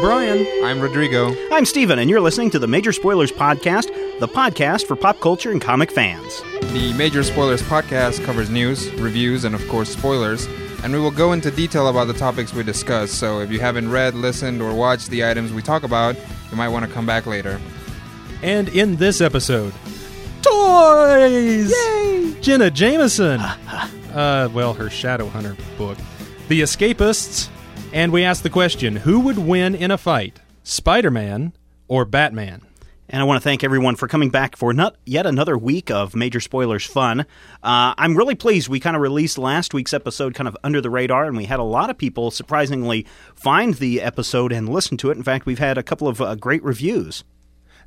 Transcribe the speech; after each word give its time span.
I'm 0.00 0.06
Bryan. 0.06 0.64
I'm 0.64 0.80
Rodrigo. 0.80 1.36
I'm 1.52 1.66
Stephen, 1.66 1.98
and 1.98 2.08
you're 2.08 2.22
listening 2.22 2.48
to 2.52 2.58
the 2.58 2.66
Major 2.66 2.90
Spoilers 2.90 3.30
Podcast, 3.30 3.88
the 4.18 4.26
podcast 4.26 4.86
for 4.86 4.96
pop 4.96 5.20
culture 5.20 5.50
and 5.50 5.60
comic 5.60 5.90
fans. 5.90 6.40
The 6.72 6.94
Major 6.96 7.22
Spoilers 7.22 7.60
Podcast 7.60 8.24
covers 8.24 8.48
news, 8.48 8.90
reviews, 8.94 9.44
and 9.44 9.54
of 9.54 9.68
course, 9.68 9.90
spoilers. 9.90 10.46
And 10.82 10.94
we 10.94 10.98
will 10.98 11.10
go 11.10 11.34
into 11.34 11.50
detail 11.50 11.86
about 11.88 12.06
the 12.06 12.14
topics 12.14 12.54
we 12.54 12.62
discuss. 12.62 13.10
So 13.10 13.40
if 13.40 13.52
you 13.52 13.60
haven't 13.60 13.90
read, 13.90 14.14
listened, 14.14 14.62
or 14.62 14.72
watched 14.72 15.10
the 15.10 15.22
items 15.22 15.52
we 15.52 15.60
talk 15.60 15.82
about, 15.82 16.16
you 16.50 16.56
might 16.56 16.68
want 16.68 16.86
to 16.86 16.90
come 16.90 17.04
back 17.04 17.26
later. 17.26 17.60
And 18.42 18.70
in 18.70 18.96
this 18.96 19.20
episode, 19.20 19.74
toys! 20.40 21.70
Yay! 21.72 22.36
Jenna 22.40 22.70
Jameson. 22.70 23.38
uh, 24.14 24.48
well, 24.50 24.72
her 24.72 24.86
Shadowhunter 24.86 25.58
book. 25.76 25.98
The 26.48 26.62
Escapists. 26.62 27.50
And 27.92 28.12
we 28.12 28.22
ask 28.22 28.44
the 28.44 28.50
question 28.50 28.94
who 28.94 29.18
would 29.20 29.38
win 29.38 29.74
in 29.74 29.90
a 29.90 29.98
fight, 29.98 30.38
Spider 30.62 31.10
Man 31.10 31.52
or 31.88 32.04
Batman? 32.04 32.62
And 33.08 33.20
I 33.20 33.24
want 33.24 33.42
to 33.42 33.42
thank 33.42 33.64
everyone 33.64 33.96
for 33.96 34.06
coming 34.06 34.30
back 34.30 34.54
for 34.54 34.72
not 34.72 34.94
yet 35.04 35.26
another 35.26 35.58
week 35.58 35.90
of 35.90 36.14
Major 36.14 36.38
Spoilers 36.38 36.86
fun. 36.86 37.22
Uh, 37.64 37.92
I'm 37.98 38.16
really 38.16 38.36
pleased. 38.36 38.68
We 38.68 38.78
kind 38.78 38.94
of 38.94 39.02
released 39.02 39.38
last 39.38 39.74
week's 39.74 39.92
episode 39.92 40.34
kind 40.34 40.46
of 40.46 40.56
under 40.62 40.80
the 40.80 40.90
radar, 40.90 41.24
and 41.24 41.36
we 41.36 41.46
had 41.46 41.58
a 41.58 41.64
lot 41.64 41.90
of 41.90 41.98
people 41.98 42.30
surprisingly 42.30 43.04
find 43.34 43.74
the 43.74 44.00
episode 44.00 44.52
and 44.52 44.68
listen 44.68 44.96
to 44.98 45.10
it. 45.10 45.16
In 45.16 45.24
fact, 45.24 45.44
we've 45.44 45.58
had 45.58 45.76
a 45.76 45.82
couple 45.82 46.06
of 46.06 46.20
uh, 46.20 46.36
great 46.36 46.62
reviews. 46.62 47.24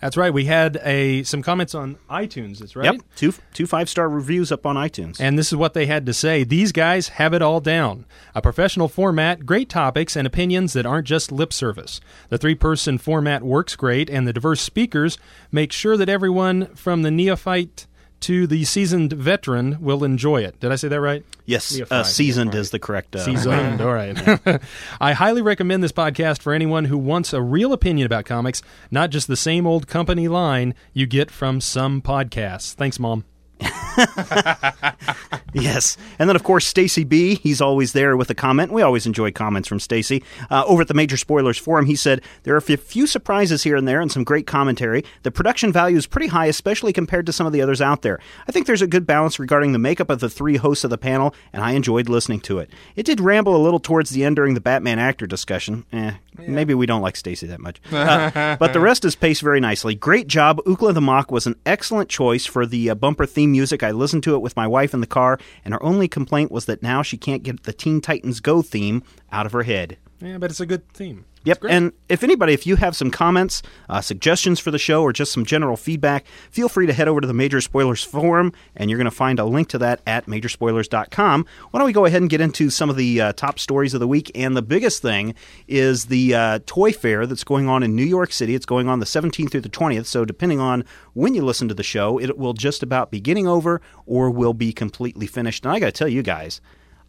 That's 0.03 0.17
right. 0.17 0.33
We 0.33 0.45
had 0.45 0.81
a 0.83 1.23
some 1.23 1.41
comments 1.41 1.73
on 1.73 1.97
iTunes. 2.09 2.59
That's 2.59 2.75
right. 2.75 2.91
Yep, 2.91 3.01
two 3.15 3.33
two 3.53 3.65
five 3.65 3.87
star 3.87 4.09
reviews 4.09 4.51
up 4.51 4.65
on 4.65 4.75
iTunes. 4.75 5.17
And 5.21 5.39
this 5.39 5.47
is 5.47 5.55
what 5.55 5.73
they 5.73 5.85
had 5.85 6.05
to 6.07 6.13
say. 6.13 6.43
These 6.43 6.73
guys 6.73 7.07
have 7.07 7.33
it 7.33 7.41
all 7.41 7.61
down. 7.61 8.05
A 8.35 8.41
professional 8.41 8.89
format, 8.89 9.45
great 9.45 9.69
topics, 9.69 10.17
and 10.17 10.27
opinions 10.27 10.73
that 10.73 10.85
aren't 10.85 11.07
just 11.07 11.31
lip 11.31 11.53
service. 11.53 12.01
The 12.27 12.37
three 12.37 12.55
person 12.55 12.97
format 12.97 13.43
works 13.43 13.77
great, 13.77 14.09
and 14.09 14.27
the 14.27 14.33
diverse 14.33 14.59
speakers 14.59 15.17
make 15.53 15.71
sure 15.71 15.95
that 15.95 16.09
everyone 16.09 16.67
from 16.75 17.03
the 17.03 17.11
neophyte 17.11 17.87
to 18.23 18.47
the 18.47 18.65
seasoned 18.65 19.13
veteran 19.13 19.77
will 19.81 20.03
enjoy 20.03 20.43
it. 20.43 20.59
Did 20.59 20.71
I 20.71 20.75
say 20.75 20.87
that 20.87 21.01
right? 21.01 21.23
Yes, 21.45 21.79
uh, 21.91 22.03
seasoned 22.03 22.53
right. 22.53 22.59
is 22.59 22.71
the 22.71 22.79
correct. 22.79 23.15
Uh, 23.15 23.19
Seasoned. 23.19 23.81
All 23.81 23.93
right. 23.93 24.61
I 25.01 25.13
highly 25.13 25.41
recommend 25.41 25.83
this 25.83 25.91
podcast 25.91 26.41
for 26.41 26.53
anyone 26.53 26.85
who 26.85 26.97
wants 26.97 27.33
a 27.33 27.41
real 27.41 27.73
opinion 27.73 28.05
about 28.05 28.25
comics, 28.25 28.61
not 28.89 29.09
just 29.09 29.27
the 29.27 29.35
same 29.35 29.67
old 29.67 29.87
company 29.87 30.27
line 30.27 30.73
you 30.93 31.05
get 31.05 31.29
from 31.29 31.59
some 31.59 32.01
podcasts. 32.01 32.73
Thanks, 32.73 32.99
Mom. 32.99 33.25
Yes, 35.53 35.97
and 36.17 36.27
then 36.27 36.35
of 36.35 36.43
course 36.43 36.65
Stacy 36.65 37.03
B. 37.03 37.35
He's 37.35 37.61
always 37.61 37.93
there 37.93 38.17
with 38.17 38.29
a 38.29 38.35
comment. 38.35 38.71
We 38.71 38.81
always 38.81 39.05
enjoy 39.05 39.31
comments 39.31 39.67
from 39.67 39.79
Stacy. 39.79 40.23
Uh, 40.49 40.63
over 40.65 40.81
at 40.81 40.87
the 40.87 40.93
Major 40.95 41.15
Spoilers 41.15 41.59
forum, 41.59 41.85
he 41.85 41.95
said 41.95 42.21
there 42.41 42.55
are 42.55 42.57
a 42.57 42.77
few 42.77 43.05
surprises 43.05 43.63
here 43.63 43.75
and 43.75 43.87
there, 43.87 44.01
and 44.01 44.11
some 44.11 44.23
great 44.23 44.47
commentary. 44.47 45.05
The 45.21 45.31
production 45.31 45.71
value 45.71 45.97
is 45.97 46.07
pretty 46.07 46.27
high, 46.27 46.47
especially 46.47 46.91
compared 46.91 47.27
to 47.27 47.33
some 47.33 47.45
of 47.45 47.53
the 47.53 47.61
others 47.61 47.81
out 47.81 48.01
there. 48.01 48.19
I 48.47 48.51
think 48.51 48.65
there's 48.65 48.81
a 48.81 48.87
good 48.87 49.05
balance 49.05 49.37
regarding 49.37 49.73
the 49.73 49.79
makeup 49.79 50.09
of 50.09 50.19
the 50.19 50.29
three 50.29 50.57
hosts 50.57 50.83
of 50.83 50.89
the 50.89 50.97
panel, 50.97 51.35
and 51.53 51.63
I 51.63 51.71
enjoyed 51.73 52.09
listening 52.09 52.39
to 52.41 52.57
it. 52.57 52.71
It 52.95 53.05
did 53.05 53.19
ramble 53.19 53.55
a 53.55 53.61
little 53.63 53.79
towards 53.79 54.09
the 54.09 54.23
end 54.23 54.37
during 54.37 54.55
the 54.55 54.61
Batman 54.61 54.97
actor 54.97 55.27
discussion. 55.27 55.85
Eh, 55.93 56.13
maybe 56.37 56.73
we 56.73 56.87
don't 56.87 57.01
like 57.01 57.15
Stacy 57.15 57.45
that 57.47 57.59
much, 57.59 57.79
uh, 57.91 58.57
but 58.57 58.73
the 58.73 58.79
rest 58.79 59.05
is 59.05 59.15
paced 59.15 59.43
very 59.43 59.59
nicely. 59.59 59.93
Great 59.93 60.27
job. 60.27 60.59
Ookla 60.65 60.95
the 60.95 61.01
Mok 61.01 61.31
was 61.31 61.45
an 61.45 61.55
excellent 61.65 62.09
choice 62.09 62.45
for 62.47 62.65
the 62.65 62.89
uh, 62.89 62.95
bumper 62.95 63.27
theme 63.27 63.52
music. 63.53 63.81
I 63.83 63.91
listened 63.91 64.23
to 64.23 64.35
it 64.35 64.41
with 64.41 64.57
my 64.57 64.67
wife 64.67 64.93
in 64.93 64.99
the 64.99 65.07
car, 65.07 65.39
and 65.63 65.73
her 65.73 65.81
only 65.81 66.09
complaint 66.09 66.51
was 66.51 66.65
that 66.65 66.83
now 66.83 67.01
she 67.01 67.15
can't 67.15 67.43
get 67.43 67.63
the 67.63 67.71
Teen 67.71 68.01
Titans 68.01 68.41
Go 68.41 68.61
theme 68.61 69.01
out 69.31 69.45
of 69.45 69.53
her 69.53 69.63
head. 69.63 69.97
Yeah, 70.19 70.37
but 70.37 70.51
it's 70.51 70.59
a 70.59 70.65
good 70.65 70.91
theme. 70.91 71.23
Yep, 71.45 71.65
and 71.69 71.91
if 72.07 72.23
anybody, 72.23 72.53
if 72.53 72.65
you 72.65 72.77
have 72.77 72.95
some 72.95 73.11
comments, 73.11 73.61
uh, 73.89 73.99
suggestions 73.99 74.59
for 74.59 74.71
the 74.71 74.79
show, 74.79 75.03
or 75.03 75.11
just 75.11 75.33
some 75.33 75.45
general 75.45 75.75
feedback, 75.75 76.25
feel 76.49 76.69
free 76.69 76.87
to 76.87 76.93
head 76.93 77.07
over 77.09 77.19
to 77.19 77.27
the 77.27 77.33
Major 77.33 77.59
Spoilers 77.59 78.03
Forum, 78.03 78.53
and 78.75 78.89
you're 78.89 78.97
going 78.97 79.05
to 79.05 79.11
find 79.11 79.39
a 79.39 79.45
link 79.45 79.67
to 79.69 79.77
that 79.79 80.01
at 80.07 80.25
majorspoilers.com. 80.25 81.45
Why 81.71 81.79
don't 81.79 81.85
we 81.85 81.93
go 81.93 82.05
ahead 82.05 82.21
and 82.21 82.29
get 82.29 82.39
into 82.39 82.69
some 82.69 82.89
of 82.89 82.95
the 82.95 83.19
uh, 83.19 83.33
top 83.33 83.59
stories 83.59 83.93
of 83.93 83.99
the 83.99 84.07
week? 84.07 84.31
And 84.35 84.55
the 84.55 84.61
biggest 84.61 85.01
thing 85.01 85.35
is 85.67 86.05
the 86.05 86.33
uh, 86.33 86.59
Toy 86.65 86.93
Fair 86.93 87.25
that's 87.25 87.43
going 87.43 87.67
on 87.67 87.83
in 87.83 87.95
New 87.95 88.05
York 88.05 88.31
City. 88.31 88.55
It's 88.55 88.65
going 88.65 88.87
on 88.87 88.99
the 88.99 89.05
17th 89.05 89.51
through 89.51 89.61
the 89.61 89.69
20th, 89.69 90.05
so 90.05 90.23
depending 90.23 90.61
on 90.61 90.85
when 91.13 91.35
you 91.35 91.43
listen 91.43 91.67
to 91.67 91.73
the 91.73 91.83
show, 91.83 92.19
it 92.19 92.37
will 92.37 92.53
just 92.53 92.83
about 92.83 93.11
be 93.11 93.19
getting 93.19 93.47
over 93.47 93.81
or 94.05 94.31
will 94.31 94.53
be 94.53 94.71
completely 94.71 95.27
finished. 95.27 95.65
And 95.65 95.73
I 95.73 95.79
got 95.79 95.87
to 95.87 95.91
tell 95.91 96.07
you 96.07 96.23
guys, 96.23 96.61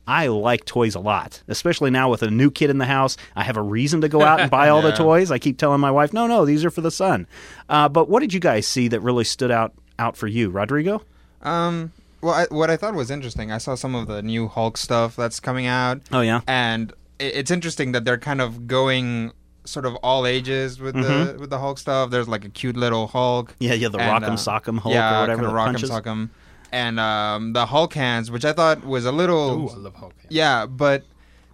I 0.06 0.26
like 0.26 0.65
toys 0.65 0.94
a 0.94 1.00
lot, 1.00 1.42
especially 1.48 1.91
now 1.91 2.10
with 2.10 2.22
a 2.22 2.31
new 2.31 2.50
kid 2.50 2.70
in 2.70 2.78
the 2.78 2.84
house. 2.84 3.16
I 3.34 3.42
have 3.44 3.56
a 3.56 3.62
reason 3.62 4.03
to 4.03 4.09
go 4.09 4.22
out 4.22 4.41
and 4.41 4.50
buy 4.50 4.69
all 4.69 4.82
the 4.82 4.92
toys. 4.97 5.31
I 5.31 5.38
keep 5.38 5.59
telling 5.59 5.81
my 5.81 5.91
wife, 5.91 6.12
no, 6.12 6.26
no, 6.26 6.44
these 6.44 6.65
are 6.65 6.70
for 6.70 6.82
the 6.82 6.91
son. 6.91 7.26
Uh, 7.69 7.88
but 7.88 8.09
what 8.09 8.20
did 8.20 8.34
you 8.34 8.41
guys 8.41 8.66
see 8.66 8.88
that 8.88 9.00
really 9.00 9.25
stood 9.25 9.50
out 9.50 9.72
out 9.98 10.16
for 10.16 10.26
you, 10.26 10.50
Rodrigo? 10.50 11.03
Um, 11.42 11.92
well, 12.20 12.34
I, 12.34 12.47
what 12.54 12.70
I 12.70 12.76
thought 12.76 12.94
was 12.94 13.10
interesting, 13.10 13.53
I 13.53 13.59
saw 13.59 13.75
some 13.75 13.94
of 13.94 14.06
the 14.06 14.22
new 14.22 14.48
Hulk 14.48 14.76
stuff 14.76 15.16
that's 15.16 15.41
coming 15.41 15.66
out. 15.66 16.00
Oh 16.12 16.21
yeah, 16.21 16.41
and 16.47 16.92
it, 17.19 17.36
it's 17.36 17.50
interesting 17.50 17.92
that 17.92 18.04
they're 18.04 18.19
kind 18.19 18.41
of 18.41 18.66
going 18.66 19.32
sort 19.65 19.86
of 19.86 19.94
all 19.97 20.26
ages 20.26 20.78
with 20.78 20.94
the 20.94 21.36
with 21.38 21.50
the 21.50 21.59
Hulk 21.59 21.78
stuff. 21.78 22.10
There's 22.10 22.28
like 22.28 22.44
a 22.44 22.48
cute 22.48 22.76
little 22.76 23.06
Hulk. 23.06 23.54
yeah, 23.59 23.75
yeah. 23.75 23.88
The 23.88 23.98
and, 23.98 24.25
Rock'em 24.25 24.31
uh, 24.31 24.36
Sock'em 24.36 24.78
Hulk 24.78 24.94
yeah, 24.94 25.19
or 25.19 25.21
whatever 25.22 25.42
kinda 25.42 25.54
Rock'em 25.54 25.65
punches. 25.66 25.91
Sock'em. 25.91 26.31
And 26.74 26.98
um, 26.98 27.52
the 27.52 27.66
Hulk 27.66 27.94
hands, 27.94 28.30
which 28.32 28.44
I 28.44 28.52
thought 28.52 28.84
was 28.84 29.04
a 29.06 29.12
little, 29.12 29.64
Ooh, 29.64 29.68
I 29.68 29.76
love 29.76 29.94
Hulk. 29.94 30.14
yeah, 30.28 30.66
but 30.66 31.04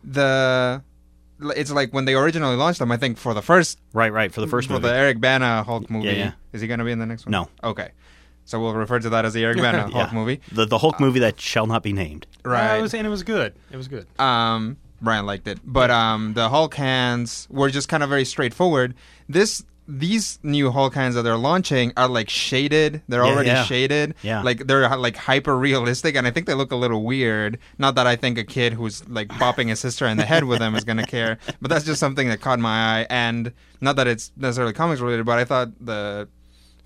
the 0.04 0.82
it's 1.56 1.70
like 1.72 1.92
when 1.92 2.04
they 2.04 2.14
originally 2.14 2.56
launched 2.56 2.78
them. 2.78 2.92
I 2.92 2.96
think 2.96 3.18
for 3.18 3.32
the 3.34 3.42
first 3.42 3.78
Right, 3.92 4.12
right. 4.12 4.32
For 4.32 4.40
the 4.40 4.46
first 4.46 4.68
for 4.68 4.74
movie. 4.74 4.88
the 4.88 4.94
Eric 4.94 5.20
Bana 5.20 5.62
Hulk 5.62 5.90
movie. 5.90 6.08
yeah. 6.08 6.32
Is 6.52 6.60
he 6.60 6.66
going 6.68 6.78
to 6.78 6.84
be 6.84 6.90
in 6.92 6.98
the 6.98 7.06
next 7.06 7.26
one? 7.26 7.32
No. 7.32 7.48
Okay. 7.64 7.90
So 8.44 8.60
we'll 8.60 8.74
refer 8.74 8.98
to 8.98 9.08
that 9.10 9.24
as 9.24 9.32
the 9.34 9.44
Eric 9.44 9.56
Bana 9.66 9.82
Hulk 9.88 9.94
Yeah. 9.94 10.18
movie. 10.18 10.40
the 10.52 10.66
the 10.66 10.78
Hulk 10.78 11.00
movie 11.00 11.20
that 11.20 11.40
shall 11.40 11.66
not 11.66 11.82
be 11.82 11.92
named. 11.92 12.26
Right. 12.44 12.74
Uh, 12.76 12.78
it 12.78 12.82
was, 12.82 12.94
and 12.94 13.06
it 13.06 13.10
was 13.10 13.22
good. 13.22 13.54
It 13.70 13.76
was 13.76 13.88
good. 13.88 14.06
um 14.18 14.76
Bryan 15.02 15.24
liked 15.24 15.48
it. 15.48 15.58
But 15.64 15.90
um 15.90 16.34
the 16.34 16.48
Hulk 16.50 16.74
hands 16.74 17.46
were 17.50 17.70
just 17.70 17.88
kind 17.88 18.02
of 18.02 18.08
very 18.10 18.24
straightforward. 18.24 18.94
This 19.28 19.64
these 19.98 20.38
new 20.42 20.70
Hulk 20.70 20.94
hands 20.94 21.14
that 21.16 21.22
they're 21.22 21.36
launching 21.36 21.92
are 21.96 22.08
like 22.08 22.30
shaded. 22.30 23.02
They're 23.08 23.24
Yeah, 23.24 23.30
already 23.32 23.48
yeah. 23.48 23.64
shaded. 23.64 24.14
Yeah. 24.22 24.42
Like 24.42 24.66
they're 24.66 24.88
like 24.96 25.16
hyper 25.16 25.58
realistic 25.58 26.14
and 26.14 26.26
I 26.26 26.30
think 26.30 26.46
they 26.46 26.54
look 26.54 26.70
a 26.72 26.76
little 26.76 27.02
weird. 27.02 27.58
Not 27.78 27.96
that 27.96 28.06
I 28.06 28.14
think 28.16 28.38
a 28.38 28.44
kid 28.44 28.72
who's 28.74 29.06
like 29.08 29.28
bopping 29.28 29.68
his 29.68 29.80
sister 29.80 30.06
in 30.06 30.16
the 30.16 30.24
head 30.26 30.44
with 30.44 30.60
them 30.60 30.74
is 30.74 30.84
gonna 30.84 31.06
care. 31.06 31.38
But 31.60 31.70
that's 31.70 31.84
just 31.84 31.98
something 32.00 32.28
that 32.28 32.40
caught 32.40 32.58
my 32.60 33.00
eye 33.00 33.06
and 33.10 33.52
not 33.80 33.96
that 33.96 34.06
it's 34.06 34.30
necessarily 34.36 34.72
comics 34.72 35.00
related, 35.00 35.26
but 35.26 35.38
I 35.38 35.44
thought 35.44 35.70
the 35.84 36.28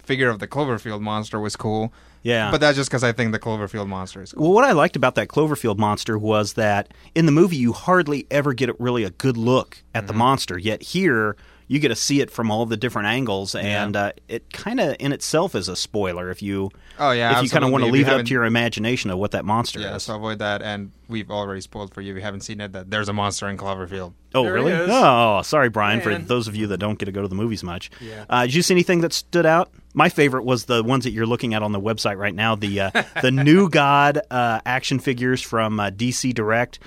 figure 0.02 0.28
of 0.28 0.38
the 0.38 0.46
Cloverfield 0.48 1.00
monster 1.00 1.40
was 1.40 1.56
cool. 1.56 1.92
Yeah. 2.22 2.50
But 2.50 2.60
that's 2.62 2.76
just 2.76 2.88
because 2.90 3.04
I 3.04 3.12
think 3.12 3.32
the 3.32 3.38
Cloverfield 3.38 3.86
monster 3.86 4.22
is 4.22 4.32
cool. 4.32 4.44
Well, 4.44 4.52
what 4.52 4.64
I 4.64 4.72
liked 4.72 4.96
about 4.96 5.14
that 5.16 5.28
Cloverfield 5.28 5.76
monster 5.78 6.18
was 6.18 6.54
that 6.54 6.92
in 7.14 7.26
the 7.26 7.32
movie 7.32 7.56
you 7.56 7.72
hardly 7.74 8.26
ever 8.30 8.54
get 8.54 8.78
really 8.80 9.04
a 9.04 9.10
good 9.10 9.36
look 9.36 9.82
at 9.94 10.00
Mm-hmm. 10.04 10.06
the 10.06 10.12
monster. 10.14 10.58
Yet 10.58 10.82
here 10.82 11.36
you 11.66 11.78
get 11.78 11.88
to 11.88 11.96
see 11.96 12.20
it 12.20 12.30
from 12.30 12.50
all 12.50 12.66
the 12.66 12.76
different 12.76 13.08
angles, 13.08 13.54
and 13.54 13.96
uh, 13.96 14.12
it 14.28 14.52
kind 14.52 14.80
of 14.80 14.96
in 15.00 15.12
itself 15.12 15.54
is 15.54 15.68
a 15.68 15.76
spoiler 15.76 16.30
if 16.30 16.42
you 16.42 16.70
Oh, 16.98 17.10
yeah, 17.10 17.36
if 17.38 17.42
you 17.44 17.50
kind 17.50 17.64
of 17.64 17.70
want 17.70 17.82
to 17.82 17.86
absolutely. 17.86 18.00
If 18.00 18.06
you 18.06 18.10
leave 18.12 18.18
it 18.18 18.20
up 18.20 18.26
to 18.26 18.32
your 18.32 18.44
imagination 18.44 19.10
of 19.10 19.18
what 19.18 19.32
that 19.32 19.44
monster 19.44 19.80
Yeah, 19.80 19.96
is. 19.96 20.04
so 20.04 20.14
avoid 20.16 20.38
that. 20.38 20.62
And 20.62 20.92
we've 21.08 21.30
already 21.30 21.60
spoiled 21.60 21.92
for 21.92 22.00
you. 22.02 22.12
If 22.12 22.16
you 22.18 22.22
haven't 22.22 22.42
seen 22.42 22.60
it, 22.60 22.72
that 22.72 22.90
there's 22.90 23.08
a 23.08 23.12
monster 23.12 23.48
in 23.48 23.56
Cloverfield. 23.56 24.12
Oh, 24.34 24.44
There 24.44 24.52
really? 24.52 24.72
is. 24.72 24.88
Oh, 24.92 25.40
sorry, 25.42 25.68
Bryan, 25.70 26.00
for 26.00 26.16
those 26.16 26.46
of 26.46 26.54
you 26.54 26.68
that 26.68 26.78
don't 26.78 26.98
get 26.98 27.06
to 27.06 27.12
go 27.12 27.22
to 27.22 27.28
the 27.28 27.34
movies 27.34 27.64
much. 27.64 27.90
Yeah. 28.00 28.24
Uh, 28.30 28.42
did 28.46 28.54
you 28.54 28.62
see 28.62 28.74
anything 28.74 29.00
that 29.00 29.12
stood 29.12 29.46
out? 29.46 29.70
My 29.92 30.08
favorite 30.08 30.44
was 30.44 30.66
the 30.66 30.82
ones 30.84 31.04
that 31.04 31.10
you're 31.12 31.26
looking 31.26 31.54
at 31.54 31.62
on 31.62 31.72
the 31.72 31.80
website 31.80 32.18
right 32.18 32.34
now. 32.34 32.54
The 32.56 32.80
uh, 32.80 32.90
the 33.22 33.30
New 33.32 33.68
God 33.68 34.20
uh, 34.30 34.60
action 34.66 34.98
figures 34.98 35.40
from 35.42 35.78
uh, 35.80 35.90
DC 35.90 36.32
Direct. 36.34 36.78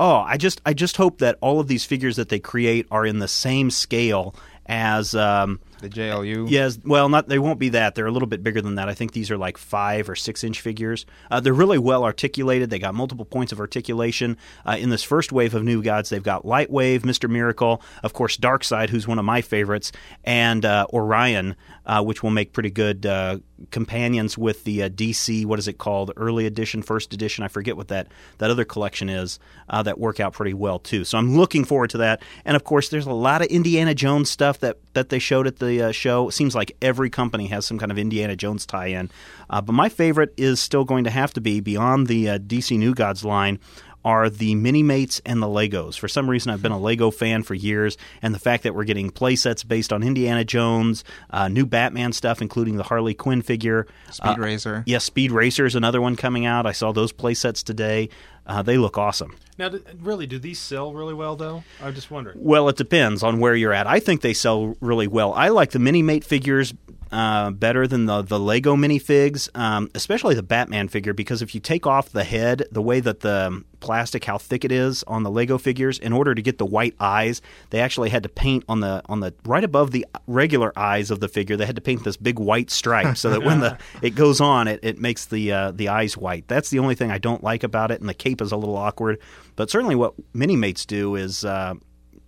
Oh, 0.00 0.24
I 0.26 0.38
just 0.38 0.62
I 0.64 0.72
just 0.72 0.96
hope 0.96 1.18
that 1.18 1.36
all 1.42 1.60
of 1.60 1.68
these 1.68 1.84
figures 1.84 2.16
that 2.16 2.30
they 2.30 2.40
create 2.40 2.86
are 2.90 3.04
in 3.04 3.18
the 3.18 3.28
same 3.28 3.70
scale 3.70 4.34
as. 4.66 5.14
Um, 5.14 5.60
The 5.80 5.88
JLU. 5.88 6.50
Yes, 6.50 6.78
well, 6.84 7.08
not 7.08 7.28
they 7.28 7.38
won't 7.38 7.58
be 7.58 7.70
that. 7.70 7.94
They're 7.94 8.06
a 8.06 8.10
little 8.10 8.28
bit 8.28 8.42
bigger 8.42 8.60
than 8.60 8.74
that. 8.74 8.88
I 8.88 8.94
think 8.94 9.12
these 9.12 9.30
are 9.30 9.38
like 9.38 9.56
five 9.56 10.10
or 10.10 10.14
six 10.14 10.44
inch 10.44 10.60
figures. 10.60 11.06
Uh, 11.30 11.40
they're 11.40 11.54
really 11.54 11.78
well 11.78 12.04
articulated. 12.04 12.68
They 12.68 12.78
got 12.78 12.94
multiple 12.94 13.24
points 13.24 13.50
of 13.52 13.60
articulation. 13.60 14.36
Uh, 14.66 14.76
in 14.78 14.90
this 14.90 15.02
first 15.02 15.32
wave 15.32 15.54
of 15.54 15.64
new 15.64 15.82
gods, 15.82 16.10
they've 16.10 16.22
got 16.22 16.44
Lightray, 16.44 16.98
Mister 17.04 17.28
Miracle, 17.28 17.82
of 18.02 18.12
course, 18.12 18.36
Darkseid, 18.36 18.90
who's 18.90 19.08
one 19.08 19.18
of 19.18 19.24
my 19.24 19.40
favorites, 19.40 19.90
and 20.22 20.64
uh, 20.64 20.86
Orion, 20.92 21.56
uh, 21.86 22.02
which 22.02 22.22
will 22.22 22.30
make 22.30 22.52
pretty 22.52 22.70
good 22.70 23.06
uh, 23.06 23.38
companions 23.70 24.36
with 24.36 24.64
the 24.64 24.82
uh, 24.82 24.88
DC. 24.90 25.46
What 25.46 25.58
is 25.58 25.66
it 25.66 25.78
called? 25.78 26.12
Early 26.16 26.44
edition, 26.44 26.82
first 26.82 27.14
edition. 27.14 27.42
I 27.42 27.48
forget 27.48 27.76
what 27.76 27.88
that 27.88 28.08
that 28.38 28.50
other 28.50 28.64
collection 28.64 29.08
is. 29.08 29.38
That 29.70 29.98
work 29.98 30.20
out 30.20 30.32
pretty 30.32 30.52
well 30.52 30.78
too. 30.78 31.04
So 31.04 31.16
I'm 31.16 31.36
looking 31.36 31.64
forward 31.64 31.90
to 31.90 31.98
that. 31.98 32.22
And 32.44 32.56
of 32.56 32.64
course, 32.64 32.88
there's 32.88 33.06
a 33.06 33.12
lot 33.12 33.40
of 33.40 33.46
Indiana 33.46 33.94
Jones 33.94 34.28
stuff 34.28 34.58
that 34.58 34.78
that 34.94 35.08
they 35.08 35.20
showed 35.20 35.46
at 35.46 35.58
the 35.58 35.69
uh, 35.78 35.92
show. 35.92 36.28
It 36.28 36.32
seems 36.32 36.54
like 36.54 36.76
every 36.82 37.10
company 37.10 37.46
has 37.48 37.66
some 37.66 37.78
kind 37.78 37.92
of 37.92 37.98
Indiana 37.98 38.36
Jones 38.36 38.66
tie-in. 38.66 39.10
Uh, 39.48 39.60
but 39.60 39.72
my 39.72 39.88
favorite 39.88 40.32
is 40.36 40.60
still 40.60 40.84
going 40.84 41.04
to 41.04 41.10
have 41.10 41.32
to 41.34 41.40
be 41.40 41.60
beyond 41.60 42.06
the 42.06 42.30
uh, 42.30 42.38
DC 42.38 42.78
New 42.78 42.94
Gods 42.94 43.24
line 43.24 43.58
are 44.04 44.30
the 44.30 44.54
mini 44.54 44.82
mates 44.82 45.20
and 45.26 45.42
the 45.42 45.46
Legos. 45.46 45.98
For 45.98 46.08
some 46.08 46.28
reason, 46.28 46.50
I've 46.50 46.62
been 46.62 46.72
a 46.72 46.78
Lego 46.78 47.10
fan 47.10 47.42
for 47.42 47.54
years, 47.54 47.96
and 48.22 48.34
the 48.34 48.38
fact 48.38 48.62
that 48.62 48.74
we're 48.74 48.84
getting 48.84 49.10
play 49.10 49.36
sets 49.36 49.62
based 49.62 49.92
on 49.92 50.02
Indiana 50.02 50.44
Jones, 50.44 51.04
uh, 51.30 51.48
new 51.48 51.66
Batman 51.66 52.12
stuff, 52.12 52.40
including 52.40 52.76
the 52.76 52.82
Harley 52.82 53.14
Quinn 53.14 53.42
figure, 53.42 53.86
Speed 54.10 54.28
uh, 54.28 54.36
Racer. 54.38 54.82
Yes, 54.86 55.04
Speed 55.04 55.32
Racer 55.32 55.66
is 55.66 55.74
another 55.74 56.00
one 56.00 56.16
coming 56.16 56.46
out. 56.46 56.66
I 56.66 56.72
saw 56.72 56.92
those 56.92 57.12
play 57.12 57.34
sets 57.34 57.62
today. 57.62 58.08
Uh, 58.50 58.62
they 58.62 58.76
look 58.76 58.98
awesome. 58.98 59.36
Now, 59.58 59.70
really, 60.00 60.26
do 60.26 60.36
these 60.40 60.58
sell 60.58 60.92
really 60.92 61.14
well, 61.14 61.36
though? 61.36 61.62
I'm 61.80 61.94
just 61.94 62.10
wondering. 62.10 62.36
Well, 62.40 62.68
it 62.68 62.76
depends 62.76 63.22
on 63.22 63.38
where 63.38 63.54
you're 63.54 63.72
at. 63.72 63.86
I 63.86 64.00
think 64.00 64.22
they 64.22 64.34
sell 64.34 64.76
really 64.80 65.06
well. 65.06 65.32
I 65.34 65.50
like 65.50 65.70
the 65.70 65.78
mini 65.78 66.02
mate 66.02 66.24
figures 66.24 66.74
uh, 67.12 67.50
better 67.50 67.86
than 67.86 68.06
the 68.06 68.22
the 68.22 68.38
Lego 68.38 68.76
minifigs, 68.76 69.48
um, 69.58 69.90
especially 69.94 70.34
the 70.34 70.42
Batman 70.42 70.88
figure, 70.88 71.12
because 71.12 71.42
if 71.42 71.54
you 71.54 71.60
take 71.60 71.86
off 71.86 72.10
the 72.10 72.24
head, 72.24 72.66
the 72.70 72.82
way 72.82 73.00
that 73.00 73.20
the 73.20 73.64
plastic, 73.80 74.24
how 74.24 74.38
thick 74.38 74.64
it 74.64 74.70
is 74.70 75.02
on 75.04 75.22
the 75.22 75.30
Lego 75.30 75.58
figures, 75.58 75.98
in 75.98 76.12
order 76.12 76.34
to 76.34 76.42
get 76.42 76.58
the 76.58 76.66
white 76.66 76.94
eyes, 77.00 77.42
they 77.70 77.80
actually 77.80 78.10
had 78.10 78.22
to 78.22 78.28
paint 78.28 78.64
on 78.68 78.80
the 78.80 79.02
on 79.06 79.20
the 79.20 79.34
right 79.44 79.64
above 79.64 79.90
the 79.90 80.06
regular 80.26 80.72
eyes 80.78 81.10
of 81.10 81.20
the 81.20 81.28
figure. 81.28 81.56
They 81.56 81.66
had 81.66 81.76
to 81.76 81.82
paint 81.82 82.04
this 82.04 82.16
big 82.16 82.38
white 82.38 82.70
stripe 82.70 83.16
so 83.16 83.30
that 83.30 83.42
when 83.42 83.60
the 83.60 83.78
it 84.02 84.10
goes 84.10 84.40
on, 84.40 84.68
it, 84.68 84.80
it 84.82 84.98
makes 84.98 85.26
the 85.26 85.52
uh, 85.52 85.70
the 85.72 85.88
eyes 85.88 86.16
white. 86.16 86.46
That's 86.46 86.70
the 86.70 86.78
only 86.78 86.94
thing 86.94 87.10
I 87.10 87.18
don't 87.18 87.42
like 87.42 87.64
about 87.64 87.90
it, 87.90 88.00
and 88.00 88.08
the 88.08 88.14
cape 88.14 88.40
is 88.40 88.52
a 88.52 88.56
little 88.56 88.76
awkward. 88.76 89.18
But 89.56 89.70
certainly, 89.70 89.96
what 89.96 90.14
mini 90.32 90.56
mates 90.56 90.86
do 90.86 91.16
is, 91.16 91.44
uh, 91.44 91.74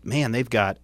man, 0.02 0.32
they've 0.32 0.50
got 0.50 0.78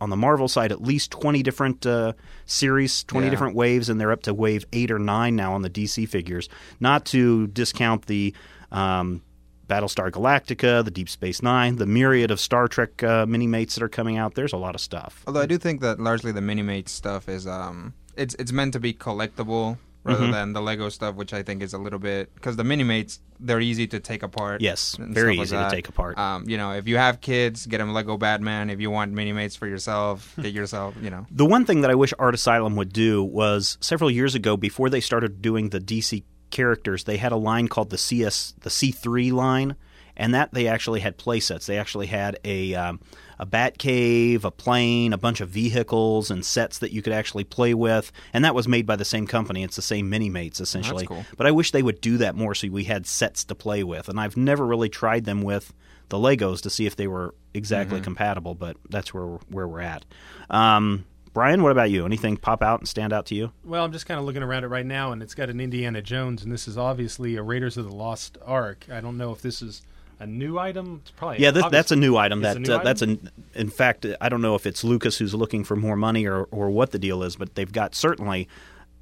on 0.00 0.10
the 0.10 0.16
Marvel 0.16 0.48
side 0.48 0.70
at 0.72 0.80
least 0.80 1.10
20 1.10 1.42
different 1.42 1.84
uh, 1.86 2.12
series, 2.46 3.04
20 3.04 3.26
Yeah. 3.26 3.30
different 3.30 3.54
waves, 3.56 3.88
and 3.88 4.00
they're 4.00 4.12
up 4.12 4.22
to 4.22 4.34
wave 4.34 4.64
8 4.72 4.90
or 4.90 4.98
9 4.98 5.34
now 5.36 5.52
on 5.54 5.62
the 5.62 5.70
DC 5.70 6.08
figures. 6.08 6.48
Not 6.80 7.04
to 7.06 7.46
discount 7.48 8.06
the 8.06 8.34
um, 8.72 9.22
Battlestar 9.68 10.10
Galactica, 10.10 10.84
the 10.84 10.90
Deep 10.90 11.08
Space 11.08 11.42
Nine, 11.42 11.76
the 11.76 11.86
myriad 11.86 12.30
of 12.30 12.40
Star 12.40 12.68
Trek 12.68 13.02
uh, 13.02 13.26
mini 13.26 13.46
mates 13.46 13.74
that 13.74 13.82
are 13.82 13.88
coming 13.88 14.16
out. 14.16 14.34
There's 14.34 14.52
a 14.52 14.56
lot 14.56 14.74
of 14.74 14.80
stuff. 14.80 15.22
Although 15.26 15.40
I 15.42 15.46
do 15.46 15.58
think 15.58 15.80
that 15.82 16.00
largely 16.00 16.32
the 16.32 16.40
Minimate 16.40 16.88
stuff 16.88 17.28
is 17.28 17.46
um 17.46 17.92
it's 18.16 18.34
it's 18.38 18.50
meant 18.52 18.72
to 18.72 18.80
be 18.80 18.92
collectible 18.94 19.76
rather 20.08 20.26
Mhm. 20.26 20.32
than 20.32 20.52
the 20.54 20.60
Lego 20.62 20.88
stuff, 20.88 21.14
which 21.14 21.32
I 21.32 21.42
think 21.42 21.62
is 21.62 21.72
a 21.74 21.78
little 21.78 21.98
bit 21.98 22.34
because 22.34 22.56
the 22.56 22.62
Minimates 22.64 23.18
they're 23.40 23.60
easy 23.60 23.86
to 23.86 24.00
take 24.00 24.24
apart. 24.24 24.60
Yes, 24.60 24.96
very 24.98 25.34
stuff 25.34 25.38
like 25.38 25.44
easy 25.46 25.56
to 25.56 25.70
take 25.70 25.88
apart. 25.88 26.18
Um, 26.18 26.48
you 26.48 26.56
know, 26.56 26.72
if 26.72 26.88
you 26.88 26.96
have 26.96 27.20
kids, 27.20 27.66
get 27.66 27.78
them 27.78 27.92
Lego 27.92 28.16
Batman. 28.16 28.68
If 28.70 28.80
you 28.80 28.90
want 28.90 29.14
Minimates 29.14 29.56
for 29.56 29.68
yourself, 29.68 30.34
get 30.42 30.52
yourself. 30.52 30.96
You 31.00 31.10
know, 31.10 31.26
The 31.30 31.46
one 31.46 31.64
thing 31.64 31.82
that 31.82 31.90
I 31.90 31.94
wish 31.94 32.12
Art 32.18 32.34
Asylum 32.34 32.74
would 32.74 32.92
do 32.92 33.22
was 33.22 33.78
several 33.80 34.10
years 34.10 34.34
ago, 34.34 34.56
before 34.56 34.90
they 34.90 35.00
started 35.00 35.40
doing 35.40 35.68
the 35.68 35.78
DC 35.78 36.24
characters, 36.50 37.04
they 37.04 37.18
had 37.18 37.30
a 37.30 37.36
line 37.36 37.68
called 37.68 37.90
the 37.90 37.98
CS, 37.98 38.54
the 38.62 38.70
C3 38.70 39.30
line, 39.30 39.76
and 40.18 40.34
that 40.34 40.52
they 40.52 40.66
actually 40.66 41.00
had 41.00 41.16
play 41.16 41.40
sets. 41.40 41.66
They 41.66 41.78
actually 41.78 42.06
had 42.06 42.38
a 42.44 42.74
um, 42.74 43.00
a 43.38 43.46
bat 43.46 43.78
cave, 43.78 44.44
a 44.44 44.50
plane, 44.50 45.12
a 45.12 45.18
bunch 45.18 45.40
of 45.40 45.48
vehicles, 45.48 46.30
and 46.30 46.44
sets 46.44 46.80
that 46.80 46.92
you 46.92 47.00
could 47.00 47.12
actually 47.12 47.44
play 47.44 47.72
with, 47.72 48.12
and 48.32 48.44
that 48.44 48.54
was 48.54 48.66
made 48.68 48.84
by 48.84 48.96
the 48.96 49.04
same 49.04 49.26
company. 49.26 49.62
It's 49.62 49.76
the 49.76 49.82
same 49.82 50.10
mini 50.10 50.28
mates 50.28 50.60
essentially. 50.60 51.06
cool. 51.06 51.24
But 51.36 51.46
I 51.46 51.52
wish 51.52 51.70
they 51.70 51.82
would 51.82 52.00
do 52.00 52.18
that 52.18 52.34
more, 52.34 52.54
so 52.54 52.68
we 52.68 52.84
had 52.84 53.06
sets 53.06 53.44
to 53.44 53.54
play 53.54 53.84
with. 53.84 54.08
And 54.08 54.18
I've 54.18 54.36
never 54.36 54.66
really 54.66 54.88
tried 54.88 55.24
them 55.24 55.42
with 55.42 55.72
the 56.08 56.16
Legos 56.16 56.62
to 56.62 56.70
see 56.70 56.86
if 56.86 56.96
they 56.96 57.06
were 57.06 57.34
exactly 57.54 58.00
compatible, 58.00 58.54
but 58.54 58.76
that's 58.88 59.12
where 59.12 59.26
we're, 59.26 59.38
where 59.48 59.68
we're 59.68 59.80
at. 59.80 60.04
Um, 60.50 61.04
Bryan, 61.34 61.62
what 61.62 61.70
about 61.72 61.90
you? 61.90 62.06
Anything 62.06 62.36
pop 62.36 62.62
out 62.62 62.80
and 62.80 62.88
stand 62.88 63.12
out 63.12 63.26
to 63.26 63.34
you? 63.34 63.52
Well, 63.62 63.84
I'm 63.84 63.92
just 63.92 64.06
kind 64.06 64.18
of 64.18 64.24
looking 64.24 64.42
around 64.42 64.64
it 64.64 64.68
right 64.68 64.86
now, 64.86 65.12
and 65.12 65.22
it's 65.22 65.34
got 65.34 65.50
an 65.50 65.60
Indiana 65.60 66.02
Jones, 66.02 66.42
and 66.42 66.50
this 66.50 66.66
is 66.66 66.78
obviously 66.78 67.36
a 67.36 67.42
Raiders 67.42 67.76
of 67.76 67.84
the 67.84 67.94
Lost 67.94 68.38
Ark. 68.44 68.86
I 68.90 69.00
don't 69.00 69.18
know 69.18 69.32
if 69.32 69.42
this 69.42 69.60
is 69.60 69.82
a 70.20 70.26
new 70.26 70.58
item. 70.58 71.00
It's 71.02 71.10
probably 71.10 71.38
Yeah, 71.40 71.50
this, 71.50 71.64
that's 71.70 71.90
a 71.90 71.96
new 71.96 72.16
item. 72.16 72.42
That 72.42 72.56
a 72.56 72.60
new 72.60 72.72
uh, 72.72 72.82
that's 72.82 73.02
item? 73.02 73.28
an. 73.34 73.44
In 73.54 73.70
fact, 73.70 74.06
I 74.20 74.28
don't 74.28 74.42
know 74.42 74.54
if 74.54 74.66
it's 74.66 74.84
Lucas 74.84 75.18
who's 75.18 75.34
looking 75.34 75.64
for 75.64 75.76
more 75.76 75.96
money 75.96 76.26
or 76.26 76.44
or 76.50 76.70
what 76.70 76.90
the 76.90 76.98
deal 76.98 77.22
is, 77.22 77.36
but 77.36 77.54
they've 77.54 77.70
got 77.70 77.94
certainly 77.94 78.48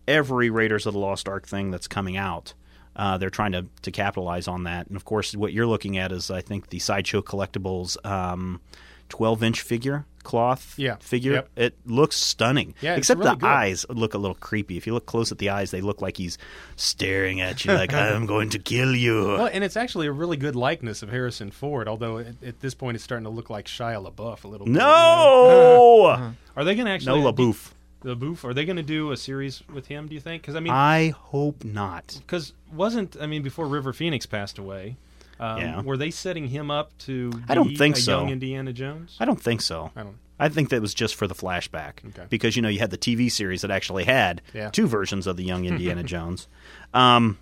every 0.06 0.50
Raiders 0.50 0.86
of 0.86 0.92
the 0.92 0.98
Lost 1.00 1.28
Ark 1.28 1.46
thing 1.46 1.70
that's 1.70 1.88
coming 1.88 2.16
out. 2.16 2.54
Uh, 2.94 3.18
they're 3.18 3.30
trying 3.30 3.52
to 3.52 3.66
to 3.82 3.90
capitalize 3.90 4.48
on 4.48 4.64
that, 4.64 4.86
and 4.88 4.96
of 4.96 5.04
course, 5.04 5.34
what 5.36 5.52
you're 5.52 5.66
looking 5.66 5.98
at 5.98 6.12
is 6.12 6.30
I 6.30 6.40
think 6.40 6.70
the 6.70 6.78
sideshow 6.78 7.22
collectibles. 7.22 7.96
Um, 8.06 8.60
12 9.08 9.42
inch 9.44 9.60
figure 9.60 10.04
cloth 10.30 10.74
Yeah. 10.76 10.96
figure 11.00 11.32
Yep. 11.34 11.48
it 11.56 11.74
looks 11.86 12.16
stunning 12.16 12.74
Yeah, 12.80 12.96
except 12.96 13.20
really 13.20 13.30
the 13.30 13.36
good. 13.36 13.46
eyes 13.62 13.86
look 13.88 14.12
a 14.14 14.18
little 14.18 14.34
creepy 14.48 14.76
if 14.76 14.86
you 14.86 14.92
look 14.92 15.06
close 15.06 15.30
at 15.32 15.38
the 15.38 15.50
eyes 15.50 15.70
they 15.70 15.80
look 15.80 16.02
like 16.02 16.16
he's 16.16 16.36
staring 16.76 17.40
at 17.40 17.64
you 17.64 17.72
like 17.72 17.94
i'm 17.94 18.26
going 18.34 18.50
to 18.50 18.58
kill 18.58 18.94
you 18.94 19.22
Well, 19.38 19.50
and 19.52 19.62
it's 19.64 19.76
actually 19.76 20.06
a 20.08 20.12
really 20.12 20.36
good 20.36 20.56
likeness 20.56 21.02
of 21.02 21.08
Harrison 21.10 21.50
Ford, 21.50 21.86
although 21.88 22.18
at, 22.18 22.34
at 22.42 22.60
this 22.60 22.74
point 22.74 22.94
it's 22.96 23.04
starting 23.04 23.24
to 23.24 23.30
look 23.30 23.48
like 23.50 23.66
Shia 23.66 24.00
LaBeouf 24.04 24.44
a 24.44 24.48
little 24.48 24.66
bit. 24.66 24.74
you 24.74 24.78
know? 24.80 26.16
no 26.16 26.32
Are 26.56 26.64
they 26.64 26.74
going 26.74 26.86
to 26.86 26.92
actually 26.92 27.20
no 27.22 27.32
LaBeouf. 27.32 27.72
LaBeouf? 28.04 28.44
Are 28.44 28.54
they 28.54 28.64
going 28.64 28.76
to 28.76 28.82
do 28.82 29.10
a 29.12 29.16
series 29.16 29.62
with 29.72 29.86
him? 29.86 30.06
Do 30.08 30.14
you 30.14 30.20
think? 30.20 30.42
Because 30.42 30.54
I 30.56 30.60
mean, 30.60 30.72
I 30.72 31.10
hope 31.10 31.64
not. 31.64 32.18
because 32.20 32.52
wasn't 32.72 33.16
I 33.20 33.26
mean 33.26 33.42
before 33.42 33.66
River 33.66 33.92
Phoenix 33.92 34.26
passed 34.26 34.58
away? 34.58 34.96
Um, 35.38 35.58
Yeah. 35.60 35.80
Were 35.82 35.96
they 35.96 36.10
setting 36.10 36.48
him 36.48 36.70
up 36.70 36.96
to? 36.98 37.32
I 37.48 37.54
don't 37.54 37.76
think 37.76 37.96
a 37.96 38.00
so. 38.00 38.20
Young 38.20 38.30
Indiana 38.30 38.72
Jones. 38.72 39.16
I 39.20 39.24
don't 39.24 39.40
think 39.40 39.60
so. 39.60 39.90
I 39.96 40.02
don't. 40.02 40.16
I 40.38 40.48
think 40.50 40.68
that 40.68 40.82
was 40.82 40.92
just 40.92 41.14
for 41.14 41.26
the 41.26 41.34
flashback 41.34 42.04
Okay. 42.08 42.26
because 42.28 42.56
you 42.56 42.62
know 42.62 42.68
you 42.68 42.78
had 42.78 42.90
the 42.90 42.98
TV 42.98 43.30
series 43.30 43.62
that 43.62 43.70
actually 43.70 44.04
had 44.04 44.42
Yeah. 44.52 44.68
two 44.70 44.86
versions 44.86 45.26
of 45.26 45.36
the 45.38 45.44
young 45.44 45.64
Indiana 45.72 46.02
Jones. 46.02 46.46
Um, 46.92 47.38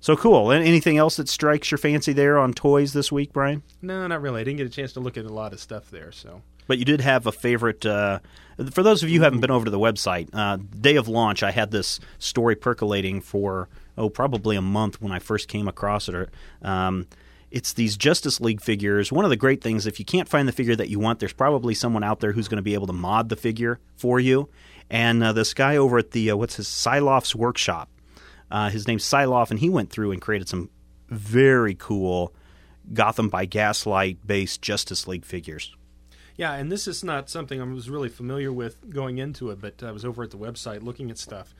so 0.00 0.16
cool. 0.16 0.50
An- 0.50 0.62
Anything 0.62 0.96
else 0.96 1.16
that 1.16 1.28
strikes 1.28 1.70
your 1.70 1.78
fancy 1.78 2.12
there 2.12 2.38
on 2.38 2.52
toys 2.52 2.92
this 2.94 3.12
week, 3.12 3.32
Bryan? 3.32 3.62
No, 3.82 4.06
not 4.06 4.22
really. 4.22 4.40
I 4.40 4.44
didn't 4.44 4.56
get 4.58 4.66
a 4.66 4.70
chance 4.70 4.92
to 4.94 5.00
look 5.00 5.16
at 5.16 5.24
a 5.24 5.32
lot 5.32 5.52
of 5.52 5.60
stuff 5.60 5.90
there. 5.90 6.10
So 6.10 6.42
But 6.66 6.78
you 6.78 6.84
did 6.84 7.00
have 7.00 7.26
a 7.26 7.32
favorite. 7.32 7.84
Uh, 7.86 8.20
for 8.72 8.82
those 8.82 9.02
of 9.02 9.08
you 9.08 9.18
who 9.18 9.24
haven't 9.24 9.40
been 9.40 9.50
over 9.50 9.66
to 9.66 9.70
the 9.70 9.78
website, 9.78 10.28
uh, 10.32 10.58
day 10.80 10.96
of 10.96 11.06
launch, 11.06 11.42
I 11.42 11.50
had 11.50 11.70
this 11.70 12.00
story 12.18 12.56
percolating 12.56 13.20
for 13.20 13.68
oh 13.96 14.08
probably 14.08 14.56
a 14.56 14.62
month 14.62 15.00
when 15.00 15.12
I 15.12 15.18
first 15.18 15.48
came 15.48 15.68
across 15.68 16.08
it. 16.08 16.28
Um, 16.62 17.06
it's 17.50 17.72
these 17.72 17.96
Justice 17.96 18.40
League 18.40 18.60
figures. 18.60 19.10
One 19.10 19.24
of 19.24 19.30
the 19.30 19.36
great 19.36 19.60
things, 19.60 19.86
if 19.86 19.98
you 19.98 20.04
can't 20.04 20.28
find 20.28 20.46
the 20.46 20.52
figure 20.52 20.76
that 20.76 20.88
you 20.88 21.00
want, 21.00 21.18
there's 21.18 21.32
probably 21.32 21.74
someone 21.74 22.04
out 22.04 22.20
there 22.20 22.32
who's 22.32 22.46
going 22.46 22.56
to 22.58 22.62
be 22.62 22.74
able 22.74 22.86
to 22.86 22.92
mod 22.92 23.28
the 23.28 23.36
figure 23.36 23.80
for 23.96 24.20
you. 24.20 24.48
And 24.88 25.22
uh, 25.22 25.32
this 25.32 25.52
guy 25.52 25.76
over 25.76 25.98
at 25.98 26.12
the 26.12 26.30
uh, 26.30 26.36
what's 26.36 26.56
his 26.56 26.68
Silof's 26.68 27.34
workshop, 27.34 27.90
uh, 28.50 28.70
his 28.70 28.86
name's 28.86 29.04
Silof, 29.04 29.50
and 29.50 29.58
he 29.58 29.68
went 29.68 29.90
through 29.90 30.12
and 30.12 30.20
created 30.20 30.48
some 30.48 30.70
very 31.08 31.74
cool 31.74 32.32
Gotham 32.92 33.28
by 33.28 33.46
Gaslight 33.46 34.26
based 34.26 34.62
Justice 34.62 35.06
League 35.08 35.24
figures. 35.24 35.74
yeah, 36.36 36.54
and 36.54 36.70
this 36.72 36.88
is 36.88 37.04
not 37.04 37.28
something 37.28 37.60
I 37.60 37.64
was 37.64 37.90
really 37.90 38.08
familiar 38.08 38.52
with 38.52 38.90
going 38.90 39.18
into 39.18 39.50
it, 39.50 39.60
but 39.60 39.82
I 39.82 39.90
was 39.92 40.04
over 40.04 40.22
at 40.22 40.30
the 40.30 40.38
website 40.38 40.82
looking 40.82 41.10
at 41.10 41.18
stuff, 41.18 41.54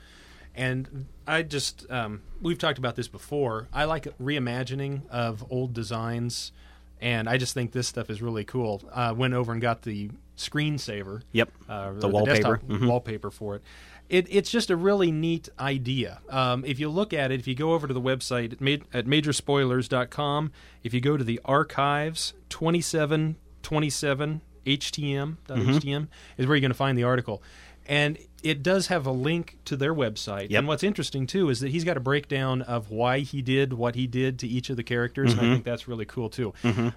and 0.55 1.07
I 1.27 1.43
just 1.43 1.87
um, 1.91 2.23
we've 2.43 2.59
talked 2.59 2.79
about 2.79 2.97
this 2.97 3.09
before. 3.09 3.69
I 3.73 3.85
like 3.85 4.05
reimagining 4.19 5.09
of 5.11 5.45
old 5.51 5.73
designs, 5.75 6.53
and 7.01 7.29
I 7.29 7.37
just 7.39 7.55
think 7.55 7.73
this 7.73 7.89
stuff 7.89 8.11
is 8.11 8.21
really 8.23 8.45
cool. 8.45 8.83
Uh, 8.93 9.15
went 9.17 9.35
over 9.35 9.53
and 9.53 9.61
got 9.61 9.83
the 9.83 10.11
screensaver. 10.37 11.23
Yep. 11.33 11.51
uh, 11.69 11.93
The 11.95 12.09
or 12.09 12.11
wallpaper. 12.13 12.61
Mhm. 12.67 12.87
wallpaper 12.89 13.31
for 13.31 13.57
it. 13.57 13.63
It, 14.09 14.27
it's 14.29 14.51
just 14.51 14.71
a 14.71 14.77
really 14.77 15.13
neat 15.13 15.49
idea. 15.61 16.21
Um, 16.29 16.65
if 16.65 16.81
you 16.81 16.89
look 16.89 17.13
at 17.13 17.31
it, 17.31 17.39
if 17.39 17.47
you 17.47 17.55
go 17.55 17.75
over 17.75 17.87
to 17.87 17.95
the 17.95 18.01
website 18.01 18.53
at, 18.53 18.61
ma- 18.61 18.85
at 18.93 19.07
majorspoilers.com, 19.07 20.51
if 20.83 20.93
you 20.93 21.01
go 21.01 21.17
to 21.17 21.23
the 21.23 21.39
archives 21.45 22.33
2727 22.49 24.41
htm.htm 24.67 25.37
Mm-hmm. 25.49 26.05
is 26.41 26.47
where 26.47 26.57
you're 26.57 26.61
going 26.61 26.71
to 26.71 26.75
find 26.75 26.97
the 26.99 27.05
article. 27.05 27.43
And 27.91 28.17
it 28.43 28.63
does 28.63 28.87
have 28.87 29.05
a 29.05 29.11
link 29.11 29.59
to 29.67 29.77
their 29.77 29.93
website. 29.93 30.49
Yep. 30.51 30.59
And 30.61 30.69
what's 30.69 30.83
interesting 30.85 31.27
too 31.27 31.51
is 31.51 31.61
that 31.61 31.71
he's 31.71 31.85
got 31.85 31.97
a 31.97 32.01
breakdown 32.01 32.63
of 32.63 32.91
why 32.91 33.19
he 33.19 33.43
did 33.43 33.73
what 33.75 33.97
he 33.97 34.07
did 34.07 34.39
to 34.39 34.47
each 34.49 34.71
of 34.71 34.77
the 34.77 34.83
characters, 34.85 35.33
Mm-hmm. 35.35 35.41
and 35.41 35.51
I 35.51 35.53
think 35.55 35.65
that's 35.65 35.87
really 35.89 36.07
cool 36.07 36.31
too. 36.31 36.55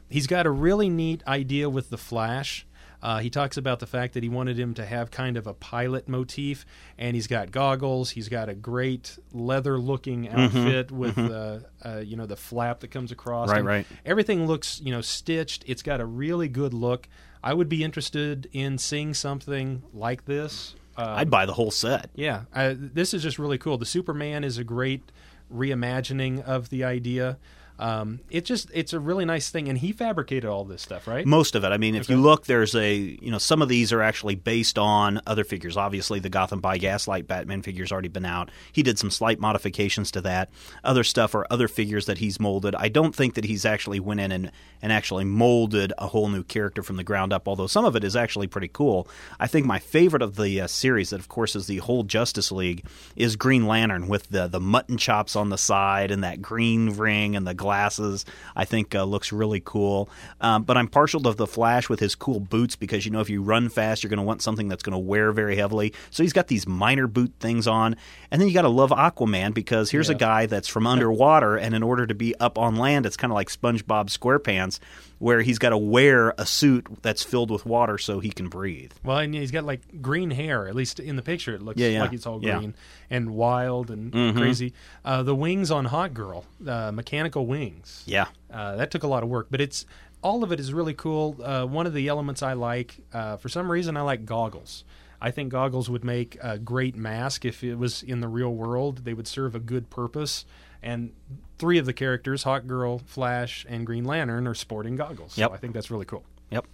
He's 0.10 0.28
got 0.28 0.46
a 0.46 0.52
really 0.52 0.90
neat 0.90 1.22
idea 1.28 1.70
with 1.70 1.90
the 1.90 1.98
Flash. 1.98 2.66
Uh, 3.02 3.20
he 3.20 3.30
talks 3.30 3.58
about 3.58 3.80
the 3.82 3.86
fact 3.88 4.14
that 4.14 4.24
he 4.24 4.30
wanted 4.30 4.58
him 4.58 4.74
to 4.76 4.86
have 4.86 5.12
kind 5.12 5.36
of 5.36 5.46
a 5.46 5.54
pilot 5.54 6.08
motif, 6.08 6.66
and 6.98 7.16
he's 7.16 7.28
got 7.28 7.52
goggles. 7.52 8.12
He's 8.12 8.30
got 8.30 8.48
a 8.48 8.54
great 8.56 9.18
leather-looking 9.34 10.28
Mm-hmm. 10.28 10.40
outfit 10.40 10.92
with 10.92 11.18
uh, 11.18 11.60
uh, 11.84 11.98
you 12.06 12.16
know 12.16 12.26
the 12.26 12.38
flap 12.38 12.80
that 12.82 12.92
comes 12.92 13.12
across. 13.12 13.50
Right, 13.50 13.64
right. 13.64 13.86
Everything 14.06 14.48
looks 14.48 14.80
you 14.82 14.92
know 14.92 15.02
stitched. 15.02 15.64
It's 15.68 15.82
got 15.82 16.00
a 16.00 16.06
really 16.06 16.48
good 16.48 16.74
look. 16.74 17.10
I 17.44 17.54
would 17.54 17.68
be 17.68 17.84
interested 17.84 18.48
in 18.54 18.78
seeing 18.78 19.14
something 19.14 19.84
like 19.94 20.24
this. 20.26 20.76
Uh, 20.96 21.16
I'd 21.18 21.30
buy 21.30 21.46
the 21.46 21.54
whole 21.54 21.72
set. 21.72 22.10
yeah, 22.16 22.44
uh, 22.54 22.74
this 22.78 23.14
is 23.14 23.24
just 23.24 23.40
really 23.40 23.58
cool. 23.58 23.78
The 23.78 23.86
Superman 23.86 24.44
is 24.44 24.58
a 24.58 24.64
great 24.64 25.12
reimagining 25.54 26.44
of 26.44 26.70
the 26.70 26.84
idea. 26.84 27.38
Um, 27.80 28.20
it 28.30 28.46
just 28.46 28.70
it's 28.74 28.94
a 28.94 29.00
really 29.00 29.25
nice 29.25 29.50
thing, 29.50 29.68
and 29.68 29.77
he 29.77 29.92
fabricated 29.92 30.46
all 30.50 30.63
this 30.63 30.82
stuff, 30.82 31.08
right? 31.08 31.25
Most 31.25 31.56
of 31.56 31.63
it. 31.63 31.70
I 31.70 31.77
mean, 31.77 31.96
if 31.96 32.03
Okay. 32.03 32.13
you 32.13 32.22
look, 32.22 32.46
there's 32.46 32.75
a 32.75 32.96
you 32.96 33.32
know 33.32 33.38
some 33.39 33.62
of 33.62 33.70
these 33.70 33.92
are 33.92 34.01
actually 34.01 34.36
based 34.36 34.77
on 34.77 35.20
other 35.25 35.44
figures. 35.44 35.75
Obviously, 35.75 36.20
the 36.20 36.30
Gotham 36.30 36.60
by 36.62 36.77
Gaslight 36.77 37.27
Batman 37.27 37.62
figure's 37.63 37.92
already 37.92 38.10
been 38.10 38.25
out. 38.25 38.51
He 38.72 38.84
did 38.84 39.00
some 39.00 39.10
slight 39.10 39.39
modifications 39.39 40.12
to 40.12 40.22
that. 40.22 40.50
Other 40.84 41.03
stuff 41.03 41.34
are 41.36 41.48
other 41.50 41.68
figures 41.68 42.06
that 42.06 42.20
he's 42.20 42.39
molded. 42.39 42.75
I 42.75 42.89
don't 42.89 43.15
think 43.15 43.34
that 43.34 43.46
he's 43.46 43.65
actually 43.65 44.00
went 44.00 44.20
in 44.20 44.32
and 44.32 44.51
and 44.82 44.92
actually 44.92 45.24
molded 45.25 45.94
a 45.98 46.08
whole 46.08 46.27
new 46.30 46.44
character 46.44 46.84
from 46.84 46.98
the 46.98 47.03
ground 47.03 47.34
up. 47.34 47.48
Although 47.48 47.68
some 47.68 47.86
of 47.86 47.96
it 47.96 48.03
is 48.03 48.15
actually 48.15 48.48
pretty 48.48 48.68
cool. 48.68 49.08
I 49.39 49.48
think 49.48 49.65
my 49.65 49.80
favorite 49.80 50.22
of 50.22 50.36
the 50.36 50.62
uh, 50.62 50.68
series, 50.68 51.10
that 51.10 51.20
of 51.20 51.27
course 51.30 51.56
is 51.56 51.68
the 51.68 51.77
whole 51.77 52.03
Justice 52.03 52.51
League, 52.51 52.86
is 53.15 53.36
Green 53.36 53.65
Lantern 53.65 54.08
with 54.08 54.30
the 54.30 54.48
the 54.48 54.60
mutton 54.60 54.98
chops 54.98 55.36
on 55.36 55.50
the 55.50 55.58
side 55.58 56.12
and 56.12 56.24
that 56.24 56.42
green 56.42 56.92
ring 56.92 57.36
and 57.36 57.48
the 57.48 57.53
glasses. 57.63 58.25
I 58.55 58.65
think 58.65 58.93
uh, 58.93 59.05
looks 59.05 59.32
really 59.32 59.62
cool. 59.63 60.10
Um, 60.41 60.63
but 60.63 60.77
I'm 60.77 60.88
partial 60.88 61.22
to 61.22 61.32
the 61.32 61.48
Flash 61.48 61.89
with 61.89 62.00
his 62.00 62.13
cool 62.13 62.39
boots 62.39 62.75
because 62.75 63.05
you 63.05 63.12
know 63.12 63.22
if 63.22 63.29
you 63.29 63.41
run 63.41 63.70
fast, 63.70 64.03
you're 64.03 64.10
going 64.10 64.17
to 64.17 64.24
want 64.24 64.41
something 64.41 64.67
that's 64.67 64.84
going 64.84 64.93
to 64.93 65.00
wear 65.00 65.32
very 65.32 65.55
heavily. 65.55 65.93
So 66.12 66.24
he's 66.24 66.34
got 66.34 66.48
these 66.48 66.67
minor 66.67 67.08
boot 67.08 67.34
things 67.39 67.67
on, 67.67 67.96
and 68.34 68.42
then 68.42 68.48
you 68.50 68.54
got 68.54 68.63
to 68.63 68.68
love 68.70 68.90
Aquaman 68.90 69.54
because 69.54 69.92
here's 69.92 70.10
a 70.10 70.16
guy 70.16 70.48
that's 70.48 70.68
from 70.68 70.86
underwater, 70.88 71.56
and 71.56 71.74
in 71.75 71.84
order 71.84 72.06
to 72.08 72.13
be 72.16 72.34
up 72.40 72.58
on 72.58 72.75
land, 72.75 73.06
it's 73.06 73.16
kind 73.16 73.32
of 73.32 73.36
like 73.36 73.48
SpongeBob 73.50 74.10
SquarePants, 74.10 74.80
where 75.20 75.42
he's 75.42 75.60
got 75.60 75.70
to 75.70 75.78
wear 75.78 76.34
a 76.40 76.46
suit 76.46 76.88
that's 77.04 77.22
filled 77.24 77.52
with 77.52 77.66
water 77.66 77.98
so 78.00 78.20
he 78.20 78.32
can 78.32 78.50
breathe. 78.50 78.92
Well, 79.06 79.20
and 79.20 79.34
he's 79.36 79.52
got 79.52 79.63
like 79.63 80.02
green 80.02 80.32
hair. 80.32 80.68
At 80.68 80.75
least 80.75 81.00
in 81.00 81.16
the 81.16 81.22
picture, 81.22 81.54
it 81.54 81.62
looks 81.62 81.80
Yeah, 81.80 81.90
yeah. 81.90 82.02
like 82.02 82.12
it's 82.13 82.25
all 82.25 82.44
Yeah. 82.44 82.58
green 82.58 82.75
and 83.10 83.30
wild 83.36 83.90
and 83.92 84.12
Mhm. 84.12 84.36
crazy. 84.36 84.74
Uh, 85.06 85.22
the 85.24 85.36
wings 85.36 85.70
on 85.72 85.86
Hawk 85.86 86.13
Girl, 86.13 86.44
uh, 86.68 86.92
mechanical 86.92 87.46
wings. 87.46 88.04
Yeah. 88.08 88.25
Uh, 88.52 88.75
that 88.78 88.90
took 88.92 89.04
a 89.04 89.08
lot 89.08 89.22
of 89.24 89.30
work, 89.30 89.48
but 89.52 89.62
it's 89.62 89.86
all 90.24 90.44
of 90.44 90.52
it 90.52 90.60
is 90.60 90.74
really 90.74 90.94
cool. 90.96 91.38
Uh, 91.44 91.66
one 91.66 91.86
of 91.86 91.94
the 91.94 92.08
elements 92.08 92.42
I 92.42 92.54
like, 92.54 92.98
uh, 93.13 93.38
for 93.38 93.48
some 93.50 93.72
reason, 93.72 93.96
I 93.96 94.02
like 94.02 94.25
goggles. 94.25 94.84
I 95.24 95.32
think 95.32 95.53
goggles 95.53 95.89
would 95.89 96.03
make 96.03 96.38
a 96.42 96.60
great 96.60 96.98
mask 96.98 97.46
if 97.46 97.63
it 97.63 97.75
was 97.75 98.03
in 98.03 98.20
the 98.20 98.27
real 98.27 98.53
world. 98.53 99.06
They 99.06 99.13
would 99.13 99.27
serve 99.27 99.56
a 99.56 99.60
good 99.60 99.89
purpose. 99.89 100.46
And 100.84 101.13
three 101.58 101.77
of 101.77 101.86
the 101.86 101.94
characters, 101.94 102.44
Hawk 102.44 102.68
Girl, 102.68 102.98
Flash, 103.00 103.65
and 103.70 103.86
Green 103.86 104.03
Lantern, 104.03 104.46
are 104.48 104.53
sporting 104.53 104.98
goggles. 104.98 105.38
Yep. 105.38 105.50
So 105.50 105.53
I 105.53 105.58
think 105.58 105.74
that's 105.74 105.89
really 105.89 106.03
cool. 106.03 106.25
Yep. 106.51 106.65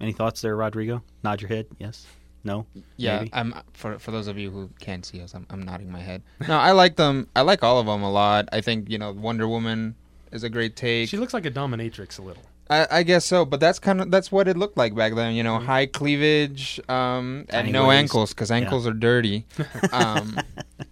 Any 0.00 0.12
thoughts 0.12 0.40
there, 0.40 0.56
Rodrigo? 0.56 1.02
Nod 1.22 1.42
your 1.42 1.50
head. 1.50 1.66
Yes. 1.78 2.06
No. 2.42 2.64
Yeah, 2.96 3.18
Maybe? 3.18 3.30
I'm 3.34 3.54
for 3.74 3.98
for 3.98 4.12
those 4.12 4.26
of 4.26 4.38
you 4.38 4.50
who 4.50 4.70
can't 4.80 5.04
see 5.04 5.20
us, 5.20 5.34
I'm, 5.34 5.46
I'm 5.50 5.60
nodding 5.62 5.92
my 5.92 6.00
head. 6.00 6.22
No, 6.48 6.56
I 6.56 6.72
like 6.72 6.96
them. 6.96 7.28
I 7.36 7.42
like 7.42 7.62
all 7.62 7.78
of 7.78 7.84
them 7.84 8.02
a 8.02 8.10
lot. 8.10 8.48
I 8.50 8.62
think 8.62 8.88
you 8.88 8.96
know 8.96 9.12
Wonder 9.12 9.46
Woman 9.46 9.94
is 10.32 10.42
a 10.42 10.48
great 10.48 10.74
take. 10.74 11.10
She 11.10 11.18
looks 11.18 11.34
like 11.34 11.44
a 11.44 11.50
dominatrix 11.50 12.18
a 12.18 12.22
little. 12.22 12.44
I, 12.70 12.86
I 12.98 13.02
guess 13.02 13.24
so, 13.26 13.44
but 13.44 13.58
that's 13.58 13.80
kind 13.80 14.00
of 14.00 14.10
that's 14.12 14.30
what 14.30 14.46
it 14.46 14.56
looked 14.56 14.76
like 14.78 14.94
back 14.94 15.14
then. 15.16 15.34
You 15.34 15.42
know, 15.42 15.58
high 15.58 15.86
cleavage 15.86 16.80
um, 16.88 17.44
and 17.50 17.72
no 17.72 17.90
ankles 17.90 18.30
because 18.30 18.50
ankles 18.52 18.86
are 18.86 18.92
dirty. 18.92 19.44
um, 19.92 20.38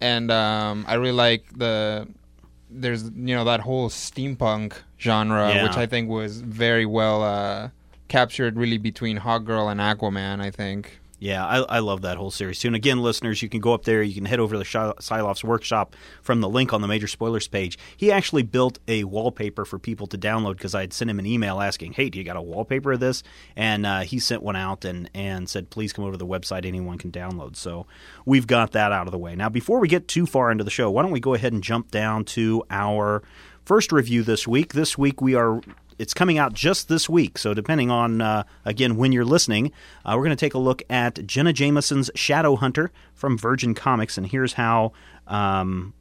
and 0.00 0.30
um, 0.32 0.84
I 0.88 0.94
really 0.94 1.12
like 1.12 1.44
the 1.56 2.08
there's 2.68 3.04
you 3.04 3.34
know 3.36 3.44
that 3.44 3.60
whole 3.60 3.88
steampunk 3.88 4.74
genre, 4.98 5.54
Yeah. 5.54 5.62
which 5.62 5.76
I 5.76 5.86
think 5.86 6.10
was 6.10 6.40
very 6.40 6.84
well 6.84 7.22
uh, 7.22 7.70
captured, 8.08 8.56
really 8.56 8.78
between 8.78 9.16
Hawk 9.18 9.44
Girl 9.44 9.68
and 9.68 9.78
Aquaman. 9.80 10.40
I 10.40 10.50
think. 10.50 10.98
Yeah, 11.20 11.44
I, 11.44 11.58
I 11.58 11.78
love 11.80 12.02
that 12.02 12.16
whole 12.16 12.30
series 12.30 12.60
too. 12.60 12.68
And 12.68 12.76
again, 12.76 13.02
listeners, 13.02 13.42
you 13.42 13.48
can 13.48 13.60
go 13.60 13.74
up 13.74 13.84
there. 13.84 14.02
You 14.02 14.14
can 14.14 14.24
head 14.24 14.38
over 14.38 14.56
to 14.56 14.64
Shy- 14.64 15.34
workshop 15.44 15.96
from 16.22 16.40
the 16.40 16.48
link 16.48 16.72
on 16.72 16.80
the 16.80 16.86
major 16.86 17.08
spoilers 17.08 17.48
page. 17.48 17.76
He 17.96 18.12
actually 18.12 18.44
built 18.44 18.78
a 18.86 19.02
wallpaper 19.02 19.64
for 19.64 19.80
people 19.80 20.06
to 20.08 20.18
download 20.18 20.58
because 20.58 20.76
I 20.76 20.82
had 20.82 20.92
sent 20.92 21.10
him 21.10 21.18
an 21.18 21.26
email 21.26 21.60
asking, 21.60 21.94
"Hey, 21.94 22.08
do 22.08 22.18
you 22.18 22.24
got 22.24 22.36
a 22.36 22.42
wallpaper 22.42 22.92
of 22.92 23.00
this?" 23.00 23.24
And 23.56 23.84
uh, 23.84 24.00
he 24.00 24.20
sent 24.20 24.42
one 24.42 24.54
out 24.56 24.84
and 24.84 25.10
and 25.12 25.48
said, 25.48 25.70
"Please 25.70 25.92
come 25.92 26.04
over 26.04 26.12
to 26.12 26.18
the 26.18 26.26
website. 26.26 26.64
Anyone 26.64 26.98
can 26.98 27.10
download." 27.10 27.56
So 27.56 27.86
we've 28.24 28.46
got 28.46 28.72
that 28.72 28.92
out 28.92 29.08
of 29.08 29.12
the 29.12 29.18
way. 29.18 29.34
Now, 29.34 29.48
before 29.48 29.80
we 29.80 29.88
get 29.88 30.06
too 30.06 30.24
far 30.24 30.52
into 30.52 30.62
the 30.62 30.70
show, 30.70 30.88
why 30.88 31.02
don't 31.02 31.10
we 31.10 31.20
go 31.20 31.34
ahead 31.34 31.52
and 31.52 31.64
jump 31.64 31.90
down 31.90 32.24
to 32.26 32.62
our 32.70 33.22
first 33.64 33.90
review 33.90 34.22
this 34.22 34.46
week? 34.46 34.72
This 34.72 34.96
week 34.96 35.20
we 35.20 35.34
are 35.34 35.60
it's 35.98 36.14
coming 36.14 36.38
out 36.38 36.52
just 36.52 36.88
this 36.88 37.08
week. 37.08 37.38
So 37.38 37.54
depending 37.54 37.90
on 37.90 38.20
uh, 38.20 38.44
again 38.64 38.96
when 38.96 39.12
you're 39.12 39.24
listening, 39.24 39.72
uh, 40.04 40.14
we're 40.16 40.24
going 40.24 40.36
to 40.36 40.36
take 40.36 40.54
a 40.54 40.58
look 40.58 40.82
at 40.88 41.26
Jenna 41.26 41.52
Jameson's 41.52 42.10
Shadow 42.14 42.56
Hunter 42.56 42.90
from 43.14 43.36
Virgin 43.36 43.74
Comics, 43.74 44.16
and 44.16 44.26
here's 44.26 44.54
how. 44.54 44.92
Um, 45.26 45.94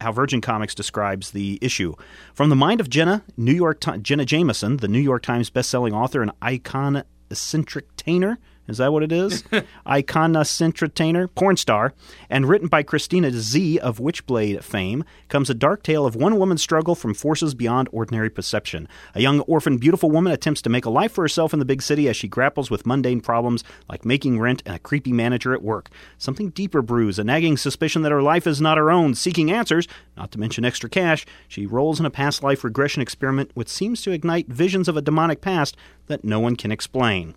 how 0.00 0.12
Virgin 0.12 0.40
Comics 0.40 0.76
describes 0.76 1.32
the 1.32 1.58
issue. 1.60 1.92
From 2.32 2.50
the 2.50 2.54
mind 2.54 2.80
of 2.80 2.88
Jenna, 2.88 3.24
New 3.36 3.52
York 3.52 3.82
Jenna 4.00 4.24
Jameson, 4.24 4.76
the 4.76 4.86
New 4.86 5.00
York 5.00 5.24
Times 5.24 5.50
bestselling 5.50 5.92
author 5.92 6.22
and 6.22 6.30
icon 6.40 7.02
eccentrictainer. 7.32 8.38
Is 8.68 8.76
that 8.78 8.92
what 8.92 9.02
it 9.02 9.12
is? 9.12 9.42
Iconocentritainer, 9.86 11.34
porn 11.34 11.56
star, 11.56 11.94
and 12.28 12.46
written 12.46 12.68
by 12.68 12.82
Christina 12.82 13.30
Z 13.30 13.78
of 13.78 13.98
Witchblade 13.98 14.62
fame, 14.62 15.04
comes 15.28 15.48
a 15.48 15.54
dark 15.54 15.82
tale 15.82 16.04
of 16.04 16.14
one 16.14 16.38
woman's 16.38 16.62
struggle 16.62 16.94
from 16.94 17.14
forces 17.14 17.54
beyond 17.54 17.88
ordinary 17.92 18.28
perception. 18.28 18.86
A 19.14 19.22
young 19.22 19.40
orphan, 19.40 19.78
beautiful 19.78 20.10
woman 20.10 20.34
attempts 20.34 20.60
to 20.62 20.70
make 20.70 20.84
a 20.84 20.90
life 20.90 21.12
for 21.12 21.24
herself 21.24 21.54
in 21.54 21.58
the 21.58 21.64
big 21.64 21.80
city 21.80 22.08
as 22.08 22.16
she 22.16 22.28
grapples 22.28 22.70
with 22.70 22.86
mundane 22.86 23.22
problems 23.22 23.64
like 23.88 24.04
making 24.04 24.38
rent 24.38 24.62
and 24.66 24.76
a 24.76 24.78
creepy 24.78 25.12
manager 25.12 25.54
at 25.54 25.62
work. 25.62 25.88
Something 26.18 26.50
deeper 26.50 26.82
brews, 26.82 27.18
a 27.18 27.24
nagging 27.24 27.56
suspicion 27.56 28.02
that 28.02 28.12
her 28.12 28.22
life 28.22 28.46
is 28.46 28.60
not 28.60 28.76
her 28.76 28.90
own. 28.90 29.14
Seeking 29.14 29.50
answers, 29.50 29.88
not 30.14 30.30
to 30.32 30.38
mention 30.38 30.66
extra 30.66 30.90
cash, 30.90 31.24
she 31.48 31.64
rolls 31.64 31.98
in 31.98 32.06
a 32.06 32.10
past 32.10 32.42
life 32.42 32.62
regression 32.64 33.00
experiment 33.00 33.50
which 33.54 33.68
seems 33.68 34.02
to 34.02 34.12
ignite 34.12 34.48
visions 34.48 34.88
of 34.88 34.96
a 34.96 35.02
demonic 35.02 35.40
past 35.40 35.74
that 36.06 36.24
no 36.24 36.38
one 36.40 36.56
can 36.56 36.70
explain. 36.70 37.34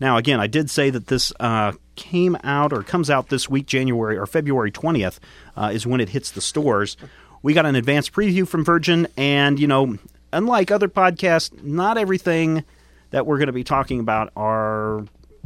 Now, 0.00 0.16
again, 0.16 0.40
I 0.40 0.46
did 0.46 0.70
say 0.70 0.90
that 0.90 1.06
this 1.06 1.32
uh, 1.40 1.72
came 1.96 2.36
out 2.44 2.72
or 2.72 2.82
comes 2.82 3.10
out 3.10 3.28
this 3.28 3.48
week, 3.48 3.66
January 3.66 4.16
or 4.16 4.26
February 4.26 4.72
20th, 4.72 5.18
uh, 5.56 5.70
is 5.72 5.86
when 5.86 6.00
it 6.00 6.10
hits 6.10 6.30
the 6.30 6.40
stores. 6.40 6.96
We 7.42 7.52
got 7.52 7.66
an 7.66 7.74
advanced 7.74 8.12
preview 8.12 8.48
from 8.48 8.64
Virgin, 8.64 9.06
and, 9.16 9.60
you 9.60 9.66
know, 9.66 9.98
unlike 10.32 10.70
other 10.70 10.88
podcasts, 10.88 11.62
not 11.62 11.98
everything 11.98 12.64
that 13.10 13.26
we're 13.26 13.38
going 13.38 13.46
to 13.46 13.52
be 13.52 13.64
talking 13.64 14.00
about 14.00 14.32
are 14.36 15.04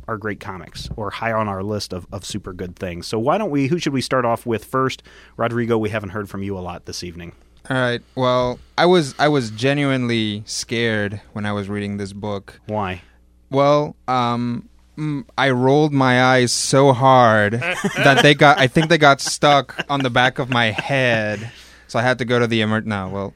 are 0.08 0.16
great 0.16 0.40
comics 0.40 0.88
or 0.96 1.10
high 1.10 1.32
on 1.32 1.48
our 1.48 1.62
list 1.62 1.92
of, 1.92 2.06
of 2.10 2.24
super 2.24 2.54
good 2.54 2.74
things. 2.76 3.06
So 3.06 3.18
why 3.18 3.36
don't 3.36 3.50
we 3.50 3.66
who 3.66 3.78
should 3.78 3.92
we 3.92 4.00
start 4.00 4.24
off 4.24 4.46
with 4.46 4.64
first? 4.64 5.02
Rodrigo, 5.36 5.76
we 5.76 5.90
haven't 5.90 6.10
heard 6.10 6.30
from 6.30 6.42
you 6.42 6.56
a 6.56 6.60
lot 6.60 6.86
this 6.86 7.04
evening. 7.04 7.32
All 7.68 7.76
right. 7.76 8.00
Well, 8.14 8.58
I 8.78 8.86
was 8.86 9.14
I 9.18 9.28
was 9.28 9.50
genuinely 9.50 10.42
scared 10.46 11.20
when 11.34 11.44
I 11.44 11.52
was 11.52 11.68
reading 11.68 11.98
this 11.98 12.14
book. 12.14 12.58
Why? 12.66 13.02
Well, 13.50 13.96
um, 14.06 14.68
mm, 14.96 15.24
I 15.36 15.50
rolled 15.50 15.92
my 15.92 16.22
eyes 16.22 16.52
so 16.52 16.92
hard 16.92 17.52
that 17.96 18.22
they 18.22 18.34
got. 18.34 18.58
I 18.58 18.66
think 18.66 18.88
they 18.88 18.98
got 18.98 19.20
stuck 19.20 19.84
on 19.88 20.00
the 20.00 20.10
back 20.10 20.38
of 20.38 20.50
my 20.50 20.66
head, 20.66 21.50
so 21.86 21.98
I 21.98 22.02
had 22.02 22.18
to 22.18 22.24
go 22.24 22.38
to 22.38 22.46
the 22.46 22.60
emer. 22.60 22.80
No, 22.82 23.08
well, 23.08 23.34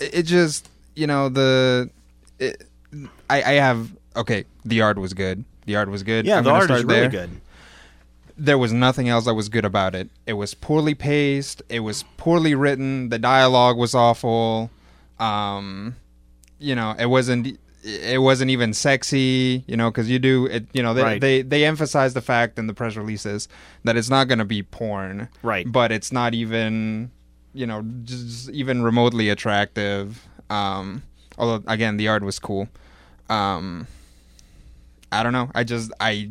it, 0.00 0.14
it 0.14 0.22
just 0.24 0.68
you 0.94 1.06
know 1.06 1.28
the. 1.28 1.90
It, 2.38 2.64
I 3.28 3.42
I 3.42 3.52
have 3.54 3.90
okay. 4.16 4.44
The 4.64 4.82
art 4.82 4.98
was 4.98 5.12
good. 5.14 5.44
The 5.66 5.76
art 5.76 5.88
was 5.88 6.02
good. 6.02 6.26
Yeah, 6.26 6.38
I'm 6.38 6.44
the 6.44 6.50
gonna 6.50 6.62
art 6.62 6.70
is 6.70 6.78
start 6.80 6.88
really 6.88 7.00
there. 7.00 7.08
good. 7.10 7.30
There 8.38 8.58
was 8.58 8.72
nothing 8.72 9.08
else 9.08 9.26
that 9.26 9.34
was 9.34 9.48
good 9.48 9.64
about 9.64 9.94
it. 9.94 10.08
It 10.26 10.32
was 10.34 10.54
poorly 10.54 10.94
paced. 10.94 11.62
It 11.68 11.80
was 11.80 12.04
poorly 12.16 12.54
written. 12.54 13.08
The 13.10 13.18
dialogue 13.18 13.76
was 13.76 13.94
awful. 13.94 14.70
Um, 15.20 15.96
you 16.58 16.74
know, 16.74 16.94
it 16.98 17.06
wasn't. 17.06 17.58
It 17.84 18.20
wasn't 18.20 18.50
even 18.50 18.72
sexy. 18.74 19.64
You 19.66 19.76
know, 19.76 19.90
because 19.90 20.08
you 20.08 20.18
do 20.18 20.46
it. 20.46 20.66
You 20.72 20.82
know, 20.82 20.94
they, 20.94 21.02
Right. 21.02 21.20
they 21.20 21.42
they 21.42 21.64
emphasize 21.64 22.14
the 22.14 22.20
fact 22.22 22.58
in 22.58 22.66
the 22.68 22.74
press 22.74 22.96
releases 22.96 23.48
that 23.84 23.96
it's 23.96 24.08
not 24.10 24.28
going 24.28 24.38
to 24.38 24.44
be 24.44 24.62
porn, 24.62 25.28
Right. 25.42 25.70
but 25.70 25.90
it's 25.92 26.12
not 26.12 26.34
even 26.34 27.10
you 27.54 27.66
know 27.66 27.82
just 28.04 28.48
even 28.50 28.82
remotely 28.82 29.28
attractive. 29.30 30.26
Um, 30.48 31.02
although 31.38 31.62
again, 31.66 31.96
the 31.96 32.08
art 32.08 32.22
was 32.22 32.38
cool. 32.38 32.68
Um, 33.28 33.86
I 35.10 35.22
don't 35.22 35.32
know. 35.32 35.50
I 35.54 35.64
just 35.64 35.90
I 36.00 36.30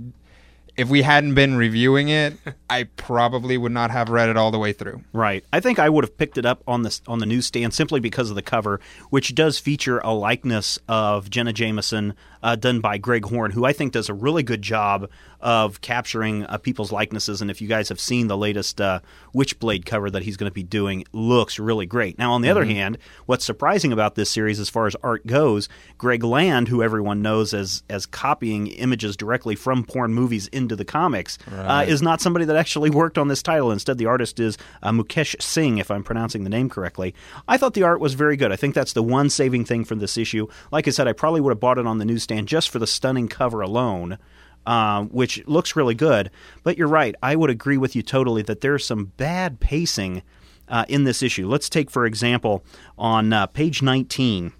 if 0.78 0.90
we 0.90 1.02
hadn't 1.02 1.36
been 1.36 1.56
reviewing 1.56 2.10
it, 2.10 2.34
I 2.70 2.84
probably 2.84 3.58
would 3.58 3.72
not 3.72 3.92
have 3.92 4.10
read 4.10 4.30
it 4.30 4.38
all 4.38 4.52
the 4.52 4.60
way 4.60 4.74
through. 4.74 5.02
Right. 5.14 5.44
I 5.52 5.60
think 5.60 5.80
I 5.80 5.90
would 5.90 6.04
have 6.04 6.18
picked 6.18 6.38
it 6.38 6.46
up 6.46 6.64
on 6.68 6.84
the 6.84 7.00
on 7.08 7.20
the 7.20 7.26
newsstand 7.26 7.74
simply 7.74 8.00
because 8.00 8.30
of 8.30 8.36
the 8.36 8.42
cover, 8.42 8.80
which 9.10 9.36
does 9.36 9.60
feature 9.60 10.00
a 10.00 10.14
likeness 10.14 10.80
of 10.88 11.30
Jenna 11.30 11.54
Jameson 11.54 12.16
uh, 12.44 12.56
done 12.56 12.80
by 12.80 12.98
Greg 12.98 13.26
Horn, 13.26 13.52
who 13.52 13.66
I 13.66 13.74
think 13.74 13.94
does 13.94 14.10
a 14.10 14.14
really 14.14 14.44
good 14.44 14.62
job 14.62 15.10
of 15.42 15.82
capturing 15.82 16.46
uh, 16.46 16.58
people's 16.58 16.92
likenesses. 16.92 17.42
And 17.42 17.52
if 17.52 17.62
you 17.62 17.68
guys 17.68 17.90
have 17.90 18.00
seen 18.00 18.28
the 18.28 18.38
latest 18.38 18.80
uh, 18.80 19.00
Witchblade 19.34 19.86
cover 19.86 20.10
that 20.10 20.24
he's 20.24 20.38
going 20.38 20.50
to 20.50 20.54
be 20.54 20.64
doing, 20.64 21.06
looks 21.12 21.60
really 21.60 21.86
great. 21.86 22.18
Now, 22.18 22.34
on 22.34 22.42
the 22.42 22.50
other 22.50 22.66
hand, 22.66 22.98
what's 23.26 23.46
surprising 23.46 23.92
about 23.92 24.16
this 24.16 24.30
series, 24.30 24.60
as 24.60 24.70
far 24.70 24.88
as 24.88 24.96
art 25.04 25.26
goes, 25.26 25.68
Greg 25.98 26.24
Land, 26.24 26.68
who 26.68 26.84
everyone 26.84 27.22
knows 27.22 27.54
as 27.54 27.84
as 27.90 28.06
copying 28.06 28.68
images 28.68 29.18
directly 29.18 29.56
from 29.56 29.84
porn 29.84 30.14
movies 30.14 30.48
into 30.48 30.76
the 30.76 30.86
comics, 30.86 31.38
uh, 31.52 31.86
is 31.88 32.02
not 32.02 32.22
somebody 32.22 32.46
that 32.46 32.56
actually 32.56 32.90
worked 32.90 33.18
on 33.18 33.28
this 33.28 33.42
title. 33.42 33.72
Instead, 33.72 33.98
the 33.98 34.06
artist 34.06 34.40
is 34.40 34.58
uh, 34.84 34.92
Mukesh 34.92 35.42
Singh, 35.42 35.80
if 35.80 35.90
I'm 35.90 36.04
pronouncing 36.04 36.44
the 36.44 36.50
name 36.50 36.70
correctly. 36.70 37.14
I 37.48 37.58
thought 37.58 37.74
the 37.74 37.84
art 37.84 38.00
was 38.00 38.14
very 38.14 38.38
good. 38.38 38.52
I 38.52 38.56
think 38.56 38.76
that's 38.76 38.94
the 38.94 39.04
one 39.04 39.30
saving 39.30 39.66
thing 39.66 39.86
from 39.86 40.00
this 40.00 40.18
issue. 40.18 40.48
Like 40.72 40.88
I 40.88 40.92
said, 40.92 41.08
I 41.08 41.14
probably 41.14 41.42
would 41.42 41.52
have 41.52 41.60
bought 41.60 41.78
it 41.78 41.88
on 41.88 41.98
the 41.98 42.06
newsstand 42.06 42.48
just 42.48 42.70
for 42.70 42.80
the 42.80 42.88
stunning 42.88 43.28
cover 43.28 43.62
alone. 43.62 44.18
Uh, 44.64 45.06
which 45.06 45.44
looks 45.48 45.76
really 45.76 45.96
good, 45.96 46.30
but 46.62 46.78
you're 46.78 46.88
right. 46.88 47.16
I 47.24 47.36
would 47.36 47.50
agree 47.50 47.78
with 47.78 47.96
you 47.96 48.04
totally 48.04 48.44
that 48.44 48.62
there's 48.62 48.86
some 48.86 49.06
bad 49.18 49.60
pacing 49.60 50.22
uh, 50.70 50.86
in 50.88 51.04
this 51.04 51.24
issue. 51.24 51.48
Let's 51.48 51.68
take, 51.68 51.90
for 51.90 52.06
example, 52.06 52.64
on 52.96 53.34
uh, 53.34 53.48
page 53.48 53.82
19 53.82 54.54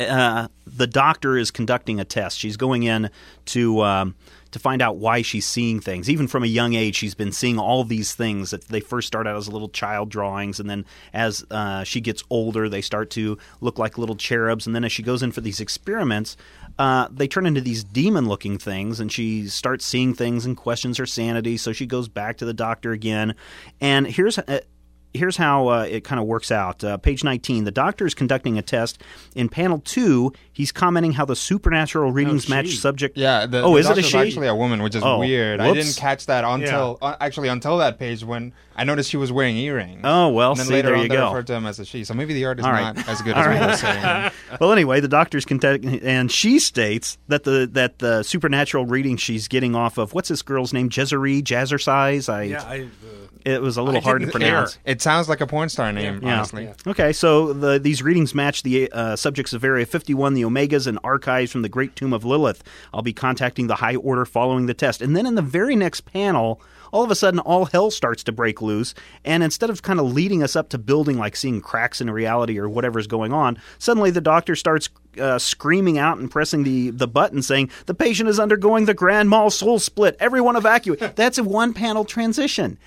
uh, 0.00 0.48
the 0.66 0.86
doctor 0.86 1.36
is 1.36 1.50
conducting 1.50 2.00
a 2.00 2.04
test. 2.04 2.38
She's 2.38 2.56
going 2.56 2.82
in 2.82 3.10
to 3.46 3.82
um, 3.82 4.14
to 4.54 4.60
find 4.60 4.80
out 4.80 4.98
why 4.98 5.20
she's 5.20 5.44
seeing 5.44 5.80
things. 5.80 6.08
Even 6.08 6.28
from 6.28 6.44
a 6.44 6.46
young 6.46 6.74
age, 6.74 6.94
she's 6.94 7.16
been 7.16 7.32
seeing 7.32 7.58
all 7.58 7.82
these 7.82 8.14
things 8.14 8.52
that 8.52 8.68
they 8.68 8.78
first 8.78 9.08
start 9.08 9.26
out 9.26 9.36
as 9.36 9.48
little 9.48 9.68
child 9.68 10.08
drawings, 10.08 10.60
and 10.60 10.70
then 10.70 10.84
as 11.12 11.44
uh, 11.50 11.82
she 11.82 12.00
gets 12.00 12.22
older, 12.30 12.68
they 12.68 12.80
start 12.80 13.10
to 13.10 13.36
look 13.60 13.80
like 13.80 13.98
little 13.98 14.14
cherubs. 14.14 14.64
And 14.64 14.72
then 14.72 14.84
as 14.84 14.92
she 14.92 15.02
goes 15.02 15.24
in 15.24 15.32
for 15.32 15.40
these 15.40 15.58
experiments, 15.58 16.36
uh, 16.78 17.08
they 17.10 17.26
turn 17.26 17.46
into 17.46 17.60
these 17.60 17.82
demon-looking 17.82 18.58
things, 18.58 19.00
and 19.00 19.10
she 19.10 19.48
starts 19.48 19.84
seeing 19.84 20.14
things 20.14 20.46
and 20.46 20.56
questions 20.56 20.98
her 20.98 21.06
sanity. 21.06 21.56
So 21.56 21.72
she 21.72 21.86
goes 21.86 22.08
back 22.08 22.36
to 22.36 22.44
the 22.44 22.54
doctor 22.54 22.92
again. 22.92 23.34
And 23.80 24.06
here's 24.06 24.38
uh, 24.38 24.60
here's 25.14 25.36
how 25.36 25.68
uh, 25.68 25.86
it 25.88 26.02
kind 26.04 26.20
of 26.20 26.26
works 26.26 26.50
out. 26.50 26.82
Uh, 26.84 26.96
page 26.96 27.22
19. 27.24 27.64
The 27.64 27.70
doctor 27.70 28.04
is 28.04 28.14
conducting 28.14 28.58
a 28.58 28.62
test. 28.62 29.00
In 29.34 29.48
panel 29.48 29.78
two, 29.78 30.32
he's 30.52 30.72
commenting 30.72 31.12
how 31.12 31.24
the 31.24 31.36
supernatural 31.36 32.12
readings 32.12 32.50
Oh, 32.50 32.54
match 32.54 32.66
she. 32.68 32.76
subject. 32.76 33.16
Yeah. 33.16 33.46
The, 33.46 33.62
oh, 33.62 33.74
the 33.74 33.78
is 33.80 33.86
it 33.86 33.92
a 33.92 33.94
doctor's 33.94 34.06
she? 34.10 34.18
actually 34.18 34.46
a 34.48 34.54
woman, 34.54 34.82
which 34.82 34.94
is 34.94 35.02
Oh, 35.04 35.20
weird. 35.20 35.60
I 35.60 35.72
didn't 35.72 35.96
catch 35.96 36.26
that 36.26 36.44
until 36.44 36.98
uh, 37.00 37.16
actually 37.20 37.48
until 37.48 37.78
that 37.78 37.98
page 37.98 38.22
when 38.24 38.52
I 38.76 38.82
noticed 38.84 39.08
she 39.08 39.16
was 39.16 39.30
wearing 39.30 39.56
earrings. 39.56 40.00
Oh, 40.02 40.30
well, 40.30 40.50
and 40.50 40.58
then 40.58 40.66
see, 40.66 40.72
later 40.74 40.88
there 40.88 40.96
on 40.96 41.02
you 41.04 41.08
they 41.08 41.14
go. 41.14 41.26
referred 41.28 41.46
to 41.46 41.54
him 41.54 41.64
as 41.66 41.78
a 41.78 41.84
she. 41.84 42.02
So 42.04 42.12
maybe 42.14 42.34
the 42.34 42.44
art 42.44 42.58
is 42.58 42.64
All 42.64 42.72
right. 42.72 42.96
not 42.96 43.08
as 43.08 43.22
good 43.22 43.34
All 43.36 43.42
as 43.44 43.48
we 43.48 43.60
right. 43.60 43.70
were 43.70 43.76
saying. 43.76 44.32
well, 44.60 44.72
anyway, 44.72 44.98
the 45.00 45.06
doctor's 45.08 45.44
conducting, 45.44 46.00
and 46.00 46.30
she 46.30 46.58
states 46.58 47.18
that 47.28 47.44
the 47.44 47.68
that 47.72 48.00
the 48.00 48.22
supernatural 48.24 48.86
reading 48.86 49.16
she's 49.16 49.46
getting 49.46 49.76
off 49.76 49.96
of 49.96 50.12
what's 50.12 50.28
this 50.28 50.42
girl's 50.42 50.72
name? 50.72 50.88
Jezeri 50.90 51.40
Jazzercise. 51.42 52.28
I 52.32 52.42
Yeah, 52.42 52.62
I, 52.64 52.80
uh, 52.82 52.86
it 53.44 53.60
was 53.62 53.76
a 53.76 53.82
little 53.82 54.00
I 54.00 54.04
hard 54.04 54.20
to 54.20 54.26
didn't 54.26 54.40
pronounce. 54.40 54.78
It 54.84 55.02
sounds 55.02 55.28
like 55.28 55.40
a 55.40 55.46
porn 55.46 55.68
star 55.68 55.92
name, 55.92 56.20
Yeah. 56.22 56.36
honestly. 56.36 56.64
Yeah. 56.64 56.72
Okay, 56.86 57.12
so 57.12 57.52
the, 57.52 57.78
these 57.78 58.02
readings 58.02 58.34
match 58.34 58.62
the 58.62 58.90
uh, 58.92 59.16
subjects 59.16 59.52
of 59.52 59.62
Area 59.64 59.84
51, 59.86 60.34
the 60.34 60.42
Omegas, 60.42 60.86
and 60.86 60.98
archives 61.04 61.52
from 61.52 61.62
the 61.62 61.68
Great 61.68 61.94
Tomb 61.96 62.12
of 62.12 62.24
Lilith. 62.24 62.62
I'll 62.92 63.02
be 63.02 63.12
contacting 63.12 63.66
the 63.66 63.76
High 63.76 63.96
Order 63.96 64.24
following 64.24 64.66
the 64.66 64.74
test. 64.74 65.02
And 65.02 65.16
then 65.16 65.26
in 65.26 65.34
the 65.34 65.42
very 65.42 65.76
next 65.76 66.02
panel, 66.02 66.60
all 66.94 67.02
of 67.02 67.10
a 67.10 67.14
sudden, 67.16 67.40
all 67.40 67.64
hell 67.64 67.90
starts 67.90 68.22
to 68.22 68.30
break 68.30 68.62
loose. 68.62 68.94
And 69.24 69.42
instead 69.42 69.68
of 69.68 69.82
kind 69.82 69.98
of 69.98 70.12
leading 70.12 70.44
us 70.44 70.54
up 70.54 70.68
to 70.68 70.78
building, 70.78 71.18
like 71.18 71.34
seeing 71.34 71.60
cracks 71.60 72.00
in 72.00 72.08
reality 72.08 72.56
or 72.56 72.68
whatever's 72.68 73.08
going 73.08 73.32
on, 73.32 73.58
suddenly 73.80 74.12
the 74.12 74.20
doctor 74.20 74.54
starts 74.54 74.88
uh, 75.18 75.40
screaming 75.40 75.98
out 75.98 76.18
and 76.18 76.30
pressing 76.30 76.62
the, 76.62 76.90
the 76.90 77.08
button 77.08 77.42
saying, 77.42 77.70
The 77.86 77.94
patient 77.94 78.28
is 78.28 78.38
undergoing 78.38 78.84
the 78.84 78.94
grand 78.94 79.28
mal 79.28 79.50
soul 79.50 79.80
split. 79.80 80.16
Everyone 80.20 80.54
evacuate. 80.54 81.00
That's 81.16 81.36
a 81.38 81.42
one 81.44 81.74
panel 81.74 82.04
transition. 82.04 82.78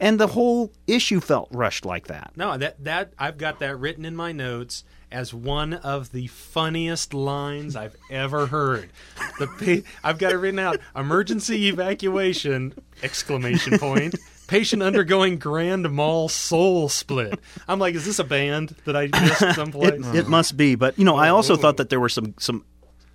And 0.00 0.18
the 0.18 0.28
whole 0.28 0.72
issue 0.86 1.20
felt 1.20 1.48
rushed 1.52 1.84
like 1.84 2.06
that. 2.06 2.32
No, 2.36 2.56
that 2.56 2.82
that 2.84 3.12
I've 3.18 3.36
got 3.36 3.58
that 3.58 3.78
written 3.78 4.06
in 4.06 4.16
my 4.16 4.32
notes 4.32 4.84
as 5.12 5.34
one 5.34 5.74
of 5.74 6.12
the 6.12 6.28
funniest 6.28 7.12
lines 7.12 7.74
I've 7.76 7.96
ever 8.10 8.46
heard. 8.46 8.90
The 9.38 9.46
pa- 9.46 9.88
I've 10.08 10.18
got 10.18 10.32
it 10.32 10.36
written 10.36 10.60
out. 10.60 10.78
Emergency 10.94 11.68
evacuation! 11.68 12.74
Exclamation 13.02 13.78
point. 13.80 14.16
Patient 14.46 14.82
undergoing 14.82 15.38
grand 15.38 15.90
mal 15.90 16.28
soul 16.28 16.88
split. 16.88 17.38
I'm 17.68 17.78
like, 17.78 17.94
is 17.94 18.04
this 18.04 18.18
a 18.18 18.24
band 18.24 18.74
that 18.84 18.96
I 18.96 19.06
missed 19.06 19.54
someplace? 19.54 20.04
It, 20.08 20.14
it 20.14 20.28
must 20.28 20.56
be, 20.56 20.74
but 20.74 20.98
you 20.98 21.04
know, 21.04 21.16
I 21.16 21.28
also 21.28 21.56
thought 21.56 21.76
that 21.76 21.88
there 21.88 22.00
were 22.00 22.08
some 22.08 22.34
some 22.38 22.64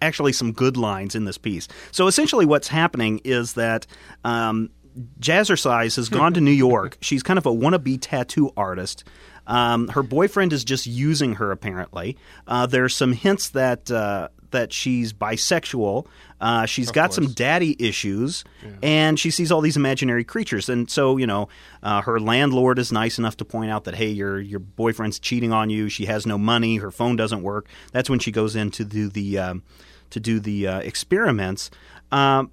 actually 0.01 0.34
some 0.34 0.54
good 0.54 0.77
lines 0.77 1.13
in 1.15 1.25
this 1.25 1.38
piece. 1.38 1.68
So 1.92 2.08
essentially, 2.08 2.46
what's 2.46 2.68
happening 2.68 3.22
is 3.24 3.54
that. 3.54 3.86
Um, 4.24 4.70
Jazzercise 5.20 5.98
has 5.98 6.08
gone 6.08 6.34
to 6.36 6.39
New 6.39 6.51
York. 6.51 6.98
She's 7.01 7.22
kind 7.22 7.38
of 7.38 7.46
a 7.46 7.51
wannabe 7.51 7.98
tattoo 8.00 8.54
artist. 8.56 9.04
Um, 9.48 9.88
her 9.90 10.04
boyfriend 10.04 10.54
is 10.54 10.64
just 10.64 10.88
using 10.88 11.36
her. 11.36 11.52
Apparently, 11.52 12.18
uh, 12.48 12.66
there's 12.66 12.96
some 12.96 13.14
hints 13.14 13.50
that 13.50 13.92
uh, 13.92 14.30
that 14.52 14.72
she's 14.74 15.14
bisexual. 15.14 16.08
Uh, 16.42 16.66
she's 16.66 16.92
got 16.92 17.14
some 17.14 17.32
daddy 17.34 17.75
issues, 17.80 18.44
and 18.84 19.20
she 19.20 19.31
sees 19.31 19.51
all 19.51 19.62
these 19.62 19.77
imaginary 19.77 20.24
creatures. 20.24 20.70
And 20.70 20.90
so, 20.90 21.18
you 21.18 21.27
know, 21.27 21.48
uh, 21.84 22.01
her 22.01 22.20
landlord 22.20 22.77
is 22.79 22.92
nice 22.92 23.18
enough 23.18 23.38
to 23.38 23.46
point 23.46 23.72
out 23.72 23.86
that 23.86 23.96
hey, 23.96 24.10
your 24.10 24.40
your 24.40 24.60
boyfriend's 24.60 25.20
cheating 25.20 25.53
on 25.53 25.70
you. 25.70 25.90
She 25.90 26.05
has 26.05 26.25
no 26.25 26.38
money. 26.38 26.77
Her 26.77 26.92
phone 26.92 27.16
doesn't 27.16 27.42
work. 27.42 27.68
That's 27.92 28.10
when 28.10 28.20
she 28.20 28.31
goes 28.31 28.55
in 28.55 28.72
to 28.72 28.86
do 28.86 29.10
the 29.10 29.38
um, 29.40 29.64
to 30.10 30.20
do 30.20 30.40
the 30.40 30.68
uh, 30.68 30.79
experiments. 30.79 31.70
Um, 32.12 32.51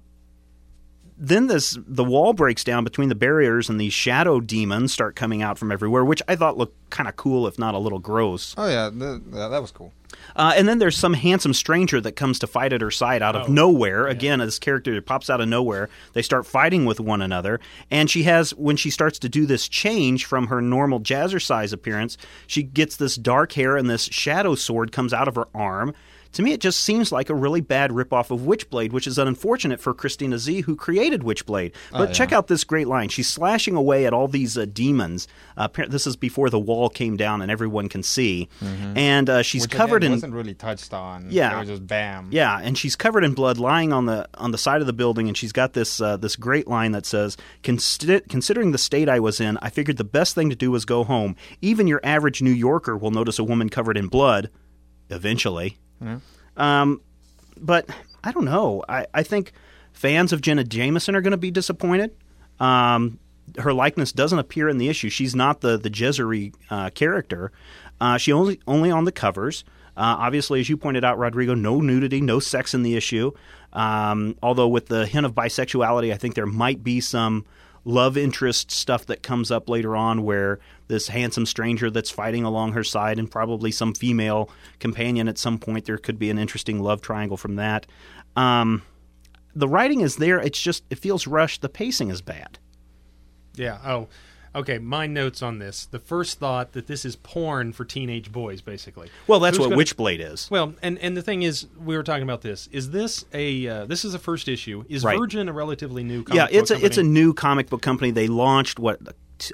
then 1.17 1.47
this 1.47 1.77
the 1.85 2.03
wall 2.03 2.33
breaks 2.33 2.63
down 2.63 2.83
between 2.83 3.09
the 3.09 3.15
barriers 3.15 3.69
and 3.69 3.79
these 3.79 3.93
shadow 3.93 4.39
demons 4.39 4.91
start 4.93 5.15
coming 5.15 5.41
out 5.41 5.57
from 5.57 5.71
everywhere, 5.71 6.03
which 6.05 6.21
I 6.27 6.35
thought 6.35 6.57
looked 6.57 6.75
kind 6.89 7.07
of 7.09 7.15
cool, 7.15 7.47
if 7.47 7.57
not 7.59 7.73
a 7.75 7.79
little 7.79 7.99
gross. 7.99 8.53
Oh 8.57 8.67
yeah, 8.67 8.89
th- 8.89 9.21
that 9.31 9.49
that 9.49 9.61
was 9.61 9.71
cool. 9.71 9.93
Uh, 10.35 10.53
and 10.55 10.67
then 10.67 10.77
there's 10.77 10.97
some 10.97 11.15
handsome 11.15 11.53
stranger 11.53 11.99
that 11.99 12.11
comes 12.15 12.37
to 12.39 12.45
fight 12.47 12.71
at 12.71 12.81
her 12.81 12.91
side 12.91 13.23
out 13.23 13.35
of 13.35 13.49
Oh, 13.49 13.51
nowhere. 13.51 14.05
Again, 14.05 14.37
this 14.39 14.59
character 14.59 15.01
pops 15.01 15.27
out 15.27 15.41
of 15.41 15.47
nowhere. 15.49 15.89
They 16.13 16.21
start 16.21 16.45
fighting 16.45 16.85
with 16.85 16.99
one 16.99 17.21
another, 17.21 17.59
and 17.89 18.09
she 18.09 18.23
has 18.23 18.51
when 18.53 18.75
she 18.77 18.89
starts 18.91 19.17
to 19.19 19.29
do 19.29 19.45
this 19.47 19.67
change 19.67 20.25
from 20.25 20.47
her 20.47 20.61
normal 20.61 20.99
jazzercise 20.99 21.73
appearance, 21.73 22.17
she 22.47 22.61
gets 22.63 22.95
this 22.97 23.15
dark 23.15 23.53
hair 23.53 23.75
and 23.75 23.89
this 23.89 24.05
shadow 24.05 24.53
sword 24.55 24.91
comes 24.91 25.13
out 25.13 25.27
of 25.27 25.35
her 25.35 25.47
arm. 25.55 25.93
To 26.33 26.41
me, 26.41 26.51
it 26.51 26.59
just 26.59 26.79
seems 26.81 27.11
like 27.11 27.29
a 27.29 27.35
really 27.35 27.61
bad 27.61 27.91
ripoff 27.91 28.31
of 28.31 28.41
Witchblade, 28.41 28.91
which 28.91 29.07
is 29.07 29.17
unfortunate 29.17 29.79
for 29.79 29.93
Christina 29.93 30.37
Z, 30.39 30.61
who 30.61 30.75
created 30.75 31.21
Witchblade. 31.21 31.73
But 31.91 32.09
yeah. 32.09 32.13
check 32.13 32.31
out 32.31 32.47
this 32.47 32.63
great 32.63 32.87
line. 32.87 33.09
She's 33.09 33.29
slashing 33.29 33.75
away 33.75 34.05
at 34.05 34.13
all 34.13 34.27
these 34.27 34.57
uh, 34.57 34.65
demons. 34.65 35.27
Uh, 35.55 35.67
this 35.87 36.07
is 36.07 36.15
before 36.15 36.49
the 36.49 36.59
wall 36.59 36.89
came 36.89 37.17
down 37.17 37.41
and 37.41 37.51
everyone 37.51 37.87
can 37.87 38.03
see. 38.03 38.49
And 38.95 39.29
uh, 39.29 39.41
she's 39.43 39.63
Which 39.63 39.71
covered 39.71 39.97
again, 39.97 40.11
in 40.13 40.17
wasn't 40.17 40.33
really 40.33 40.53
touched 40.53 40.93
on. 40.93 41.27
Yeah. 41.29 41.55
it 41.55 41.59
was 41.59 41.69
just 41.69 41.87
bam. 41.87 42.29
yeah, 42.31 42.59
and 42.61 42.77
she's 42.77 42.95
covered 42.95 43.23
in 43.23 43.33
blood, 43.33 43.57
lying 43.57 43.93
on 43.93 44.05
the 44.05 44.27
on 44.35 44.51
the 44.51 44.57
side 44.57 44.81
of 44.81 44.87
the 44.87 44.93
building, 44.93 45.27
and 45.27 45.37
she's 45.37 45.51
got 45.51 45.73
this 45.73 46.01
uh, 46.01 46.17
this 46.17 46.35
great 46.35 46.67
line 46.67 46.91
that 46.93 47.05
says, 47.05 47.37
"Considering 47.61 48.71
the 48.71 48.77
state 48.77 49.07
I 49.07 49.19
was 49.19 49.39
in, 49.39 49.57
I 49.61 49.69
figured 49.69 49.97
the 49.97 50.03
best 50.03 50.35
thing 50.35 50.49
to 50.49 50.55
do 50.55 50.71
was 50.71 50.85
go 50.85 51.03
home. 51.03 51.35
Even 51.61 51.87
your 51.87 52.01
average 52.03 52.41
New 52.41 52.51
Yorker 52.51 52.97
will 52.97 53.11
notice 53.11 53.37
a 53.39 53.43
woman 53.43 53.69
covered 53.69 53.97
in 53.97 54.07
blood, 54.07 54.49
eventually." 55.09 55.77
Um, 56.57 57.01
but 57.57 57.89
I 58.23 58.31
don't 58.31 58.45
know. 58.45 58.83
I, 58.87 59.05
I 59.13 59.23
think 59.23 59.51
fans 59.91 60.33
of 60.33 60.41
Jenna 60.41 60.63
Jameson 60.63 61.15
are 61.15 61.21
going 61.21 61.31
to 61.31 61.37
be 61.37 61.51
disappointed. 61.51 62.15
Um, 62.59 63.19
her 63.57 63.73
likeness 63.73 64.11
doesn't 64.11 64.39
appear 64.39 64.69
in 64.69 64.77
the 64.77 64.89
issue. 64.89 65.09
She's 65.09 65.35
not 65.35 65.61
the 65.61 65.77
the 65.77 65.89
Jezeri 65.89 66.53
uh, 66.69 66.89
character. 66.91 67.51
Uh, 67.99 68.17
she 68.17 68.31
only 68.31 68.59
only 68.67 68.91
on 68.91 69.05
the 69.05 69.11
covers. 69.11 69.63
Uh, 69.95 70.17
obviously, 70.19 70.59
as 70.59 70.69
you 70.69 70.77
pointed 70.77 71.03
out, 71.03 71.19
Rodrigo, 71.19 71.53
no 71.53 71.79
nudity, 71.79 72.19
no 72.19 72.39
sex 72.39 72.73
in 72.73 72.81
the 72.81 72.95
issue. 72.95 73.31
Um, 73.73 74.35
although 74.41 74.67
with 74.67 74.87
the 74.87 75.05
hint 75.05 75.25
of 75.25 75.33
bisexuality, 75.33 76.11
I 76.11 76.17
think 76.17 76.35
there 76.35 76.47
might 76.47 76.83
be 76.83 76.99
some 76.99 77.45
love 77.85 78.17
interest 78.17 78.71
stuff 78.71 79.05
that 79.05 79.21
comes 79.21 79.51
up 79.51 79.67
later 79.69 79.95
on 79.95 80.23
where 80.23 80.59
this 80.87 81.07
handsome 81.09 81.45
stranger 81.45 81.89
that's 81.89 82.09
fighting 82.09 82.43
along 82.43 82.73
her 82.73 82.83
side 82.83 83.19
and 83.19 83.29
probably 83.29 83.71
some 83.71 83.93
female 83.93 84.49
companion 84.79 85.27
at 85.27 85.37
some 85.37 85.57
point 85.57 85.85
there 85.85 85.97
could 85.97 86.17
be 86.17 86.29
an 86.29 86.37
interesting 86.37 86.81
love 86.81 87.01
triangle 87.01 87.37
from 87.37 87.55
that. 87.55 87.85
Um, 88.35 88.83
the 89.55 89.67
writing 89.67 90.01
is 90.01 90.15
there. 90.15 90.39
It's 90.39 90.61
just 90.61 90.83
it 90.89 90.99
feels 90.99 91.27
rushed. 91.27 91.61
The 91.61 91.69
pacing 91.69 92.09
is 92.09 92.21
bad. 92.21 92.57
Yeah. 93.55 93.77
Oh, 93.85 94.07
okay. 94.55 94.77
My 94.79 95.07
notes 95.07 95.41
on 95.41 95.59
this. 95.59 95.85
The 95.85 95.99
first 95.99 96.39
thought 96.39 96.73
that 96.73 96.87
this 96.87 97.05
is 97.05 97.15
porn 97.15 97.73
for 97.73 97.85
teenage 97.85 98.31
boys, 98.31 98.61
basically. 98.61 99.09
well 99.27 99.39
that's 99.39 99.57
Who's 99.57 99.67
what 99.67 99.75
gonna- 99.75 99.83
witchblade 99.83 100.31
is 100.33 100.49
Well, 100.51 100.73
and 100.81 100.97
and 100.99 101.15
the 101.17 101.21
thing 101.21 101.43
is, 101.43 101.67
we 101.83 101.95
were 101.95 102.03
talking 102.03 102.23
about 102.23 102.41
this. 102.41 102.67
Is 102.71 102.91
this 102.91 103.25
a 103.33 103.67
uh, 103.67 103.85
this 103.85 104.05
is 104.05 104.13
a 104.13 104.19
first 104.19 104.47
issue? 104.47 104.83
Is 104.89 105.03
Right. 105.03 105.17
Virgin 105.17 105.49
a 105.49 105.53
relatively 105.53 106.03
new? 106.03 106.23
Comic 106.23 106.35
yeah 106.35 106.47
it's 106.59 106.71
book 106.71 106.81
a 106.81 106.85
it's 106.85 106.97
a 106.97 107.03
new 107.03 107.33
comic 107.33 107.69
book 107.69 107.81
company 107.81 108.11
they 108.11 108.27
launched 108.27 108.79
what 108.79 108.99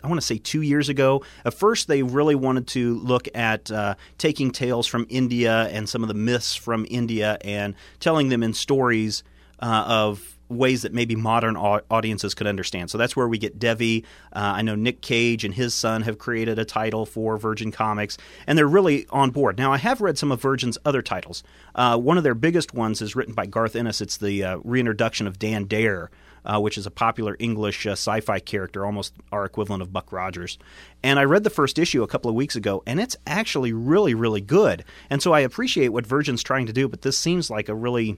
I 0.03 0.07
want 0.07 0.19
to 0.21 0.25
say 0.27 0.37
two 0.37 0.61
years 0.61 0.87
ago. 0.89 1.23
At 1.45 1.55
first, 1.55 1.87
they 1.87 2.03
really 2.03 2.35
wanted 2.35 2.67
to 2.67 2.99
look 2.99 3.27
at 3.33 3.71
uh, 3.71 3.95
taking 4.19 4.51
tales 4.51 4.85
from 4.85 5.07
India 5.09 5.63
and 5.71 5.89
some 5.89 6.03
of 6.03 6.09
the 6.09 6.13
myths 6.13 6.53
from 6.53 6.85
India 6.89 7.39
and 7.41 7.73
telling 7.99 8.29
them 8.29 8.43
in 8.43 8.53
stories 8.53 9.23
uh, 9.61 9.85
of 9.87 10.37
ways 10.49 10.81
that 10.81 10.93
maybe 10.93 11.15
modern 11.15 11.55
audiences 11.55 12.33
could 12.33 12.47
understand. 12.47 12.89
So 12.89 12.97
that's 12.97 13.15
where 13.15 13.27
we 13.27 13.37
get 13.37 13.59
Devi. 13.59 14.03
Uh, 14.33 14.53
I 14.55 14.61
know 14.61 14.75
Nick 14.75 15.01
Cage 15.01 15.45
and 15.45 15.53
his 15.53 15.73
son 15.73 16.01
have 16.01 16.17
created 16.17 16.59
a 16.59 16.65
title 16.65 17.05
for 17.05 17.37
Virgin 17.37 17.71
Comics, 17.71 18.17
and 18.47 18.57
they're 18.57 18.67
really 18.67 19.05
on 19.11 19.29
board. 19.29 19.57
Now, 19.57 19.71
I 19.71 19.77
have 19.77 20.01
read 20.01 20.17
some 20.17 20.31
of 20.31 20.41
Virgin's 20.41 20.77
other 20.83 21.01
titles. 21.01 21.43
Uh, 21.75 21.97
one 21.97 22.17
of 22.17 22.23
their 22.23 22.35
biggest 22.35 22.73
ones 22.73 23.01
is 23.01 23.15
written 23.15 23.33
by 23.33 23.45
Garth 23.45 23.75
Ennis. 23.75 24.01
It's 24.01 24.17
the 24.17 24.43
uh, 24.43 24.57
reintroduction 24.63 25.27
of 25.27 25.39
Dan 25.39 25.65
Dare. 25.65 26.09
uh, 26.45 26.59
which 26.59 26.77
is 26.77 26.85
a 26.85 26.91
popular 26.91 27.35
English 27.39 27.85
uh, 27.85 27.91
sci 27.91 28.19
fi 28.21 28.39
character, 28.39 28.85
almost 28.85 29.13
our 29.31 29.45
equivalent 29.45 29.81
of 29.81 29.93
Buck 29.93 30.11
Rogers. 30.11 30.57
And 31.03 31.19
I 31.19 31.23
read 31.23 31.43
the 31.43 31.49
first 31.49 31.79
issue 31.79 32.03
a 32.03 32.07
couple 32.07 32.29
of 32.29 32.35
weeks 32.35 32.55
ago, 32.55 32.83
and 32.85 32.99
it's 32.99 33.17
actually 33.27 33.73
really, 33.73 34.13
really 34.13 34.41
good. 34.41 34.83
And 35.09 35.21
so 35.21 35.33
I 35.33 35.41
appreciate 35.41 35.89
what 35.89 36.05
Virgin's 36.07 36.43
trying 36.43 36.65
to 36.67 36.73
do, 36.73 36.87
but 36.87 37.01
this 37.01 37.17
seems 37.17 37.49
like 37.49 37.69
a 37.69 37.75
really 37.75 38.17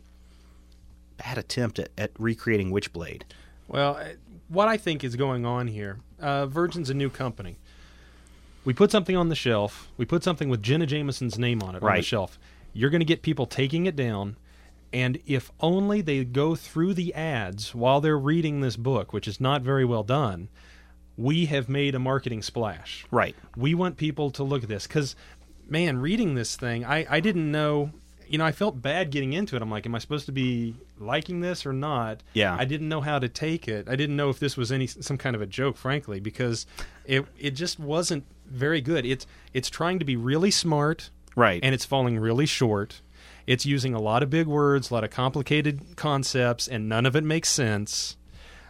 bad 1.23 1.37
attempt 1.37 1.79
at, 1.79 1.89
at 1.97 2.11
recreating 2.17 2.71
Witchblade. 2.71 3.23
Well, 3.67 3.97
uh, 3.97 4.09
what 4.47 4.67
I 4.67 4.77
think 4.77 5.03
is 5.03 5.15
going 5.15 5.45
on 5.45 5.67
here, 5.67 5.99
uh, 6.19 6.45
Virgin's 6.45 6.89
a 6.89 6.93
new 6.93 7.09
company. 7.09 7.57
We 8.63 8.73
put 8.73 8.91
something 8.91 9.15
on 9.15 9.29
the 9.29 9.35
shelf. 9.35 9.89
We 9.97 10.05
put 10.05 10.23
something 10.23 10.49
with 10.49 10.61
Jenna 10.61 10.85
Jameson's 10.85 11.39
name 11.39 11.63
on 11.63 11.75
it 11.75 11.83
on 11.83 11.95
the 11.95 12.01
shelf. 12.01 12.37
You're 12.73 12.89
going 12.89 13.01
to 13.01 13.05
get 13.05 13.21
people 13.21 13.45
taking 13.45 13.85
it 13.85 13.95
down, 13.95 14.37
and 14.93 15.19
if 15.25 15.51
only 15.59 16.01
they 16.01 16.23
go 16.23 16.55
through 16.55 16.93
the 16.93 17.13
ads 17.13 17.73
while 17.73 18.01
they're 18.01 18.19
reading 18.19 18.61
this 18.61 18.77
book, 18.77 19.13
which 19.13 19.27
is 19.27 19.41
not 19.41 19.61
very 19.61 19.83
well 19.83 20.03
done, 20.03 20.49
we 21.17 21.45
have 21.47 21.69
made 21.69 21.95
a 21.95 21.99
marketing 21.99 22.41
splash. 22.41 23.05
Right. 23.11 23.35
We 23.55 23.73
want 23.73 23.97
people 23.97 24.31
to 24.31 24.43
look 24.43 24.63
at 24.63 24.69
this 24.69 24.87
because, 24.87 25.15
man, 25.67 25.97
reading 25.97 26.35
this 26.35 26.55
thing, 26.55 26.85
I, 26.85 27.05
I 27.09 27.19
didn't 27.19 27.51
know. 27.51 27.91
You 28.31 28.37
know, 28.37 28.45
I 28.45 28.51
felt 28.53 28.81
bad 28.81 29.11
getting 29.11 29.33
into 29.33 29.55
it. 29.55 29.61
I'm 29.61 29.69
like, 29.69 29.85
am 29.85 29.93
I 29.93 29.99
supposed 29.99 30.25
to 30.27 30.31
be 30.31 30.73
liking 30.99 31.41
this 31.41 31.65
or 31.65 31.73
not? 31.73 32.23
Yeah. 32.33 32.55
I 32.57 32.63
didn't 32.65 32.87
know 32.87 33.01
how 33.01 33.19
to 33.19 33.27
take 33.27 33.67
it. 33.67 33.89
I 33.89 33.95
didn't 33.97 34.15
know 34.15 34.29
if 34.29 34.39
this 34.39 34.55
was 34.55 34.71
any 34.71 34.87
some 34.87 35.17
kind 35.17 35.35
of 35.35 35.41
a 35.41 35.45
joke, 35.45 35.75
frankly, 35.77 36.19
because 36.19 36.65
it 37.05 37.25
it 37.37 37.51
just 37.51 37.79
wasn't 37.79 38.23
very 38.47 38.79
good. 38.81 39.05
It's 39.05 39.27
it's 39.53 39.69
trying 39.69 39.99
to 39.99 40.05
be 40.05 40.15
really 40.15 40.49
smart, 40.51 41.09
Right. 41.35 41.59
and 41.61 41.75
it's 41.75 41.85
falling 41.85 42.17
really 42.19 42.45
short. 42.45 43.01
It's 43.47 43.65
using 43.65 43.93
a 43.93 43.99
lot 44.01 44.23
of 44.23 44.29
big 44.29 44.47
words, 44.47 44.91
a 44.91 44.93
lot 44.93 45.03
of 45.03 45.09
complicated 45.09 45.95
concepts, 45.97 46.67
and 46.67 46.87
none 46.87 47.05
of 47.05 47.15
it 47.15 47.23
makes 47.23 47.49
sense. 47.49 48.15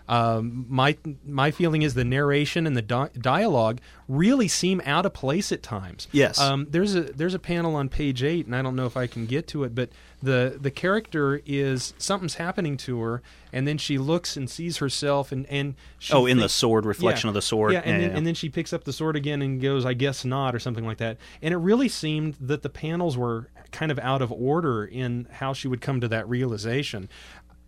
Um, 0.07 0.65
my 0.67 0.97
my 1.25 1.51
feeling 1.51 1.81
is 1.81 1.93
the 1.93 2.03
narration 2.03 2.67
and 2.67 2.75
the 2.75 2.81
di- 2.81 3.09
dialogue 3.19 3.79
really 4.07 4.47
seem 4.47 4.81
out 4.85 5.05
of 5.05 5.13
place 5.13 5.51
at 5.51 5.63
times. 5.63 6.07
Yes. 6.11 6.39
Um, 6.39 6.67
there's 6.69 6.95
a 6.95 7.01
there's 7.01 7.33
a 7.33 7.39
panel 7.39 7.75
on 7.75 7.89
page 7.89 8.23
eight, 8.23 8.45
and 8.45 8.55
I 8.55 8.61
don't 8.61 8.75
know 8.75 8.85
if 8.85 8.97
I 8.97 9.07
can 9.07 9.25
get 9.25 9.47
to 9.49 9.63
it, 9.63 9.73
but 9.73 9.89
the 10.21 10.57
the 10.59 10.71
character 10.71 11.41
is 11.45 11.93
something's 11.97 12.35
happening 12.35 12.77
to 12.77 12.99
her, 13.01 13.21
and 13.53 13.67
then 13.67 13.77
she 13.77 13.97
looks 13.97 14.35
and 14.35 14.49
sees 14.49 14.77
herself, 14.77 15.31
and 15.31 15.45
and 15.47 15.75
she 15.97 16.13
oh, 16.13 16.25
in 16.25 16.37
the 16.37 16.49
sword, 16.49 16.85
reflection 16.85 17.27
yeah. 17.27 17.31
of 17.31 17.33
the 17.35 17.41
sword. 17.41 17.73
Yeah, 17.73 17.81
and, 17.85 18.01
then, 18.01 18.11
yeah. 18.11 18.17
and 18.17 18.27
then 18.27 18.33
she 18.33 18.49
picks 18.49 18.73
up 18.73 18.83
the 18.83 18.93
sword 18.93 19.15
again 19.15 19.41
and 19.41 19.61
goes, 19.61 19.85
I 19.85 19.93
guess 19.93 20.25
not, 20.25 20.53
or 20.53 20.59
something 20.59 20.85
like 20.85 20.97
that. 20.97 21.17
And 21.41 21.53
it 21.53 21.57
really 21.57 21.89
seemed 21.89 22.35
that 22.41 22.61
the 22.61 22.69
panels 22.69 23.17
were 23.17 23.49
kind 23.71 23.91
of 23.91 23.99
out 23.99 24.21
of 24.21 24.31
order 24.31 24.83
in 24.83 25.27
how 25.31 25.53
she 25.53 25.67
would 25.67 25.81
come 25.81 26.01
to 26.01 26.07
that 26.09 26.27
realization. 26.27 27.09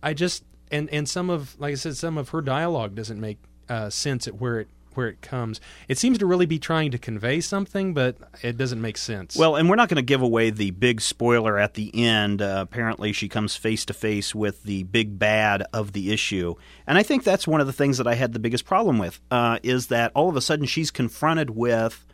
I 0.01 0.13
just 0.13 0.43
and 0.73 0.89
and 0.89 1.07
some 1.07 1.29
of 1.29 1.57
like 1.59 1.71
I 1.71 1.75
said, 1.75 1.95
some 1.95 2.17
of 2.17 2.29
her 2.29 2.41
dialogue 2.41 2.95
doesn't 2.95 3.19
make 3.21 3.37
uh, 3.69 3.89
sense 3.89 4.27
at 4.27 4.41
where 4.41 4.59
it 4.59 4.67
where 4.95 5.07
it 5.07 5.21
comes. 5.21 5.59
It 5.87 5.97
seems 5.97 6.19
to 6.19 6.25
really 6.27 6.45
be 6.45 6.59
trying 6.59 6.91
to 6.91 6.99
convey 6.99 7.39
something, 7.41 7.95
but 7.95 8.15
it 8.43 8.57
doesn't 8.57 8.79
make 8.79 8.95
sense. 8.95 9.35
Well, 9.35 9.55
and 9.55 9.67
we're 9.67 9.75
not 9.75 9.89
going 9.89 9.95
to 9.95 10.03
give 10.03 10.21
away 10.21 10.51
the 10.51 10.69
big 10.69 11.01
spoiler 11.01 11.57
at 11.57 11.73
the 11.73 11.89
end. 12.05 12.43
Uh, 12.43 12.59
apparently, 12.61 13.11
she 13.11 13.27
comes 13.27 13.55
face 13.55 13.85
to 13.85 13.93
face 13.93 14.35
with 14.35 14.61
the 14.63 14.83
big 14.83 15.17
bad 15.17 15.63
of 15.73 15.93
the 15.93 16.11
issue, 16.11 16.53
and 16.85 16.97
I 16.97 17.01
think 17.03 17.23
that's 17.23 17.47
one 17.47 17.59
of 17.61 17.65
the 17.65 17.73
things 17.73 17.97
that 17.97 18.05
I 18.05 18.13
had 18.15 18.33
the 18.33 18.39
biggest 18.39 18.65
problem 18.65 18.99
with. 18.99 19.19
Uh, 19.31 19.57
is 19.63 19.87
that 19.87 20.11
all 20.13 20.29
of 20.29 20.35
a 20.35 20.41
sudden 20.41 20.65
she's 20.67 20.91
confronted 20.91 21.49
with 21.49 22.05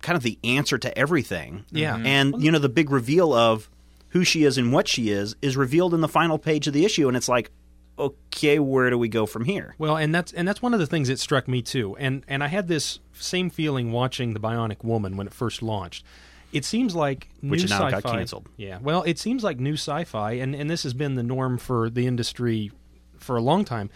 kind 0.00 0.16
of 0.16 0.22
the 0.22 0.38
answer 0.42 0.78
to 0.78 0.96
everything. 0.98 1.64
Yeah. 1.70 1.96
Mhm. 1.98 2.06
and 2.06 2.42
you 2.42 2.50
know 2.50 2.58
the 2.58 2.68
big 2.68 2.90
reveal 2.90 3.32
of 3.34 3.68
who 4.12 4.24
she 4.24 4.44
is 4.44 4.56
and 4.58 4.72
what 4.72 4.88
she 4.88 5.10
is 5.10 5.36
is 5.42 5.56
revealed 5.56 5.92
in 5.92 6.00
the 6.00 6.08
final 6.08 6.38
page 6.38 6.66
of 6.66 6.72
the 6.72 6.84
issue, 6.84 7.08
and 7.08 7.16
it's 7.16 7.28
like, 7.28 7.50
okay, 7.98 8.58
where 8.58 8.88
do 8.88 8.96
we 8.98 9.08
go 9.08 9.26
from 9.26 9.44
here? 9.44 9.74
Well, 9.78 9.96
and 9.96 10.14
that's 10.14 10.32
and 10.32 10.46
that's 10.46 10.62
one 10.62 10.72
of 10.74 10.80
the 10.80 10.86
things 10.86 11.08
that 11.08 11.18
struck 11.18 11.48
me 11.48 11.62
too. 11.62 11.96
And 11.98 12.24
and 12.28 12.42
I 12.42 12.48
had 12.48 12.68
this 12.68 13.00
same 13.12 13.50
feeling 13.50 13.92
watching 13.92 14.34
the 14.34 14.40
Bionic 14.40 14.82
Woman 14.84 15.16
when 15.16 15.26
it 15.26 15.34
first 15.34 15.62
launched. 15.62 16.04
It 16.52 16.66
seems 16.66 16.94
like 16.94 17.28
Which 17.40 17.62
new 17.62 17.68
now 17.68 17.78
got 17.88 18.02
sci-fi. 18.04 18.16
canceled. 18.16 18.48
Yeah, 18.58 18.78
well, 18.82 19.02
it 19.04 19.18
seems 19.18 19.42
like 19.42 19.58
new 19.58 19.74
sci-fi, 19.74 20.32
and 20.32 20.54
and 20.54 20.68
this 20.70 20.82
has 20.82 20.94
been 20.94 21.14
the 21.14 21.22
norm 21.22 21.56
for 21.58 21.88
the 21.88 22.06
industry 22.06 22.70
for 23.18 23.36
a 23.36 23.40
long 23.42 23.64
time. 23.64 23.88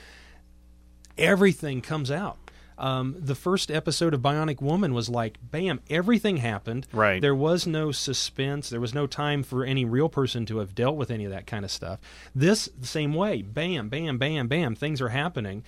Everything 1.19 1.81
comes 1.81 2.11
out. 2.11 2.39
Um, 2.79 3.17
the 3.19 3.35
first 3.35 3.71
episode 3.71 4.13
of 4.13 4.21
Bionic 4.21 4.61
Woman 4.61 4.93
was 4.93 5.09
like, 5.09 5.39
bam, 5.43 5.81
everything 5.89 6.39
happened. 6.39 6.87
Right. 6.93 7.23
There 7.23 7.35
was 7.35 7.67
no 7.67 7.91
suspense. 7.93 8.69
There 8.69 8.81
was 8.81 8.95
no 8.95 9.07
time 9.07 9.43
for 9.43 9.65
any 9.65 9.85
real 9.85 10.09
person 10.09 10.45
to 10.47 10.59
have 10.59 10.75
dealt 10.75 10.97
with 10.97 11.11
any 11.11 11.25
of 11.25 11.31
that 11.31 11.47
kind 11.47 11.65
of 11.65 11.71
stuff. 11.71 12.01
This, 12.35 12.69
the 12.79 12.87
same 12.87 13.15
way, 13.15 13.43
bam, 13.43 13.89
bam, 13.89 14.19
bam, 14.19 14.49
bam, 14.49 14.75
things 14.75 15.01
are 15.01 15.09
happening. 15.09 15.65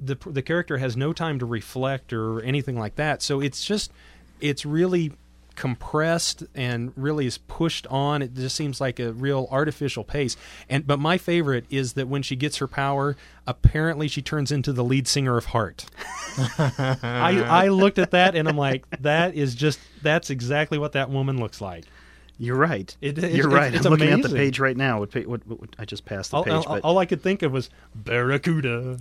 The, 0.00 0.16
the 0.26 0.42
character 0.42 0.78
has 0.78 0.96
no 0.96 1.12
time 1.12 1.38
to 1.38 1.46
reflect 1.46 2.12
or 2.12 2.42
anything 2.42 2.78
like 2.78 2.96
that. 2.96 3.22
So 3.22 3.40
it's 3.40 3.64
just, 3.64 3.92
it's 4.40 4.66
really 4.66 5.12
compressed 5.56 6.44
and 6.54 6.92
really 6.96 7.26
is 7.26 7.38
pushed 7.38 7.86
on. 7.88 8.22
It 8.22 8.34
just 8.34 8.56
seems 8.56 8.80
like 8.80 8.98
a 8.98 9.12
real 9.12 9.48
artificial 9.50 10.04
pace. 10.04 10.36
And 10.68 10.86
but 10.86 10.98
my 10.98 11.18
favorite 11.18 11.64
is 11.70 11.94
that 11.94 12.08
when 12.08 12.22
she 12.22 12.36
gets 12.36 12.58
her 12.58 12.68
power, 12.68 13.16
apparently 13.46 14.08
she 14.08 14.22
turns 14.22 14.52
into 14.52 14.72
the 14.72 14.84
lead 14.84 15.06
singer 15.06 15.36
of 15.36 15.46
Heart. 15.46 15.86
I, 16.58 17.44
I 17.48 17.68
looked 17.68 17.98
at 17.98 18.12
that 18.12 18.34
and 18.34 18.48
I'm 18.48 18.56
like, 18.56 18.88
that 19.00 19.34
is 19.34 19.54
just 19.54 19.80
that's 20.02 20.30
exactly 20.30 20.78
what 20.78 20.92
that 20.92 21.10
woman 21.10 21.38
looks 21.38 21.60
like. 21.60 21.84
You're 22.40 22.56
right. 22.56 22.96
It, 23.02 23.22
it, 23.22 23.34
You're 23.34 23.50
right. 23.50 23.66
It's, 23.66 23.76
it's 23.76 23.86
I'm 23.86 23.92
amazing. 23.92 24.16
looking 24.16 24.24
at 24.24 24.30
the 24.30 24.36
page 24.36 24.58
right 24.58 24.76
now. 24.76 25.00
What, 25.00 25.14
what, 25.26 25.46
what, 25.46 25.76
I 25.78 25.84
just 25.84 26.06
passed 26.06 26.30
the 26.30 26.38
all, 26.38 26.44
page. 26.44 26.54
All, 26.54 26.62
but... 26.62 26.84
all, 26.84 26.96
I 26.96 27.04
could 27.04 27.22
think 27.22 27.42
of 27.42 27.52
was 27.52 27.68
Barracuda. 27.94 28.98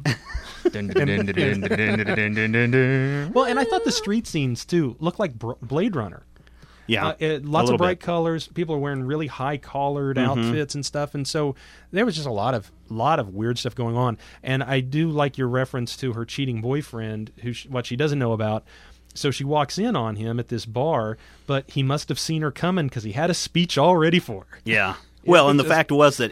well, 3.33 3.45
and 3.45 3.57
I 3.57 3.63
thought 3.63 3.85
the 3.85 3.93
street 3.93 4.27
scenes 4.27 4.65
too 4.65 4.97
looked 4.99 5.19
like 5.19 5.39
Blade 5.39 5.95
Runner 5.95 6.25
yeah, 6.89 7.07
Uh, 7.09 7.13
it- 7.19 7.45
lots 7.45 7.69
of 7.69 7.77
bright 7.77 7.99
bit. 7.99 8.05
colors. 8.05 8.47
People 8.47 8.75
are 8.75 8.79
wearing 8.79 9.03
really 9.03 9.27
high 9.27 9.57
collared 9.57 10.17
Mm-hmm. 10.17 10.39
outfits 10.39 10.75
and 10.75 10.85
stuff, 10.85 11.15
and 11.15 11.27
so 11.27 11.55
there 11.91 12.05
was 12.05 12.15
just 12.15 12.27
a 12.27 12.31
lot 12.31 12.53
of 12.53 12.71
lot 12.89 13.19
of 13.19 13.29
weird 13.33 13.57
stuff 13.57 13.75
going 13.75 13.95
on. 13.95 14.17
And 14.43 14.63
I 14.63 14.79
do 14.79 15.09
like 15.09 15.37
your 15.37 15.47
reference 15.47 15.95
to 15.97 16.13
her 16.13 16.25
cheating 16.25 16.59
boyfriend, 16.61 17.31
who 17.43 17.53
sh- 17.53 17.67
what 17.67 17.85
she 17.85 17.95
doesn't 17.95 18.17
know 18.19 18.33
about. 18.33 18.63
So 19.15 19.31
she 19.31 19.43
walks 19.43 19.77
in 19.77 19.95
on 19.95 20.15
him 20.17 20.39
at 20.39 20.47
this 20.49 20.65
bar, 20.65 21.17
but 21.47 21.69
he 21.71 21.81
must 21.83 22.09
have 22.09 22.19
seen 22.19 22.41
her 22.43 22.51
coming 22.51 22.87
because 22.87 23.03
he 23.03 23.11
had 23.13 23.29
a 23.29 23.33
speech 23.33 23.77
all 23.77 23.97
ready 23.97 24.19
for 24.19 24.45
her. 24.49 24.59
Yeah. 24.65 24.95
Well, 25.25 25.49
and 25.49 25.59
the 25.59 25.63
fact 25.63 25.91
was 25.91 26.17
that 26.17 26.31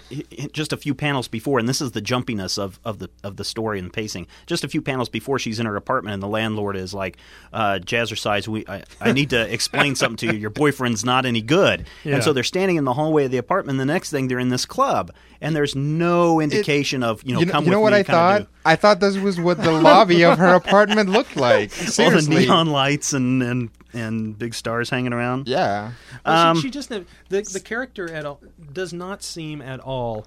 just 0.54 0.72
a 0.74 0.78
few 0.78 0.94
panels 0.94 1.28
before, 1.28 1.60
and 1.60 1.68
this 1.68 1.82
is 1.82 1.92
the 1.92 2.02
jumpiness 2.02 2.58
of, 2.58 2.80
of 2.86 3.00
the 3.00 3.10
of 3.24 3.36
the 3.38 3.44
story 3.44 3.80
and 3.80 3.90
the 3.90 3.92
pacing. 3.92 4.28
Just 4.46 4.64
a 4.64 4.68
few 4.68 4.82
panels 4.82 5.10
before, 5.10 5.40
she's 5.40 5.60
in 5.60 5.66
her 5.66 5.76
apartment, 5.76 6.14
and 6.14 6.24
the 6.24 6.28
landlord 6.28 6.76
is 6.76 6.94
like, 6.94 7.18
uh, 7.54 7.80
"Jazzercise, 7.82 8.48
we 8.48 8.66
I, 8.68 8.84
I 9.02 9.12
need 9.12 9.30
to 9.32 9.54
explain 9.54 9.96
something 10.02 10.18
to 10.28 10.34
you. 10.34 10.40
Your 10.40 10.50
boyfriend's 10.50 11.04
not 11.04 11.26
any 11.26 11.42
good." 11.42 11.86
Yeah. 12.04 12.16
And 12.16 12.24
so 12.24 12.34
they're 12.34 12.44
standing 12.44 12.78
in 12.78 12.86
the 12.86 12.94
hallway 12.94 13.26
of 13.26 13.32
the 13.32 13.38
apartment. 13.38 13.80
And 13.80 13.90
the 13.90 13.94
next 13.94 14.10
thing, 14.12 14.28
they're 14.28 14.40
in 14.40 14.50
this 14.50 14.66
club, 14.66 15.12
and 15.42 15.56
there's 15.56 15.76
no 15.76 16.40
indication 16.40 17.04
of 17.04 17.24
you 17.24 17.34
know, 17.34 17.40
You 17.42 17.46
know, 17.46 17.52
come 17.52 17.66
you 17.66 17.72
know 17.72 17.82
what 17.82 17.94
I 17.94 18.04
thought? 18.04 18.48
I 18.66 18.76
thght 18.76 19.00
this 19.00 19.18
was 19.18 19.40
what 19.40 19.62
the 19.62 19.72
lobby 19.72 20.24
of 20.24 20.38
her 20.38 20.54
apartment 20.54 21.10
looked 21.10 21.36
like. 21.36 21.72
All 22.00 22.12
the 22.12 22.26
neon 22.28 22.68
lights 22.68 23.14
and, 23.14 23.42
and 23.42 23.70
and 23.94 24.38
big 24.38 24.54
stars 24.54 24.90
hanging 24.90 25.14
around. 25.14 25.48
Yeah. 25.48 25.92
Well, 26.26 26.50
Um, 26.52 26.56
she, 26.58 26.64
she 26.64 26.70
just 26.72 26.90
the 26.90 27.06
the 27.30 27.62
character 27.64 28.12
at 28.12 28.26
all 28.26 28.42
does 28.74 28.94
not 28.94 29.24
seem 29.24 29.62
at 29.62 29.80
all 29.80 30.26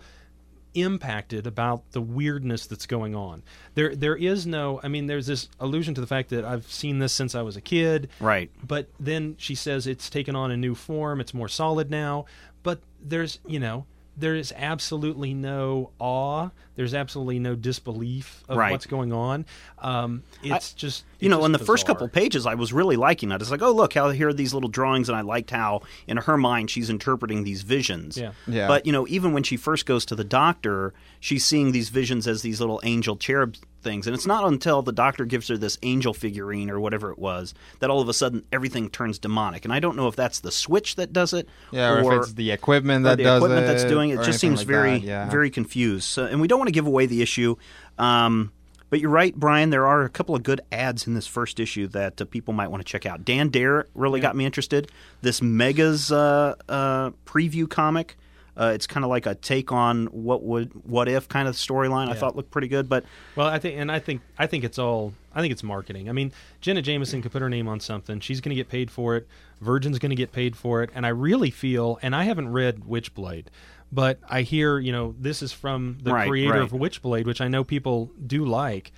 impacted 0.75 1.47
about 1.49 1.83
the 1.91 2.01
weirdness 2.01 2.67
that's 2.67 2.87
going 2.87 3.15
on. 3.15 3.43
There 3.75 3.95
there 3.95 4.17
is 4.17 4.47
no 4.47 4.81
I 4.85 4.89
mean 4.89 5.07
there's 5.07 5.27
this 5.27 5.49
allusion 5.59 5.95
to 5.95 6.01
the 6.01 6.07
fact 6.07 6.29
that 6.31 6.45
I've 6.45 6.71
seen 6.71 7.01
this 7.01 7.13
since 7.13 7.35
I 7.35 7.43
was 7.43 7.57
a 7.57 7.61
kid. 7.61 8.09
Right. 8.21 8.51
But 8.67 8.89
then 9.01 9.35
she 9.39 9.55
says 9.57 9.87
it's 9.87 10.09
taken 10.09 10.37
on 10.37 10.51
a 10.51 10.57
new 10.57 10.75
form, 10.77 11.21
it's 11.21 11.35
more 11.35 11.49
solid 11.49 11.91
now, 11.91 12.27
but 12.63 12.81
there's, 13.03 13.41
you 13.47 13.59
know, 13.59 13.85
there 14.17 14.35
is 14.35 14.53
absolutely 14.57 15.33
no 15.35 15.91
awe. 15.99 16.51
There's 16.77 16.95
absolutely 16.95 17.39
no 17.39 17.55
disbelief 17.55 18.43
of 18.49 18.57
Right. 18.57 18.71
what's 18.73 18.87
going 18.87 19.13
on. 19.13 19.47
Um, 19.79 20.23
it's 20.43 20.73
just 20.73 21.05
you 21.19 21.29
know, 21.29 21.39
it's 21.39 21.47
in 21.47 21.53
the 21.53 21.59
just 21.59 21.67
first 21.67 21.85
bizarre. 21.85 21.95
couple 21.97 22.09
pages, 22.09 22.47
I 22.47 22.55
was 22.55 22.73
really 22.73 22.97
liking 22.97 23.31
it. 23.33 23.41
It's 23.41 23.51
like, 23.51 23.63
oh, 23.63 23.73
look, 23.73 23.95
how 23.95 24.11
here 24.11 24.29
are 24.29 24.33
these 24.33 24.53
little 24.55 24.69
drawings, 24.69 25.09
and 25.09 25.17
I 25.17 25.21
liked 25.23 25.51
how, 25.51 25.83
in 26.07 26.17
her 26.19 26.37
mind, 26.37 26.71
she's 26.71 26.91
interpreting 26.91 27.45
these 27.45 27.63
visions. 27.63 28.17
Yeah. 28.19 28.33
Yeah. 28.47 28.67
But 28.69 28.87
you 28.87 28.93
know, 28.93 29.07
even 29.09 29.33
when 29.33 29.43
she 29.43 29.57
first 29.57 29.87
goes 29.87 30.05
to 30.07 30.15
the 30.15 30.25
doctor, 30.25 30.93
she's 31.19 31.45
seeing 31.45 31.73
these 31.73 31.89
visions 31.89 32.27
as 32.27 32.43
these 32.43 32.61
little 32.61 32.81
angel 32.83 33.17
cherub 33.17 33.57
things, 33.81 34.07
and 34.07 34.15
it's 34.15 34.27
not 34.27 34.45
until 34.45 34.83
the 34.83 34.93
doctor 34.93 35.25
gives 35.25 35.49
her 35.49 35.57
this 35.57 35.79
angel 35.83 36.15
figurine 36.15 36.71
or 36.71 36.81
whatever 36.81 37.11
it 37.11 37.19
was 37.19 37.55
that 37.81 37.91
all 37.91 38.01
of 38.01 38.09
a 38.09 38.15
sudden 38.15 38.45
everything 38.53 38.89
turns 38.91 39.19
demonic. 39.19 39.65
And 39.65 39.73
I 39.73 39.81
don't 39.81 39.97
know 39.97 40.09
if 40.09 40.17
that's 40.17 40.41
the 40.41 40.51
switch 40.51 40.97
that 40.97 41.13
does 41.13 41.33
it, 41.33 41.49
Yeah, 41.71 42.03
or, 42.03 42.15
if 42.15 42.23
it's 42.23 42.33
the 42.35 42.51
equipment 42.51 43.05
or 43.07 43.11
that 43.11 43.19
the 43.19 43.25
does 43.25 43.39
equipment 43.39 43.65
it. 43.65 43.67
that's 43.67 43.85
doing 43.85 44.11
it. 44.11 44.21
It 44.21 44.25
just 44.25 44.41
seems 44.41 44.61
like 44.61 44.67
very, 44.67 44.93
that, 44.93 45.03
yeah. 45.03 45.31
very 45.31 45.51
confused. 45.51 46.05
So, 46.05 46.27
and 46.27 46.41
we 46.41 46.49
don't 46.49 46.59
want 46.59 46.69
to 46.69 46.73
give 46.73 46.87
away 46.87 47.07
the 47.07 47.23
issue. 47.23 47.57
Um, 47.99 48.53
but 48.91 48.99
you're 48.99 49.11
right, 49.11 49.35
Bryan. 49.35 49.71
There 49.71 49.87
are 49.87 50.03
a 50.03 50.09
couple 50.09 50.35
of 50.35 50.43
good 50.43 50.61
ads 50.73 51.07
in 51.07 51.15
this 51.15 51.27
first 51.27 51.61
issue 51.61 51.87
that 51.89 52.21
uh, 52.21 52.25
people 52.25 52.53
might 52.53 52.69
want 52.69 52.85
to 52.85 52.91
check 52.91 53.07
out. 53.07 53.25
Dan 53.25 53.49
Dare 53.49 53.87
really 53.95 54.21
got 54.21 54.35
me 54.35 54.45
interested. 54.45 54.91
This 55.23 55.41
Megas 55.41 56.11
uh, 56.11 56.57
uh, 56.69 57.11
preview 57.25 57.71
comic 57.71 58.17
Uh, 58.61 58.73
it's 58.75 58.87
kind 58.87 59.05
of 59.05 59.11
like 59.11 59.25
a 59.25 59.35
take 59.35 59.73
on 59.73 60.05
what 60.07 60.43
would 60.43 60.71
what 60.85 61.09
if 61.09 61.29
kind 61.29 61.49
of 61.49 61.55
storyline. 61.55 62.09
I 62.11 62.15
thought 62.15 62.37
looked 62.37 62.51
pretty 62.51 62.69
good, 62.69 62.91
but 62.91 63.05
Well, 63.35 63.47
I 63.47 63.59
think, 63.59 63.79
and 63.79 63.91
I 63.91 63.99
think, 64.01 64.21
I 64.39 64.47
think 64.47 64.65
it's 64.65 64.79
all. 64.79 65.15
I 65.35 65.41
think 65.41 65.53
it's 65.53 65.63
marketing. 65.63 66.09
I 66.09 66.13
mean, 66.13 66.33
Jenna 66.61 66.83
Jameson 66.83 67.23
could 67.23 67.33
put 67.33 67.41
her 67.41 67.49
name 67.49 67.69
on 67.69 67.81
something. 67.81 68.21
She's 68.21 68.41
going 68.41 68.51
to 68.51 68.57
get 68.57 68.69
paid 68.69 68.91
for 68.91 69.17
it. 69.17 69.27
Virgin's 69.61 69.99
going 69.99 70.11
to 70.11 70.17
get 70.17 70.33
paid 70.33 70.57
for 70.57 70.83
it. 70.83 70.91
And 70.95 71.07
I 71.07 71.11
really 71.11 71.51
feel, 71.51 71.99
and 72.03 72.15
I 72.15 72.25
haven't 72.25 72.51
read 72.53 72.81
Witchblade, 72.81 73.47
but 73.93 74.19
I 74.29 74.43
hear, 74.43 74.79
you 74.79 74.91
know, 74.93 75.15
this 75.19 75.41
is 75.41 75.53
from 75.53 75.99
the 76.03 76.13
Right, 76.13 76.29
creator 76.29 76.53
right. 76.55 76.63
of 76.63 76.73
Witchblade, 76.73 77.27
which 77.27 77.41
I 77.41 77.49
know 77.49 77.63
people 77.65 78.11
do 78.27 78.45
like. 78.45 78.93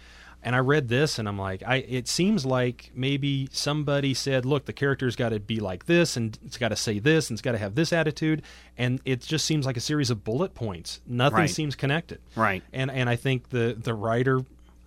And 0.44 0.56
I 0.56 0.58
read 0.58 0.88
this, 0.88 1.20
and 1.20 1.28
I'm 1.28 1.38
like, 1.38 1.62
I. 1.64 1.76
It 1.76 2.08
seems 2.08 2.44
like 2.44 2.90
maybe 2.94 3.48
somebody 3.52 4.12
said, 4.12 4.44
"Look, 4.44 4.64
the 4.64 4.72
character's 4.72 5.14
got 5.14 5.28
to 5.28 5.38
be 5.38 5.60
like 5.60 5.86
this, 5.86 6.16
and 6.16 6.36
it's 6.44 6.58
got 6.58 6.70
to 6.70 6.76
say 6.76 6.98
this, 6.98 7.30
and 7.30 7.36
it's 7.36 7.42
got 7.42 7.52
to 7.52 7.58
have 7.58 7.76
this 7.76 7.92
attitude," 7.92 8.42
and 8.76 9.00
it 9.04 9.20
just 9.20 9.44
seems 9.44 9.66
like 9.66 9.76
a 9.76 9.80
series 9.80 10.10
of 10.10 10.24
bullet 10.24 10.54
points. 10.54 11.00
Nothing 11.06 11.38
Right. 11.38 11.50
seems 11.50 11.76
connected 11.76 12.18
right. 12.34 12.62
and 12.72 12.90
and 12.90 13.08
I 13.08 13.14
think 13.14 13.50
the 13.50 13.76
the 13.80 13.94
writer 13.94 14.40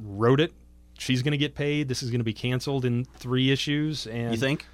wrote 0.03 0.41
it. 0.41 0.51
She's 0.97 1.21
going 1.23 1.31
to 1.31 1.37
get 1.37 1.55
paid. 1.55 1.87
This 1.87 2.03
is 2.03 2.09
going 2.09 2.19
to 2.19 2.25
be 2.25 2.33
canceled 2.33 2.83
in 2.83 3.05
three 3.17 3.49
issues. 3.51 4.07
And 4.07 4.31
You 4.33 4.37
think? 4.37 4.65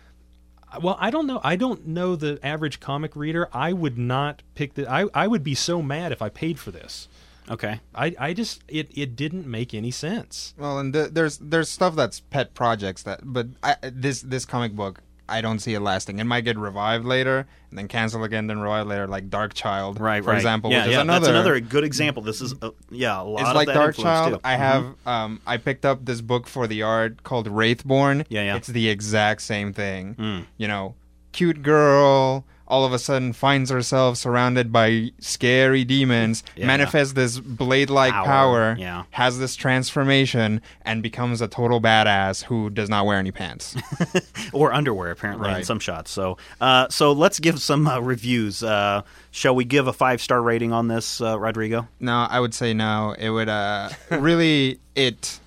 Well, 0.82 0.96
I 1.00 1.10
don't 1.12 1.28
know. 1.28 1.42
I 1.44 1.58
don't 1.58 1.86
know 1.88 2.16
the 2.16 2.40
average 2.42 2.80
comic 2.80 3.16
reader. 3.16 3.50
I 3.54 3.74
would 3.74 3.98
not 4.00 4.42
pick 4.56 4.74
the. 4.74 4.90
I 4.90 5.06
I 5.14 5.28
would 5.28 5.44
be 5.44 5.54
so 5.54 5.82
mad 5.84 6.12
if 6.12 6.22
I 6.24 6.30
paid 6.30 6.58
for 6.58 6.72
this. 6.72 7.08
Okay. 7.52 7.80
I 7.94 8.16
I 8.18 8.34
just 8.34 8.64
it 8.68 8.90
it 8.98 9.16
didn't 9.16 9.46
make 9.46 9.74
any 9.74 9.92
sense. 9.92 10.54
Well, 10.58 10.80
and 10.80 10.94
th- 10.94 11.10
there's 11.12 11.38
there's 11.38 11.70
stuff 11.70 11.96
that's 11.96 12.20
pet 12.20 12.54
projects 12.54 13.04
that, 13.04 13.20
but 13.24 13.48
I, 13.62 13.76
this 13.84 14.22
this 14.22 14.46
comic 14.46 14.74
book 14.74 15.02
I 15.30 15.40
don't 15.42 15.60
see 15.60 15.74
it 15.74 15.80
lasting. 15.80 16.20
It 16.20 16.26
might 16.26 16.42
get 16.42 16.58
revived 16.58 17.06
later 17.06 17.48
and 17.70 17.78
then 17.80 17.88
cancel 17.88 18.24
again, 18.26 18.48
then 18.48 18.60
revived 18.60 18.90
later, 18.90 19.08
like 19.08 19.30
Darkchylde, 19.30 19.98
Right. 19.98 20.22
for 20.22 20.32
right. 20.32 20.36
example. 20.36 20.72
yeah, 20.72 20.84
which 20.86 20.92
is 20.92 20.98
another, 20.98 21.20
That's 21.28 21.30
another 21.30 21.60
good 21.62 21.86
example. 21.86 22.22
This 22.22 22.42
is 22.42 22.54
uh, 22.62 22.72
yeah 22.90 23.22
a 23.22 23.24
lot 23.24 23.40
It's 23.42 23.50
of 23.50 23.56
like 23.56 23.68
that 23.68 23.78
Darkchylde. 23.78 24.30
too. 24.34 24.40
I 24.44 24.56
Mhm. 24.56 24.58
have 24.58 24.84
um 25.06 25.42
I 25.46 25.58
picked 25.58 25.86
up 25.86 26.06
this 26.06 26.22
book 26.22 26.48
for 26.48 26.68
the 26.68 26.82
art 26.84 27.24
called 27.24 27.48
Wraithborn. 27.48 28.26
Yeah, 28.30 28.44
yeah. 28.44 28.56
It's 28.58 28.68
the 28.68 28.90
exact 28.90 29.42
same 29.42 29.72
thing. 29.74 30.16
Mm. 30.16 30.46
You 30.58 30.68
know, 30.68 30.96
cute 31.34 31.62
girl 31.62 32.46
all 32.72 32.86
of 32.86 32.94
a 32.94 33.00
sudden 33.00 33.34
finds 33.34 33.70
herself 33.70 34.18
surrounded 34.18 34.72
by 34.72 35.12
scary 35.20 35.84
demons, 35.84 36.44
Yeah. 36.56 36.66
manifests 36.68 37.14
this 37.14 37.40
blade-like 37.40 38.14
Power, 38.14 38.26
power, 38.26 38.76
yeah. 38.80 39.04
has 39.12 39.38
this 39.40 39.56
transformation, 39.56 40.62
and 40.84 41.04
becomes 41.04 41.42
a 41.42 41.48
total 41.48 41.82
badass 41.82 42.44
who 42.46 42.70
does 42.70 42.90
not 42.90 43.06
wear 43.06 43.20
any 43.20 43.32
pants. 43.32 43.76
or 44.54 44.74
underwear 44.74 45.12
apparently 45.12 45.52
in 45.52 45.64
some 45.66 45.80
shots. 45.80 46.10
So, 46.12 46.38
uh, 46.62 46.88
so 46.90 47.12
let's 47.12 47.40
give 47.40 47.62
some 47.62 47.88
uh, 47.88 48.00
reviews. 48.00 48.64
Uh, 48.64 49.02
shall 49.32 49.54
we 49.54 49.66
give 49.66 49.88
a 49.88 49.94
five 49.94 50.22
star 50.22 50.42
rating 50.42 50.72
on 50.72 50.88
this, 50.88 51.20
uh, 51.22 51.38
Rodrigo? 51.38 51.88
No, 52.00 52.26
I 52.30 52.40
would 52.40 52.54
say 52.54 52.74
no. 52.74 53.14
It 53.20 53.30
would 53.30 53.50
uh 53.50 53.90
really 54.12 54.80
it 54.96 55.40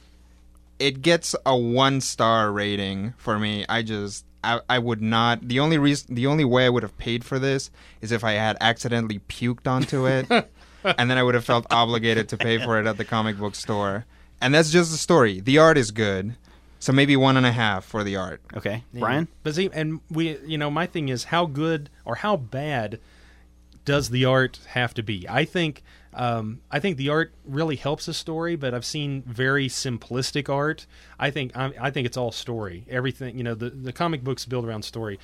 it 0.78 1.00
gets 1.02 1.34
a 1.46 1.56
one 1.56 2.00
star 2.00 2.52
rating 2.52 3.14
for 3.16 3.38
me. 3.38 3.64
I 3.68 3.82
just 3.82 4.24
I, 4.44 4.60
I 4.68 4.78
would 4.78 5.02
not 5.02 5.48
the 5.48 5.60
only 5.60 5.78
reason 5.78 6.14
the 6.14 6.26
only 6.26 6.44
way 6.44 6.66
I 6.66 6.68
would 6.68 6.82
have 6.82 6.96
paid 6.98 7.24
for 7.24 7.38
this 7.38 7.70
is 8.00 8.12
if 8.12 8.22
I 8.22 8.32
had 8.32 8.56
accidentally 8.60 9.18
puked 9.20 9.66
onto 9.66 10.06
it 10.06 10.26
and 10.84 11.10
then 11.10 11.18
I 11.18 11.22
would 11.22 11.34
have 11.34 11.44
felt 11.44 11.66
obligated 11.70 12.28
to 12.30 12.36
pay 12.36 12.58
for 12.58 12.78
it 12.78 12.86
at 12.86 12.96
the 12.98 13.04
comic 13.04 13.38
book 13.38 13.54
store. 13.54 14.04
And 14.40 14.54
that's 14.54 14.70
just 14.70 14.90
the 14.90 14.98
story. 14.98 15.40
The 15.40 15.58
art 15.58 15.78
is 15.78 15.90
good. 15.90 16.36
So 16.78 16.92
maybe 16.92 17.16
one 17.16 17.38
and 17.38 17.46
a 17.46 17.52
half 17.52 17.84
for 17.86 18.04
the 18.04 18.16
art. 18.16 18.42
Okay, 18.54 18.84
Yeah. 18.92 19.00
Bryan. 19.00 19.28
But 19.42 19.54
see, 19.54 19.70
and 19.72 20.00
we, 20.10 20.36
you 20.44 20.58
know, 20.58 20.70
my 20.70 20.84
thing 20.86 21.08
is 21.08 21.24
how 21.24 21.46
good 21.46 21.88
or 22.04 22.16
how 22.16 22.36
bad 22.36 23.00
does 23.86 24.10
the 24.10 24.26
art 24.26 24.60
have 24.68 24.92
to 24.94 25.02
be? 25.02 25.26
I 25.28 25.46
think, 25.46 25.82
um, 26.14 26.60
I 26.70 26.78
think 26.78 26.96
the 26.96 27.08
art 27.08 27.32
really 27.44 27.76
helps 27.76 28.06
a 28.08 28.14
story, 28.14 28.56
but 28.56 28.72
I've 28.72 28.84
seen 28.84 29.22
very 29.26 29.68
simplistic 29.68 30.48
art. 30.48 30.86
I 31.18 31.30
think, 31.30 31.56
I, 31.56 31.72
I 31.80 31.90
think 31.90 32.06
it's 32.06 32.16
all 32.16 32.30
story. 32.30 32.84
Everything, 32.88 33.36
you 33.36 33.44
know, 33.44 33.54
the 33.54 33.70
the 33.70 33.92
comic 33.92 34.22
books 34.22 34.46
build 34.46 34.64
around 34.64 34.84
story. 34.84 35.18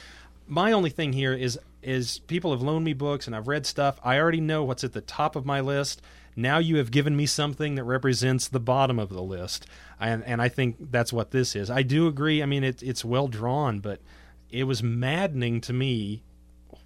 My 0.49 0.73
only 0.73 0.91
thing 0.91 1.13
here 1.13 1.33
is 1.33 1.59
is 1.83 2.19
people 2.27 2.51
have 2.51 2.61
loaned 2.61 2.85
me 2.85 2.93
books 2.93 3.27
and 3.27 3.37
I've 3.37 3.49
read 3.49 3.67
stuff. 3.67 3.99
I 4.05 4.19
already 4.19 4.41
know 4.41 4.65
what's 4.65 4.85
at 4.85 4.93
the 4.93 5.01
top 5.01 5.37
of 5.37 5.47
my 5.47 5.61
list. 5.61 6.03
Now 6.37 6.59
you 6.59 6.77
have 6.77 6.91
given 6.91 7.17
me 7.17 7.27
something 7.27 7.77
that 7.77 7.85
represents 7.85 8.49
the 8.49 8.61
bottom 8.61 8.99
of 8.99 9.11
the 9.11 9.23
list, 9.23 9.67
and 10.01 10.25
and 10.25 10.43
I 10.43 10.49
think 10.49 10.77
that's 10.91 11.13
what 11.13 11.31
this 11.31 11.55
is. 11.55 11.71
I 11.71 11.83
do 11.83 12.09
agree. 12.09 12.43
I 12.43 12.47
mean, 12.47 12.65
it, 12.65 12.83
it's 12.83 13.05
well 13.05 13.29
drawn, 13.29 13.79
but 13.79 14.01
it 14.51 14.65
was 14.65 14.83
maddening 14.83 15.61
to 15.63 15.73
me 15.73 16.23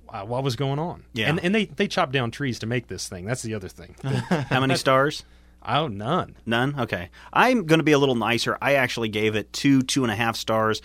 uh, 0.09 0.25
what 0.25 0.43
was 0.45 0.57
going 0.57 0.79
on. 0.79 1.05
Yeah. 1.13 1.29
and 1.31 1.41
and 1.43 1.55
they 1.55 1.67
they 1.67 1.89
chopped 1.89 2.13
down 2.13 2.31
trees 2.31 2.59
to 2.61 2.67
make 2.67 2.87
this 2.89 3.09
thing. 3.09 3.25
That's 3.25 3.43
the 3.43 3.55
other 3.55 3.69
thing. 3.69 3.95
How 4.03 4.61
many 4.61 4.77
stars? 4.77 5.25
oh, 5.67 5.89
none. 5.89 6.37
None. 6.45 6.79
Okay, 6.81 7.09
I'm 7.33 7.65
going 7.67 7.79
to 7.79 7.85
be 7.85 7.93
a 7.93 7.99
little 7.99 8.15
nicer. 8.17 8.59
I 8.61 8.75
actually 8.75 9.09
gave 9.09 9.35
it 9.35 9.51
two, 9.53 9.81
two 9.83 10.03
and 10.05 10.13
a 10.13 10.15
half 10.17 10.37
stars. 10.37 10.83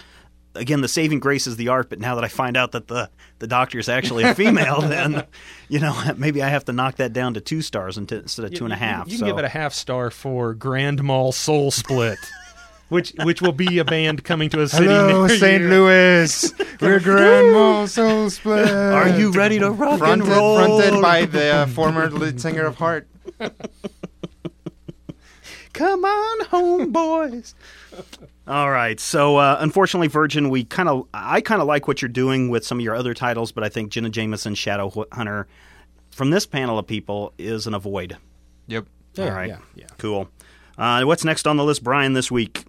Again, 0.56 0.82
the 0.82 0.88
saving 0.88 1.20
grace 1.20 1.46
is 1.48 1.58
the 1.58 1.68
art, 1.68 1.90
but 1.90 2.00
now 2.00 2.16
that 2.16 2.24
I 2.24 2.28
find 2.28 2.56
out 2.58 2.72
that 2.72 2.88
the 2.88 3.10
the 3.40 3.46
doctor 3.48 3.78
is 3.78 3.88
actually 3.90 4.24
a 4.24 4.34
female, 4.34 4.82
then 4.82 5.26
you 5.68 5.80
know 5.80 5.96
maybe 6.18 6.42
I 6.42 6.48
have 6.50 6.66
to 6.66 6.72
knock 6.74 6.96
that 6.96 7.14
down 7.14 7.34
to 7.36 7.42
two 7.42 7.62
stars 7.62 7.98
instead 7.98 8.24
of 8.46 8.54
two 8.54 8.64
and 8.66 8.74
a 8.74 8.78
You- 8.78 8.82
you- 8.82 8.88
half. 8.88 9.08
You, 9.08 9.12
can 9.12 9.20
so. 9.20 9.26
give 9.28 9.38
it 9.38 9.46
a 9.46 9.50
half 9.50 9.74
star 9.74 10.10
for 10.10 10.54
Grand 10.54 11.04
Mal 11.04 11.32
Soul 11.34 11.72
Split. 11.72 12.18
Which, 12.90 13.14
which 13.24 13.42
will 13.42 13.52
be 13.54 13.78
a 13.78 13.86
band 13.86 14.24
coming 14.24 14.50
to 14.50 14.62
a 14.62 14.68
city 14.68 14.86
Hello, 14.86 15.28
near 15.28 15.38
St. 15.38 15.62
you. 15.62 15.70
Louis. 15.70 16.54
We're 16.82 17.00
Grand 17.00 17.52
Mal 17.52 17.88
Soul 17.88 18.30
Split. 18.32 18.68
Are 18.70 19.10
you 19.10 19.32
ready 19.32 19.60
to 19.60 19.70
rock 19.70 20.00
fronted, 20.00 20.28
and 20.28 20.36
roll? 20.36 20.80
fronted 20.80 21.02
by 21.02 21.26
the 21.26 21.50
uh, 21.54 21.66
former 21.68 22.10
lead 22.10 22.42
singer 22.42 22.66
of 22.66 22.76
Heart. 22.78 23.08
Come 25.74 26.04
on 26.04 26.46
home, 26.48 26.92
boys. 26.92 27.54
All 28.48 28.72
right. 28.72 29.00
So, 29.00 29.38
uh, 29.38 29.58
unfortunately, 29.60 30.08
Virgin, 30.08 30.50
we 30.50 30.64
kind 30.64 30.90
of, 30.90 31.08
I 31.14 31.42
kind 31.42 31.62
of 31.62 31.68
like 31.68 31.88
what 31.88 32.02
you're 32.02 32.10
doing 32.10 32.50
with 32.50 32.66
some 32.66 32.80
of 32.80 32.84
your 32.84 32.96
other 32.96 33.14
titles, 33.14 33.52
but 33.52 33.64
I 33.64 33.70
think 33.70 33.92
Jenna 33.92 34.10
Jameson, 34.10 34.56
Shadow 34.56 34.92
Hunter, 35.12 35.48
from 36.10 36.32
this 36.32 36.46
panel 36.48 36.80
of 36.80 36.88
people, 36.88 37.34
is 37.38 37.68
an 37.68 37.76
avoid. 37.76 38.18
Yep. 38.68 38.88
Yeah, 39.14 39.26
All 39.26 39.32
right. 39.32 39.50
yeah, 39.50 39.60
yeah. 39.76 39.88
Cool. 40.00 40.28
Uh, 40.78 41.04
what's 41.04 41.24
next 41.24 41.46
on 41.48 41.58
the 41.58 41.64
list, 41.64 41.84
Brian, 41.84 42.14
this 42.14 42.32
week? 42.32 42.66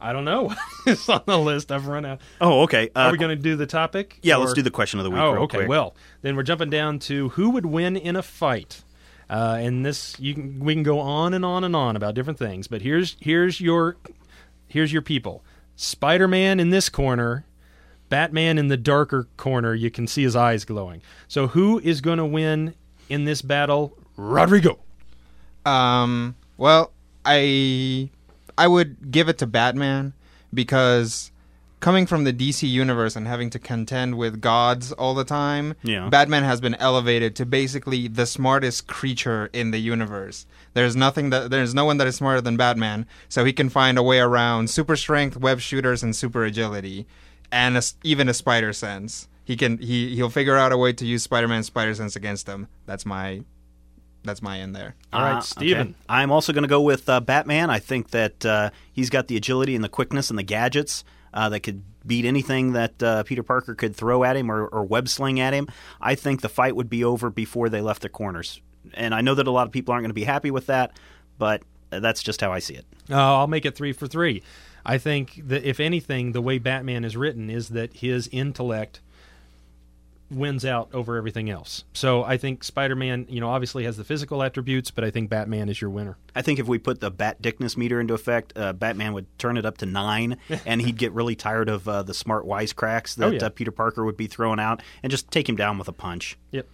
I 0.00 0.12
don't 0.12 0.24
know. 0.24 0.54
it's 0.86 1.08
on 1.08 1.22
the 1.26 1.38
list. 1.38 1.72
I've 1.72 1.86
run 1.86 2.04
out. 2.04 2.20
Oh, 2.40 2.62
okay. 2.62 2.90
Uh, 2.94 3.00
Are 3.00 3.12
we 3.12 3.18
going 3.18 3.36
to 3.36 3.42
do 3.42 3.56
the 3.56 3.66
topic? 3.66 4.18
yeah, 4.22 4.36
Or- 4.36 4.40
let's 4.40 4.52
do 4.52 4.62
the 4.62 4.70
question 4.70 5.00
of 5.00 5.04
the 5.04 5.10
week. 5.10 5.20
Oh, 5.20 5.32
real 5.32 5.42
okay. 5.44 5.58
quick. 5.58 5.68
Well, 5.68 5.94
then 6.22 6.36
we're 6.36 6.42
jumping 6.42 6.70
down 6.70 6.98
to 7.00 7.30
who 7.30 7.50
would 7.50 7.66
win 7.66 7.96
in 7.96 8.14
a 8.16 8.22
fight. 8.22 8.82
Uh, 9.28 9.56
and 9.58 9.84
this, 9.84 10.14
you 10.20 10.34
can, 10.34 10.60
we 10.60 10.74
can 10.74 10.82
go 10.82 11.00
on 11.00 11.34
and 11.34 11.44
on 11.44 11.64
and 11.64 11.74
on 11.74 11.96
about 11.96 12.14
different 12.14 12.38
things. 12.38 12.68
But 12.68 12.82
here's 12.82 13.16
here's 13.20 13.60
your 13.60 13.96
here's 14.68 14.92
your 14.92 15.02
people. 15.02 15.42
Spider-Man 15.74 16.60
in 16.60 16.70
this 16.70 16.88
corner, 16.88 17.44
Batman 18.08 18.56
in 18.56 18.68
the 18.68 18.76
darker 18.76 19.26
corner. 19.36 19.74
You 19.74 19.90
can 19.90 20.06
see 20.06 20.22
his 20.22 20.36
eyes 20.36 20.64
glowing. 20.64 21.02
So 21.26 21.48
who 21.48 21.80
is 21.80 22.00
going 22.00 22.18
to 22.18 22.24
win 22.24 22.74
in 23.08 23.24
this 23.24 23.42
battle? 23.42 23.96
Rodrigo. 24.16 24.78
Um. 25.64 26.36
Well, 26.56 26.92
I 27.24 28.10
I 28.58 28.66
would 28.68 29.10
give 29.10 29.28
it 29.28 29.38
to 29.38 29.46
Batman 29.46 30.12
because 30.52 31.30
coming 31.80 32.06
from 32.06 32.24
the 32.24 32.32
DC 32.32 32.68
universe 32.68 33.14
and 33.16 33.26
having 33.26 33.50
to 33.50 33.58
contend 33.58 34.16
with 34.16 34.40
gods 34.40 34.92
all 34.92 35.14
the 35.14 35.24
time, 35.24 35.74
Yeah. 35.82 36.08
Batman 36.08 36.42
has 36.44 36.60
been 36.60 36.74
elevated 36.76 37.36
to 37.36 37.46
basically 37.46 38.08
the 38.08 38.26
smartest 38.26 38.86
creature 38.86 39.50
in 39.52 39.70
the 39.72 39.78
universe. 39.78 40.46
There's 40.74 40.96
nothing 40.96 41.30
that 41.30 41.50
there's 41.50 41.74
no 41.74 41.84
one 41.84 41.98
that 41.98 42.06
is 42.06 42.16
smarter 42.16 42.40
than 42.40 42.56
Batman, 42.56 43.06
so 43.28 43.44
he 43.44 43.52
can 43.52 43.68
find 43.68 43.98
a 43.98 44.02
way 44.02 44.18
around 44.18 44.70
super 44.70 44.96
strength, 44.96 45.36
web 45.36 45.60
shooters, 45.60 46.02
and 46.02 46.16
super 46.16 46.44
agility, 46.44 47.06
and 47.52 47.76
a 47.76 47.82
even 48.02 48.28
a 48.28 48.34
spider 48.34 48.72
sense. 48.72 49.28
He 49.44 49.56
can 49.56 49.78
he 49.78 50.16
he'll 50.16 50.30
figure 50.30 50.56
out 50.56 50.72
a 50.72 50.78
way 50.78 50.92
to 50.94 51.06
use 51.06 51.22
Spider-Man's 51.22 51.66
spider 51.66 51.94
sense 51.94 52.16
against 52.16 52.48
him. 52.48 52.66
That's 52.86 53.06
my 53.06 53.42
that's 54.26 54.42
my 54.42 54.60
end 54.60 54.74
there. 54.76 54.94
All 55.12 55.22
right, 55.22 55.36
Uh, 55.36 55.40
Stephen. 55.40 55.88
okay. 55.88 55.94
I'm 56.08 56.30
also 56.30 56.52
going 56.52 56.62
to 56.62 56.68
go 56.68 56.80
with 56.82 57.08
uh, 57.08 57.20
Batman. 57.20 57.70
I 57.70 57.78
think 57.78 58.10
that 58.10 58.44
uh, 58.44 58.70
he's 58.92 59.08
got 59.10 59.28
the 59.28 59.36
agility 59.36 59.74
and 59.74 59.82
the 59.84 59.88
quickness 59.88 60.28
and 60.30 60.38
the 60.38 60.42
gadgets 60.42 61.04
uh, 61.32 61.48
that 61.50 61.60
could 61.60 61.82
beat 62.06 62.24
anything 62.24 62.72
that 62.72 63.02
uh, 63.02 63.22
Peter 63.24 63.42
Parker 63.42 63.74
could 63.74 63.94
throw 63.96 64.22
at 64.24 64.36
him 64.36 64.50
or, 64.50 64.66
or 64.66 64.84
web 64.84 65.08
sling 65.08 65.40
at 65.40 65.52
him. 65.54 65.68
I 66.00 66.14
think 66.14 66.40
the 66.40 66.48
fight 66.48 66.76
would 66.76 66.88
be 66.90 67.02
over 67.04 67.30
before 67.30 67.68
they 67.68 67.80
left 67.80 68.00
their 68.02 68.10
corners. 68.10 68.60
And 68.94 69.14
I 69.14 69.20
know 69.20 69.34
that 69.34 69.46
a 69.46 69.50
lot 69.50 69.66
of 69.66 69.72
people 69.72 69.92
aren't 69.92 70.02
going 70.04 70.10
to 70.10 70.14
be 70.14 70.24
happy 70.24 70.50
with 70.50 70.66
that, 70.66 70.96
but 71.38 71.62
that's 71.90 72.22
just 72.22 72.40
how 72.40 72.52
I 72.52 72.60
see 72.60 72.74
it. 72.74 72.84
Oh, 73.10 73.16
I'll 73.16 73.46
make 73.48 73.64
it 73.66 73.74
three 73.74 73.92
for 73.92 74.06
three. 74.06 74.42
I 74.84 74.98
think 74.98 75.40
that 75.48 75.64
if 75.64 75.80
anything, 75.80 76.30
the 76.32 76.40
way 76.40 76.58
Batman 76.58 77.04
is 77.04 77.16
written 77.16 77.50
is 77.50 77.70
that 77.70 77.94
his 77.94 78.28
intellect 78.30 79.00
wins 80.30 80.64
out 80.64 80.88
over 80.92 81.16
everything 81.16 81.48
else. 81.50 81.84
So 81.92 82.24
I 82.24 82.36
think 82.36 82.64
Spider-Man, 82.64 83.26
you 83.28 83.40
know, 83.40 83.48
obviously 83.48 83.84
has 83.84 83.96
the 83.96 84.02
physical 84.04 84.42
attributes, 84.42 84.90
but 84.90 85.04
I 85.04 85.10
think 85.10 85.30
Batman 85.30 85.68
is 85.68 85.80
your 85.80 85.90
winner. 85.90 86.16
I 86.34 86.42
think 86.42 86.58
if 86.58 86.66
we 86.66 86.78
put 86.78 87.00
the 87.00 87.10
Bat 87.12 87.40
Dickness 87.42 87.76
meter 87.76 88.00
into 88.00 88.12
effect, 88.14 88.52
uh, 88.56 88.72
Batman 88.72 89.12
would 89.12 89.26
turn 89.38 89.56
it 89.56 89.64
up 89.64 89.78
to 89.78 89.86
nine, 89.86 90.36
and 90.66 90.82
he'd 90.82 90.96
get 90.98 91.12
really 91.12 91.36
tired 91.36 91.68
of 91.68 91.86
uh, 91.88 92.02
the 92.02 92.14
smart 92.14 92.44
wisecracks 92.44 93.14
that 93.16 93.24
Oh, 93.26 93.30
yeah. 93.30 93.44
uh, 93.44 93.48
Peter 93.50 93.70
Parker 93.70 94.04
would 94.04 94.16
be 94.16 94.26
throwing 94.26 94.58
out, 94.58 94.82
and 95.02 95.10
just 95.10 95.30
take 95.30 95.48
him 95.48 95.56
down 95.56 95.78
with 95.78 95.86
a 95.88 95.92
punch. 95.92 96.36
Yep. 96.50 96.66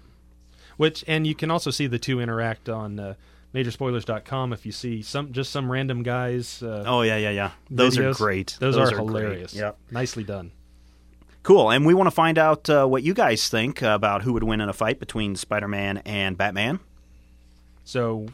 Which 0.79 1.05
and 1.07 1.27
you 1.27 1.35
can 1.35 1.51
also 1.51 1.71
see 1.71 1.87
the 1.87 1.99
two 1.99 2.19
interact 2.21 2.69
on 2.71 2.99
uh, 2.99 3.15
majorspoilers.com 3.55 4.53
if 4.55 4.65
you 4.67 4.73
see 4.73 5.03
some 5.03 5.33
just 5.33 5.51
some 5.53 5.71
random 5.71 6.03
guys. 6.03 6.63
Uh, 6.63 6.85
Oh 6.87 7.03
yeah, 7.03 7.17
yeah, 7.19 7.31
yeah. 7.31 7.51
Those 7.71 7.99
are 7.99 8.13
great. 8.15 8.57
Those, 8.61 8.77
are, 8.79 8.87
great. 8.87 8.97
hilarious. 8.97 9.55
Yep. 9.55 9.79
nicely 9.91 10.25
done. 10.25 10.53
Cool. 11.43 11.71
And 11.71 11.85
we 11.85 11.95
want 11.95 12.07
to 12.07 12.13
find 12.13 12.39
out 12.39 12.71
uh, 12.71 12.87
what 12.87 13.03
you 13.03 13.15
guys 13.15 13.49
think 13.49 13.83
about 13.83 14.23
who 14.23 14.33
would 14.33 14.45
win 14.45 14.61
in 14.61 14.69
a 14.69 14.73
fight 14.73 15.01
between 15.01 15.35
Spider-Man 15.35 15.99
and 15.99 16.39
Batman. 16.39 16.79
So 17.85 18.27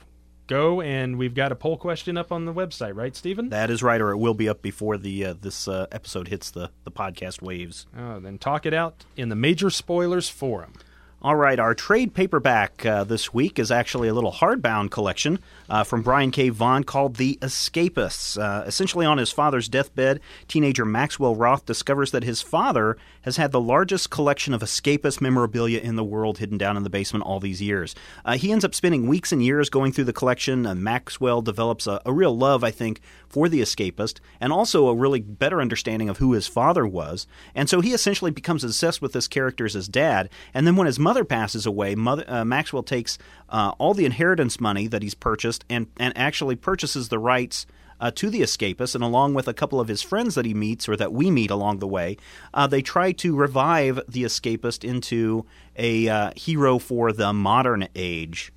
go 0.47 0.81
and 0.81 1.16
we've 1.16 1.35
got 1.35 1.53
a 1.53 1.55
poll 1.55 1.77
question 1.77 2.16
up 2.16 2.33
on 2.33 2.44
the 2.44 2.53
website, 2.53 2.94
right, 2.94 3.14
Stephen? 3.16 3.51
That 3.51 3.71
is 3.71 3.83
right, 3.83 4.01
or 4.01 4.11
it 4.11 4.18
will 4.18 4.35
be 4.35 4.49
up 4.49 4.61
before 4.61 4.99
the 4.99 5.25
uh, 5.27 5.35
this 5.40 5.68
uh, 5.68 5.87
episode 5.92 6.29
hits 6.29 6.51
the 6.51 6.71
the 6.85 6.90
podcast 6.90 7.40
waves. 7.40 7.87
Oh, 7.97 8.21
then 8.21 8.37
talk 8.37 8.66
it 8.66 8.75
out 8.75 9.05
in 9.16 9.29
the 9.29 9.37
Major 9.37 9.71
Spoilers 9.71 10.29
forum. 10.29 10.75
All 11.21 11.35
right, 11.35 11.59
our 11.59 11.75
trade 11.75 12.15
paperback 12.15 12.87
uh, 12.87 13.03
this 13.03 13.35
week 13.35 13.59
is 13.59 13.73
actually 13.73 14.07
a 14.07 14.15
little 14.15 14.31
hardbound 14.31 14.93
collection 14.93 15.41
uh, 15.69 15.83
from 15.83 16.03
Brian 16.03 16.31
K. 16.31 16.49
Vaughan 16.49 16.85
called 16.85 17.17
The 17.17 17.37
Escapists. 17.43 18.41
Uh, 18.41 18.63
essentially, 18.69 19.05
on 19.05 19.19
his 19.19 19.33
father's 19.33 19.69
deathbed, 19.69 20.21
teenager 20.47 20.85
Maxwell 20.85 21.35
Roth 21.35 21.67
discovers 21.67 22.13
that 22.13 22.23
his 22.23 22.41
father 22.41 22.97
has 23.23 23.37
had 23.37 23.51
the 23.51 23.61
largest 23.61 24.11
collection 24.11 24.55
of 24.55 24.63
escapist 24.63 25.21
memorabilia 25.21 25.81
in 25.81 25.97
the 25.97 26.05
world 26.05 26.39
hidden 26.39 26.57
down 26.57 26.77
in 26.77 26.85
the 26.85 26.89
basement 26.89 27.25
all 27.25 27.41
these 27.41 27.61
years. 27.61 27.97
Uh, 28.25 28.37
he 28.37 28.53
ends 28.53 28.65
up 28.65 28.73
spending 28.73 29.09
weeks 29.09 29.33
and 29.33 29.45
years 29.45 29.69
going 29.69 29.91
through 29.91 30.05
the 30.05 30.13
collection. 30.13 30.67
Uh, 30.67 30.75
Maxwell 30.77 31.43
develops 31.43 31.89
a, 31.89 32.01
a 32.07 32.13
real 32.13 32.37
love, 32.37 32.63
I 32.63 32.71
think, 32.71 33.01
for 33.29 33.49
the 33.49 33.61
escapist 33.61 34.21
and 34.41 34.53
also 34.53 34.87
a 34.87 34.95
really 34.95 35.21
better 35.21 35.61
understanding 35.61 36.09
of 36.09 36.19
who 36.19 36.33
his 36.33 36.47
father 36.47 36.87
was. 36.87 37.27
And 37.57 37.69
so 37.69 37.81
he 37.81 37.93
essentially 37.93 38.31
becomes 38.31 38.63
obsessed 38.63 39.03
with 39.03 39.13
this 39.13 39.27
character 39.27 39.67
as 39.67 39.75
his 39.75 39.89
dad. 39.89 40.31
And 40.55 40.65
then 40.65 40.77
when 40.77 40.87
his 40.87 40.99
mother 41.09 41.25
passes 41.25 41.64
away, 41.66 41.94
mother, 41.94 42.25
uh, 42.29 42.44
Maxwell 42.44 42.83
takes 42.83 43.12
uh, 43.49 43.73
all 43.79 43.94
the 43.94 44.05
inheritance 44.05 44.61
money 44.61 44.87
that 44.88 45.03
he's 45.03 45.14
purchased 45.14 45.64
and, 45.71 45.87
and 45.99 46.12
actually 46.16 46.57
purchases 46.57 47.09
the 47.09 47.18
rights 47.18 47.66
uh, 48.01 48.11
to 48.14 48.31
the 48.31 48.42
escapist, 48.42 48.94
and 48.94 49.03
along 49.03 49.35
with 49.35 49.49
a 49.49 49.55
couple 49.55 49.81
of 49.81 49.88
his 49.88 50.03
friends 50.03 50.35
that 50.37 50.44
he 50.44 50.55
meets 50.55 50.88
or 50.88 50.97
that 50.97 51.12
we 51.12 51.31
meet 51.31 51.51
along 51.51 51.79
the 51.79 51.87
way, 51.99 52.16
uh, 52.55 52.66
they 52.66 52.83
try 52.83 53.11
to 53.12 53.35
revive 53.35 53.99
the 54.09 54.23
escapist 54.23 54.85
into 54.85 55.44
a 55.77 56.09
uh, 56.09 56.31
hero 56.37 56.79
for 56.79 57.12
the 57.12 57.33
modern 57.33 57.88
age. 57.97 58.53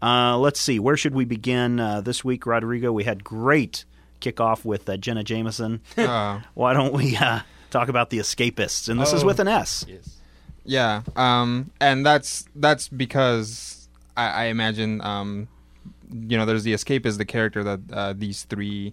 Uh, 0.00 0.38
let's 0.38 0.60
see, 0.60 0.78
where 0.78 0.96
should 0.96 1.14
we 1.14 1.24
begin 1.26 1.80
uh, 1.80 2.00
this 2.00 2.24
week, 2.24 2.46
Rodrigo? 2.46 2.92
We 2.92 3.04
had 3.04 3.24
great 3.24 3.84
kickoff 4.20 4.64
with 4.64 4.88
uh, 4.88 4.96
Jenna 4.96 5.24
Jameson. 5.24 5.80
Uh, 5.96 6.40
Why 6.54 6.72
don't 6.72 6.92
we 6.94 7.16
uh, 7.16 7.40
talk 7.70 7.88
about 7.88 8.08
the 8.10 8.18
escapists? 8.20 8.88
And 8.88 8.98
this 9.00 9.12
is 9.12 9.22
Oh. 9.22 9.26
with 9.26 9.40
an 9.40 9.48
S. 9.48 9.84
Yes. 9.88 10.17
Yeah, 10.68 11.02
um, 11.16 11.70
and 11.80 12.04
that's 12.04 12.44
that's 12.54 12.88
because 12.88 13.88
I, 14.18 14.28
I 14.28 14.44
imagine, 14.46 15.00
um, 15.00 15.48
you 16.12 16.36
know, 16.36 16.44
there's 16.44 16.62
the 16.62 16.74
escape 16.74 17.06
is 17.06 17.16
the 17.16 17.24
character 17.24 17.64
that 17.64 17.80
uh, 17.90 18.12
these 18.12 18.44
three 18.44 18.92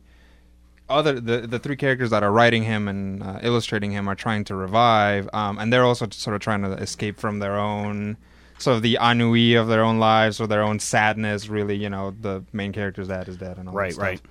other 0.87 1.19
the 1.19 1.41
the 1.41 1.59
three 1.59 1.75
characters 1.75 2.11
that 2.11 2.23
are 2.23 2.31
writing 2.31 2.63
him 2.63 2.87
and 2.87 3.21
uh, 3.21 3.39
illustrating 3.43 3.91
him 3.91 4.07
are 4.07 4.15
trying 4.15 4.45
to 4.45 4.55
revive, 4.55 5.27
um, 5.33 5.59
and 5.59 5.73
they're 5.73 5.83
also 5.83 6.07
sort 6.11 6.33
of 6.35 6.41
trying 6.41 6.61
to 6.61 6.71
escape 6.73 7.19
from 7.19 7.39
their 7.39 7.57
own 7.57 8.15
sort 8.57 8.77
of 8.77 8.81
the 8.81 8.97
ennui 9.01 9.55
of 9.55 9.67
their 9.67 9.83
own 9.83 9.99
lives 9.99 10.39
or 10.39 10.47
their 10.47 10.63
own 10.63 10.79
sadness. 10.79 11.49
Really, 11.49 11.75
you 11.75 11.89
know, 11.89 12.15
the 12.21 12.45
main 12.53 12.71
character's 12.71 13.09
dad 13.09 13.27
is 13.27 13.35
dead 13.35 13.57
and 13.57 13.67
all 13.67 13.75
right, 13.75 13.93
that 13.95 14.01
Right, 14.01 14.21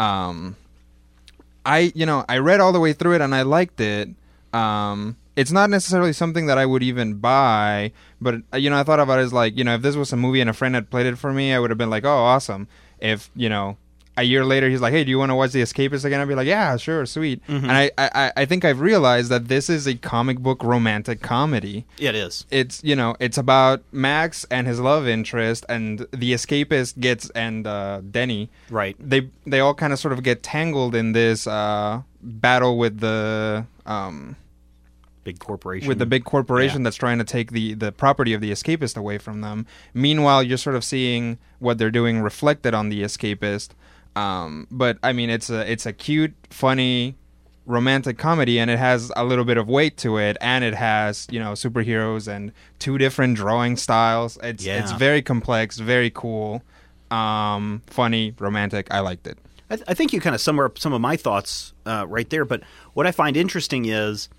right. 0.00 0.30
um 0.30 0.56
i 1.66 1.92
you 1.94 2.06
know 2.06 2.24
i 2.28 2.38
read 2.38 2.60
all 2.60 2.72
the 2.72 2.80
way 2.80 2.92
through 2.92 3.14
it 3.14 3.20
and 3.20 3.34
i 3.34 3.42
liked 3.42 3.80
it 3.80 4.08
um 4.54 5.16
it's 5.38 5.52
not 5.52 5.70
necessarily 5.70 6.12
something 6.12 6.46
that 6.46 6.58
i 6.58 6.66
would 6.66 6.82
even 6.82 7.14
buy 7.14 7.92
but 8.20 8.34
uh, 8.52 8.56
you 8.56 8.68
know 8.70 8.78
i 8.80 8.82
thought 8.82 9.00
about 9.00 9.18
it 9.20 9.22
as 9.22 9.32
like 9.32 9.56
you 9.56 9.64
know 9.64 9.74
if 9.78 9.82
this 9.82 9.96
was 9.96 10.12
a 10.12 10.16
movie 10.16 10.40
and 10.40 10.50
a 10.50 10.52
friend 10.52 10.74
had 10.74 10.90
played 10.90 11.06
it 11.06 11.16
for 11.16 11.32
me 11.32 11.52
i 11.54 11.58
would 11.58 11.70
have 11.70 11.78
been 11.78 11.90
like 11.96 12.04
oh 12.04 12.18
awesome. 12.32 12.66
If 12.98 13.30
you 13.36 13.48
know 13.48 13.76
a 14.16 14.24
year 14.24 14.44
later 14.44 14.68
he's 14.68 14.80
like 14.80 14.92
hey 14.92 15.04
do 15.04 15.10
you 15.10 15.18
want 15.22 15.30
to 15.30 15.36
watch 15.36 15.52
the 15.52 15.62
escapist 15.62 16.04
again? 16.04 16.20
I'd 16.20 16.26
be 16.26 16.34
like 16.34 16.48
yeah 16.48 16.76
sure 16.76 17.06
sweet. 17.06 17.40
And 17.46 17.70
I, 17.70 17.84
I 17.96 18.32
i 18.42 18.44
think 18.50 18.64
i've 18.64 18.80
realized 18.80 19.28
that 19.30 19.46
this 19.46 19.70
is 19.70 19.86
a 19.86 19.94
comic 19.94 20.38
book 20.40 20.64
romantic 20.64 21.18
comedy. 21.22 21.86
It 22.08 22.16
is. 22.16 22.44
it's 22.50 22.82
you 22.82 22.96
know 22.96 23.14
it's 23.20 23.38
about 23.38 23.82
Max 23.92 24.44
and 24.50 24.66
his 24.66 24.80
love 24.80 25.06
interest 25.06 25.62
and 25.68 26.00
the 26.10 26.32
escapist 26.32 26.98
gets 26.98 27.30
and 27.30 27.64
uh, 27.64 28.00
Denny. 28.16 28.50
Right. 28.70 28.96
they 28.98 29.20
they 29.46 29.60
all 29.60 29.74
kind 29.74 29.92
of 29.92 30.00
sort 30.00 30.12
of 30.14 30.20
get 30.24 30.42
tangled 30.42 30.96
in 30.96 31.12
this 31.12 31.46
uh, 31.46 32.02
battle 32.20 32.74
with 32.82 32.98
the 32.98 33.64
um, 33.86 34.34
Big 35.28 35.38
corporation. 35.40 35.88
with 35.88 35.98
the 35.98 36.06
big 36.06 36.24
corporation 36.24 36.82
that's 36.84 36.96
trying 36.96 37.18
to 37.18 37.24
take 37.24 37.52
the 37.52 37.74
the 37.74 37.92
property 37.92 38.32
of 38.32 38.40
the 38.40 38.50
escapist 38.50 38.96
away 38.96 39.18
from 39.18 39.40
them. 39.42 39.66
Meanwhile, 39.92 40.42
you're 40.42 40.56
sort 40.56 40.76
of 40.76 40.84
seeing 40.84 41.38
what 41.58 41.76
they're 41.78 41.90
doing 41.90 42.20
reflected 42.20 42.72
on 42.72 42.88
the 42.88 43.02
escapist. 43.02 43.70
Um, 44.16 44.66
but 44.70 44.96
I 45.02 45.12
mean, 45.12 45.28
it's 45.28 45.50
a 45.50 45.70
it's 45.70 45.84
a 45.84 45.92
cute, 45.92 46.32
funny, 46.50 47.14
romantic 47.66 48.16
comedy, 48.16 48.58
and 48.58 48.70
it 48.70 48.78
has 48.78 49.12
a 49.16 49.24
little 49.24 49.44
bit 49.44 49.58
of 49.58 49.68
weight 49.68 49.98
to 49.98 50.16
it, 50.16 50.38
and 50.40 50.64
it 50.64 50.74
has 50.74 51.26
you 51.30 51.38
know 51.38 51.52
superheroes 51.52 52.26
and 52.26 52.52
two 52.78 52.96
different 52.96 53.36
drawing 53.36 53.76
styles. 53.76 54.38
It's 54.42 54.64
it's 54.82 54.92
very 54.98 55.20
complex, 55.22 55.78
very 55.78 56.10
cool, 56.10 56.62
um, 57.10 57.82
funny, 57.86 58.34
romantic. 58.38 58.88
I 58.90 59.00
liked 59.00 59.26
it. 59.26 59.38
I, 59.70 59.76
th- 59.76 59.84
I 59.86 59.92
think 59.94 60.14
you 60.14 60.20
kind 60.20 60.34
of 60.34 60.40
sum 60.40 60.58
up 60.58 60.78
some 60.78 60.94
of 60.94 61.00
my 61.02 61.16
thoughts 61.16 61.74
uh, 61.84 62.06
right 62.08 62.28
there. 62.30 62.46
But 62.46 62.62
what 62.94 63.06
I 63.06 63.12
find 63.12 63.36
interesting 63.36 63.84
is 63.84 64.30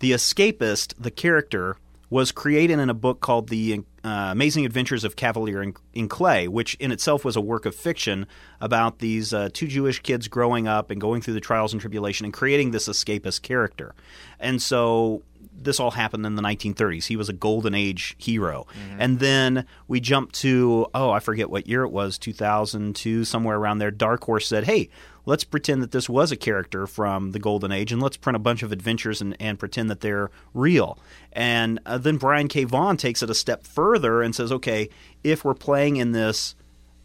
the 0.00 0.12
escapist, 0.12 0.94
the 0.98 1.10
character, 1.10 1.76
was 2.10 2.32
created 2.32 2.80
in 2.80 2.90
a 2.90 2.94
book 2.94 3.20
called 3.20 3.48
The 3.48 3.82
uh, 4.02 4.28
Amazing 4.32 4.66
Adventures 4.66 5.04
of 5.04 5.14
Kavalier 5.14 5.62
in, 5.62 5.74
in 5.94 6.08
Clay, 6.08 6.48
which 6.48 6.74
in 6.74 6.90
itself 6.90 7.24
was 7.24 7.36
a 7.36 7.40
work 7.40 7.66
of 7.66 7.74
fiction 7.74 8.26
about 8.60 8.98
these 8.98 9.32
uh, 9.32 9.48
two 9.52 9.68
Jewish 9.68 10.00
kids 10.00 10.26
growing 10.26 10.66
up 10.66 10.90
and 10.90 11.00
going 11.00 11.22
through 11.22 11.34
the 11.34 11.40
trials 11.40 11.72
and 11.72 11.80
tribulation 11.80 12.24
and 12.24 12.34
creating 12.34 12.72
this 12.72 12.88
escapist 12.88 13.42
character. 13.42 13.94
And 14.40 14.60
so 14.60 15.22
this 15.52 15.78
all 15.78 15.92
happened 15.92 16.26
in 16.26 16.34
the 16.34 16.42
1930s. 16.42 17.06
He 17.06 17.16
was 17.16 17.28
a 17.28 17.32
golden 17.32 17.74
age 17.74 18.16
hero. 18.18 18.66
And 18.98 19.20
then 19.20 19.66
we 19.86 20.00
jump 20.00 20.32
to, 20.32 20.86
oh, 20.94 21.10
I 21.10 21.20
forget 21.20 21.50
what 21.50 21.68
year 21.68 21.82
it 21.82 21.90
was, 21.90 22.18
2002, 22.18 23.24
somewhere 23.24 23.56
around 23.56 23.78
there. 23.78 23.90
Dark 23.90 24.24
Horse 24.24 24.48
said, 24.48 24.64
hey, 24.64 24.88
let's 25.26 25.44
pretend 25.44 25.82
that 25.82 25.92
this 25.92 26.08
was 26.08 26.32
a 26.32 26.36
character 26.36 26.86
from 26.86 27.32
the 27.32 27.38
golden 27.38 27.72
age 27.72 27.92
and 27.92 28.02
let's 28.02 28.16
print 28.16 28.36
a 28.36 28.40
bunch 28.40 28.62
of 28.62 28.72
adventures 28.72 29.20
and, 29.20 29.36
and 29.40 29.58
pretend 29.58 29.90
that 29.90 30.00
they're 30.00 30.30
real. 30.54 30.98
And 31.32 31.78
uh, 31.86 31.98
then 31.98 32.16
Brian 32.16 32.48
K. 32.48 32.64
Vaughan 32.64 32.96
takes 32.96 33.22
it 33.22 33.30
a 33.30 33.34
step 33.34 33.66
further 33.66 34.22
and 34.22 34.34
says, 34.34 34.52
okay, 34.52 34.88
if 35.22 35.44
we're 35.44 35.54
playing 35.54 35.96
in 35.96 36.12
this 36.12 36.54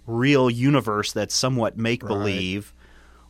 real 0.08 0.50
universe 0.50 1.12
that's 1.12 1.36
somewhat 1.36 1.78
make 1.78 2.06
believe, 2.06 2.74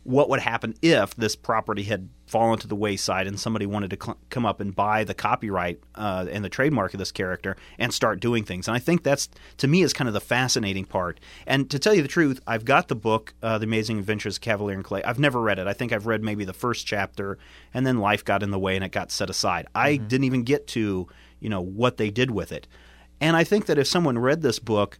what 0.02 0.28
would 0.28 0.40
happen 0.40 0.74
if 0.82 1.14
this 1.16 1.34
property 1.34 1.82
had 1.82 2.08
fallen 2.26 2.58
to 2.58 2.66
the 2.66 2.74
wayside 2.76 3.26
and 3.26 3.38
somebody 3.38 3.66
wanted 3.66 3.90
to 3.90 3.96
cl- 4.02 4.18
come 4.30 4.44
up 4.44 4.60
and 4.60 4.74
buy 4.74 5.04
the 5.04 5.14
copyright 5.14 5.80
uh, 5.94 6.26
and 6.30 6.44
the 6.44 6.48
trademark 6.48 6.92
of 6.92 6.98
this 6.98 7.12
character 7.12 7.56
and 7.78 7.94
start 7.94 8.20
doing 8.20 8.44
things? 8.44 8.66
And 8.68 8.76
I 8.76 8.80
think 8.80 9.02
that's 9.02 9.28
to 9.58 9.68
me 9.68 9.82
is 9.82 9.92
kind 9.92 10.08
of 10.08 10.14
the 10.14 10.20
fascinating 10.20 10.84
part. 10.84 11.20
And 11.46 11.70
to 11.70 11.78
tell 11.78 11.94
you 11.94 12.02
the 12.02 12.08
truth, 12.08 12.40
I've 12.46 12.64
got 12.64 12.88
the 12.88 12.96
book, 12.96 13.34
uh, 13.42 13.58
The 13.58 13.64
Amazing 13.64 13.98
Adventures 13.98 14.36
of 14.36 14.40
Kavalier 14.42 14.74
and 14.74 14.84
Clay. 14.84 15.02
I've 15.04 15.18
never 15.18 15.40
read 15.40 15.58
it. 15.58 15.66
I 15.66 15.72
think 15.72 15.92
I've 15.92 16.06
read 16.06 16.22
maybe 16.22 16.44
the 16.44 16.52
first 16.52 16.86
chapter, 16.86 17.38
and 17.72 17.86
then 17.86 17.98
life 17.98 18.24
got 18.24 18.42
in 18.42 18.50
the 18.50 18.58
way 18.58 18.74
and 18.76 18.84
it 18.84 18.92
got 18.92 19.10
set 19.12 19.30
aside. 19.30 19.66
I 19.74 19.96
didn't 19.96 20.24
even 20.24 20.42
get 20.42 20.66
to 20.68 21.08
you 21.38 21.48
know 21.48 21.60
what 21.60 21.96
they 21.96 22.10
did 22.10 22.30
with 22.30 22.50
it. 22.52 22.66
And 23.20 23.36
I 23.36 23.44
think 23.44 23.66
that 23.66 23.78
if 23.78 23.86
someone 23.86 24.18
read 24.18 24.42
this 24.42 24.58
book, 24.58 24.98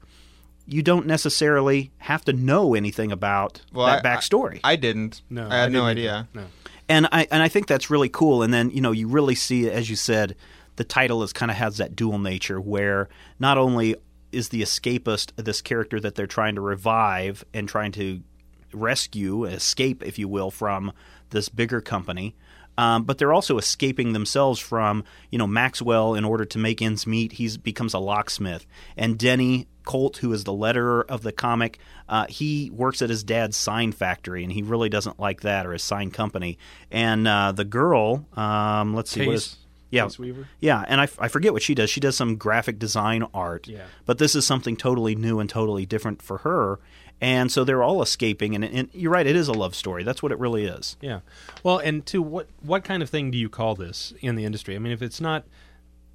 you 0.67 0.83
don't 0.83 1.07
necessarily 1.07 1.93
have 1.99 2.25
to 2.25 2.33
know 2.33 2.75
anything 2.75 3.13
about 3.13 3.63
that 3.73 3.81
I- 3.81 4.01
backstory. 4.03 4.61
I, 4.65 4.73
I 4.73 4.77
didn't. 4.77 5.23
No, 5.31 5.49
I 5.49 5.57
had 5.57 5.73
no 5.73 5.85
idea. 5.85 6.29
either. 6.35 6.47
No. 6.47 6.47
And 6.89 7.09
I 7.13 7.27
and 7.31 7.43
I 7.43 7.49
think 7.49 7.67
that's 7.67 7.91
really 7.91 8.09
cool. 8.09 8.43
And 8.43 8.53
then 8.53 8.71
you 8.71 8.81
know 8.81 8.93
you 8.93 9.09
really 9.09 9.35
see, 9.35 9.69
as 9.71 9.91
you 9.91 9.97
said, 9.97 10.37
the 10.77 10.85
title 10.85 11.23
is 11.23 11.33
kind 11.33 11.51
of 11.51 11.57
has 11.57 11.79
that 11.79 11.97
dual 11.97 12.19
nature 12.19 12.61
where 12.61 13.09
not 13.39 13.59
only 13.59 13.97
is 14.33 14.51
the 14.51 14.63
escapist 14.63 15.33
this 15.37 15.61
character 15.61 15.99
that 16.01 16.15
they're 16.15 16.27
trying 16.27 16.55
to 16.55 16.61
revive 16.61 17.45
and 17.55 17.69
trying 17.69 17.93
to 17.93 18.23
rescue, 18.73 19.45
escape, 19.45 20.03
if 20.03 20.19
you 20.19 20.29
will, 20.29 20.51
from 20.51 20.93
this 21.31 21.49
bigger 21.49 21.81
company. 21.81 22.35
Um, 22.79 23.05
but 23.05 23.19
they're 23.19 23.33
also 23.33 23.59
escaping 23.59 24.13
themselves 24.13 24.59
from, 24.61 25.05
you 25.31 25.39
know, 25.39 25.47
Maxwell. 25.47 26.15
In 26.15 26.25
order 26.25 26.45
to 26.45 26.59
make 26.59 26.83
ends 26.83 27.07
meet, 27.07 27.33
he 27.33 27.57
becomes 27.59 27.95
a 27.95 27.99
locksmith, 27.99 28.67
and 28.97 29.19
Denny 29.19 29.67
Colt, 29.85 30.19
who 30.19 30.33
is 30.33 30.45
the 30.45 30.53
letterer 30.53 31.05
of 31.07 31.23
the 31.23 31.33
comic, 31.33 31.79
uh, 32.09 32.27
he 32.29 32.71
works 32.71 33.03
at 33.03 33.09
his 33.09 33.25
dad's 33.25 33.57
sign 33.57 33.93
factory, 33.93 34.43
and 34.43 34.53
he 34.53 34.63
really 34.63 34.89
doesn't 34.89 35.19
like 35.19 35.43
that 35.43 35.67
or 35.67 35.73
his 35.73 35.83
sign 35.83 36.11
company. 36.11 36.59
And 36.91 37.27
uh, 37.27 37.53
the 37.53 37.65
girl, 37.65 38.27
um, 38.35 38.95
let's 38.95 39.11
see, 39.11 39.27
what 39.27 39.33
Case- 39.33 39.47
is 39.47 39.57
yeah, 39.89 40.09
yeah, 40.61 40.85
and 40.89 41.01
I, 41.01 41.05
f- 41.05 41.19
I 41.21 41.29
forget 41.29 41.53
what 41.53 41.63
she 41.63 41.75
does. 41.75 41.89
She 41.91 42.01
does 42.01 42.17
some 42.17 42.37
graphic 42.37 42.79
design 42.79 43.25
art. 43.33 43.69
Yeah. 43.69 43.85
But 44.05 44.19
this 44.19 44.35
is 44.35 44.45
something 44.45 44.77
totally 44.77 45.15
new 45.15 45.39
and 45.39 45.49
totally 45.49 45.87
different 45.87 46.23
for 46.23 46.39
her. 46.39 46.81
And 47.21 47.51
so 47.51 47.65
they're 47.65 47.83
all 47.83 48.03
escaping. 48.03 48.55
And, 48.55 48.65
and 48.65 48.89
you're 48.93 49.11
right, 49.11 49.27
it 49.27 49.37
is 49.37 49.49
a 49.49 49.53
love 49.53 49.75
story. 49.75 50.05
That's 50.05 50.23
what 50.23 50.33
it 50.33 50.39
really 50.39 50.67
is. 50.67 50.97
Yeah. 51.01 51.21
Well, 51.63 51.79
and 51.79 52.05
to 52.07 52.21
what 52.21 52.49
what 52.61 52.85
kind 52.85 53.03
of 53.03 53.09
thing 53.09 53.31
do 53.31 53.39
you 53.39 53.49
call 53.49 53.75
this 53.75 54.13
in 54.21 54.37
the 54.37 54.45
industry? 54.45 54.77
I 54.77 54.79
mean, 54.79 54.93
if 54.93 55.01
it's 55.01 55.21
not 55.21 55.45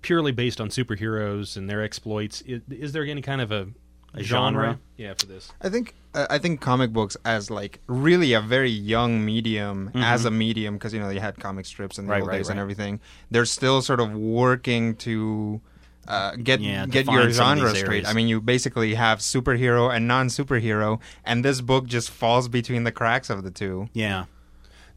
purely 0.02 0.32
based 0.32 0.60
on 0.60 0.70
superheroes 0.70 1.56
and 1.56 1.70
their 1.70 1.84
exploits. 1.84 2.42
Is, 2.42 2.62
is 2.70 2.92
there 2.92 3.04
any 3.04 3.22
kind 3.22 3.42
of 3.42 3.52
a, 3.52 3.68
A 4.14 4.24
genre? 4.24 4.80
Yeah, 4.98 5.14
for 5.18 5.26
this. 5.28 5.52
I 5.62 5.70
think 5.70 5.94
uh, 6.14 6.28
I 6.30 6.38
think 6.38 6.60
comic 6.62 6.92
books 6.92 7.16
as 7.24 7.50
like 7.50 7.80
really 7.88 8.34
a 8.34 8.42
very 8.42 8.70
young 8.70 9.24
medium 9.24 9.92
as 9.96 10.26
a 10.26 10.32
medium 10.32 10.76
because 10.76 10.94
you 10.94 11.00
know 11.00 11.10
you 11.10 11.20
had 11.20 11.38
comic 11.40 11.66
strips 11.66 11.98
in 11.98 12.06
the 12.06 12.12
Mm-hmm. 12.12 12.12
Right, 12.12 12.22
old 12.22 12.30
right, 12.30 12.38
days 12.38 12.50
and 12.50 12.60
everything. 12.60 13.00
They're 13.30 13.46
still 13.46 13.82
sort 13.82 14.00
of 14.00 14.14
working 14.14 14.96
to 14.98 15.62
uh, 16.08 16.36
get 16.36 16.60
Yeah, 16.60 16.86
get 16.86 17.06
your 17.06 17.30
genre 17.30 17.74
straight. 17.76 18.08
I 18.08 18.14
mean, 18.14 18.28
you 18.28 18.42
basically 18.42 18.96
have 18.96 19.20
superhero 19.20 19.94
and 19.94 20.08
non 20.08 20.28
superhero, 20.28 21.00
and 21.24 21.46
this 21.46 21.62
book 21.62 21.86
just 21.86 22.10
falls 22.10 22.48
between 22.48 22.84
the 22.84 22.92
cracks 22.92 23.30
of 23.30 23.44
the 23.44 23.52
two. 23.52 23.90
Yeah. 23.94 24.26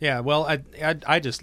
Yeah, 0.00 0.20
well, 0.20 0.44
I, 0.44 0.60
I, 0.82 0.96
I 1.06 1.20
just 1.20 1.42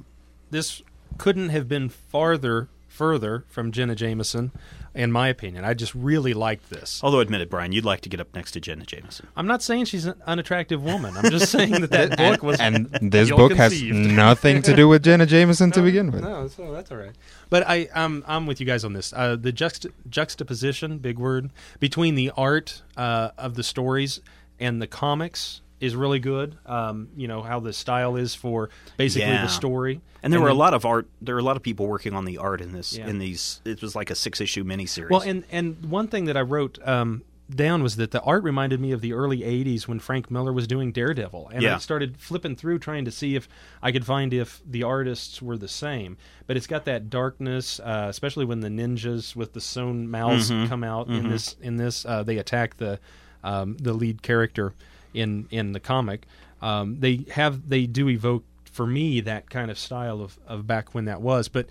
this 0.49 0.81
couldn't 1.17 1.49
have 1.49 1.67
been 1.67 1.89
farther 1.89 2.69
further 2.87 3.45
from 3.47 3.71
Jenna 3.71 3.95
Jameson, 3.95 4.51
in 4.93 5.11
my 5.11 5.29
opinion. 5.29 5.63
I 5.63 5.73
just 5.73 5.95
really 5.95 6.33
liked 6.33 6.69
this. 6.69 6.99
Although, 7.03 7.19
admit 7.19 7.41
it, 7.41 7.49
Brian, 7.49 7.71
you'd 7.71 7.85
like 7.85 8.01
to 8.01 8.09
get 8.09 8.19
up 8.19 8.33
next 8.35 8.51
to 8.51 8.59
Jenna 8.59 8.85
Jameson. 8.85 9.27
I'm 9.35 9.47
not 9.47 9.61
saying 9.63 9.85
she's 9.85 10.05
an 10.05 10.21
unattractive 10.25 10.83
woman. 10.83 11.15
I'm 11.15 11.29
just 11.29 11.51
saying 11.51 11.71
that 11.81 11.91
that 11.91 12.17
book 12.17 12.43
was 12.43 12.59
and 12.59 12.87
this 13.01 13.29
book 13.29 13.53
has 13.53 13.81
nothing 13.83 14.61
to 14.63 14.75
do 14.75 14.87
with 14.87 15.03
Jenna 15.03 15.25
Jameson 15.25 15.71
to 15.71 15.81
begin 15.81 16.11
with. 16.11 16.23
No, 16.23 16.47
so 16.47 16.71
that's 16.71 16.91
all 16.91 16.97
right. 16.97 17.15
But 17.49 17.67
I, 17.67 17.87
I'm, 17.95 18.23
I'm 18.27 18.45
with 18.45 18.59
you 18.59 18.65
guys 18.65 18.83
on 18.83 18.93
this. 18.93 19.13
Uh, 19.13 19.35
the 19.35 19.53
juxt- 19.53 19.91
juxtaposition, 20.09 20.97
big 20.97 21.17
word, 21.17 21.51
between 21.79 22.15
the 22.15 22.31
art 22.35 22.81
uh, 22.97 23.31
of 23.37 23.55
the 23.55 23.63
stories 23.63 24.19
and 24.59 24.81
the 24.81 24.87
comics 24.87 25.61
is 25.81 25.95
really 25.95 26.19
good. 26.19 26.55
Um, 26.65 27.09
you 27.17 27.27
know 27.27 27.41
how 27.41 27.59
the 27.59 27.73
style 27.73 28.15
is 28.15 28.33
for 28.35 28.69
basically 28.97 29.27
Yeah. 29.27 29.41
the 29.43 29.49
story. 29.49 29.99
And 30.23 30.31
there 30.31 30.39
were 30.39 30.47
then- 30.47 30.55
a 30.55 30.59
lot 30.59 30.73
of 30.73 30.85
art. 30.85 31.09
There 31.21 31.35
were 31.35 31.41
a 31.41 31.43
lot 31.43 31.57
of 31.57 31.63
people 31.63 31.87
working 31.87 32.13
on 32.13 32.23
the 32.25 32.37
art 32.37 32.61
in 32.61 32.71
this. 32.71 32.95
Yeah. 32.97 33.07
In 33.07 33.17
these, 33.19 33.59
it 33.65 33.81
was 33.81 33.95
like 33.95 34.09
a 34.11 34.15
six-issue 34.15 34.63
miniseries. 34.63 35.09
Well, 35.09 35.21
and 35.21 35.43
and 35.51 35.83
one 35.87 36.07
thing 36.07 36.25
that 36.25 36.37
I 36.37 36.41
wrote 36.41 36.77
um, 36.87 37.23
down 37.53 37.81
was 37.83 37.95
that 37.97 38.11
the 38.11 38.21
art 38.21 38.43
reminded 38.43 38.79
me 38.79 38.91
of 38.91 39.01
the 39.01 39.11
early 39.13 39.39
'80s 39.43 39.87
when 39.87 39.99
Frank 39.99 40.29
Miller 40.31 40.53
was 40.53 40.67
doing 40.67 40.91
Daredevil, 40.91 41.49
and 41.51 41.63
Yeah. 41.63 41.75
I 41.75 41.79
started 41.79 42.17
flipping 42.17 42.55
through 42.55 42.79
trying 42.79 43.03
to 43.05 43.11
see 43.11 43.35
if 43.35 43.49
I 43.81 43.91
could 43.91 44.05
find 44.05 44.31
if 44.33 44.61
the 44.65 44.83
artists 44.83 45.41
were 45.41 45.57
the 45.57 45.67
same. 45.67 46.15
But 46.47 46.55
it's 46.55 46.67
got 46.67 46.85
that 46.85 47.09
darkness, 47.09 47.79
uh, 47.79 48.05
especially 48.07 48.45
when 48.45 48.59
the 48.61 48.69
ninjas 48.69 49.35
with 49.35 49.53
the 49.53 49.59
sewn 49.61 50.07
mouths 50.09 50.51
Mm-hmm. 50.51 50.67
come 50.67 50.83
out 50.83 51.07
in 51.09 51.29
this. 51.29 51.55
In 51.61 51.77
this, 51.77 52.05
uh, 52.05 52.21
they 52.23 52.37
attack 52.37 52.77
the 52.77 52.99
um, 53.43 53.75
the 53.81 53.93
lead 53.93 54.21
character 54.21 54.73
in 55.13 55.47
in 55.51 55.71
the 55.73 55.79
comic. 55.79 56.25
Um, 56.61 56.99
they 56.99 57.25
have 57.31 57.69
they 57.69 57.85
do 57.85 58.09
evoke 58.09 58.43
for 58.65 58.85
me 58.87 59.19
that 59.21 59.49
kind 59.49 59.69
of 59.69 59.77
style 59.77 60.21
of, 60.21 60.37
of 60.47 60.65
back 60.65 60.93
when 60.93 61.05
that 61.05 61.21
was, 61.21 61.47
but 61.47 61.67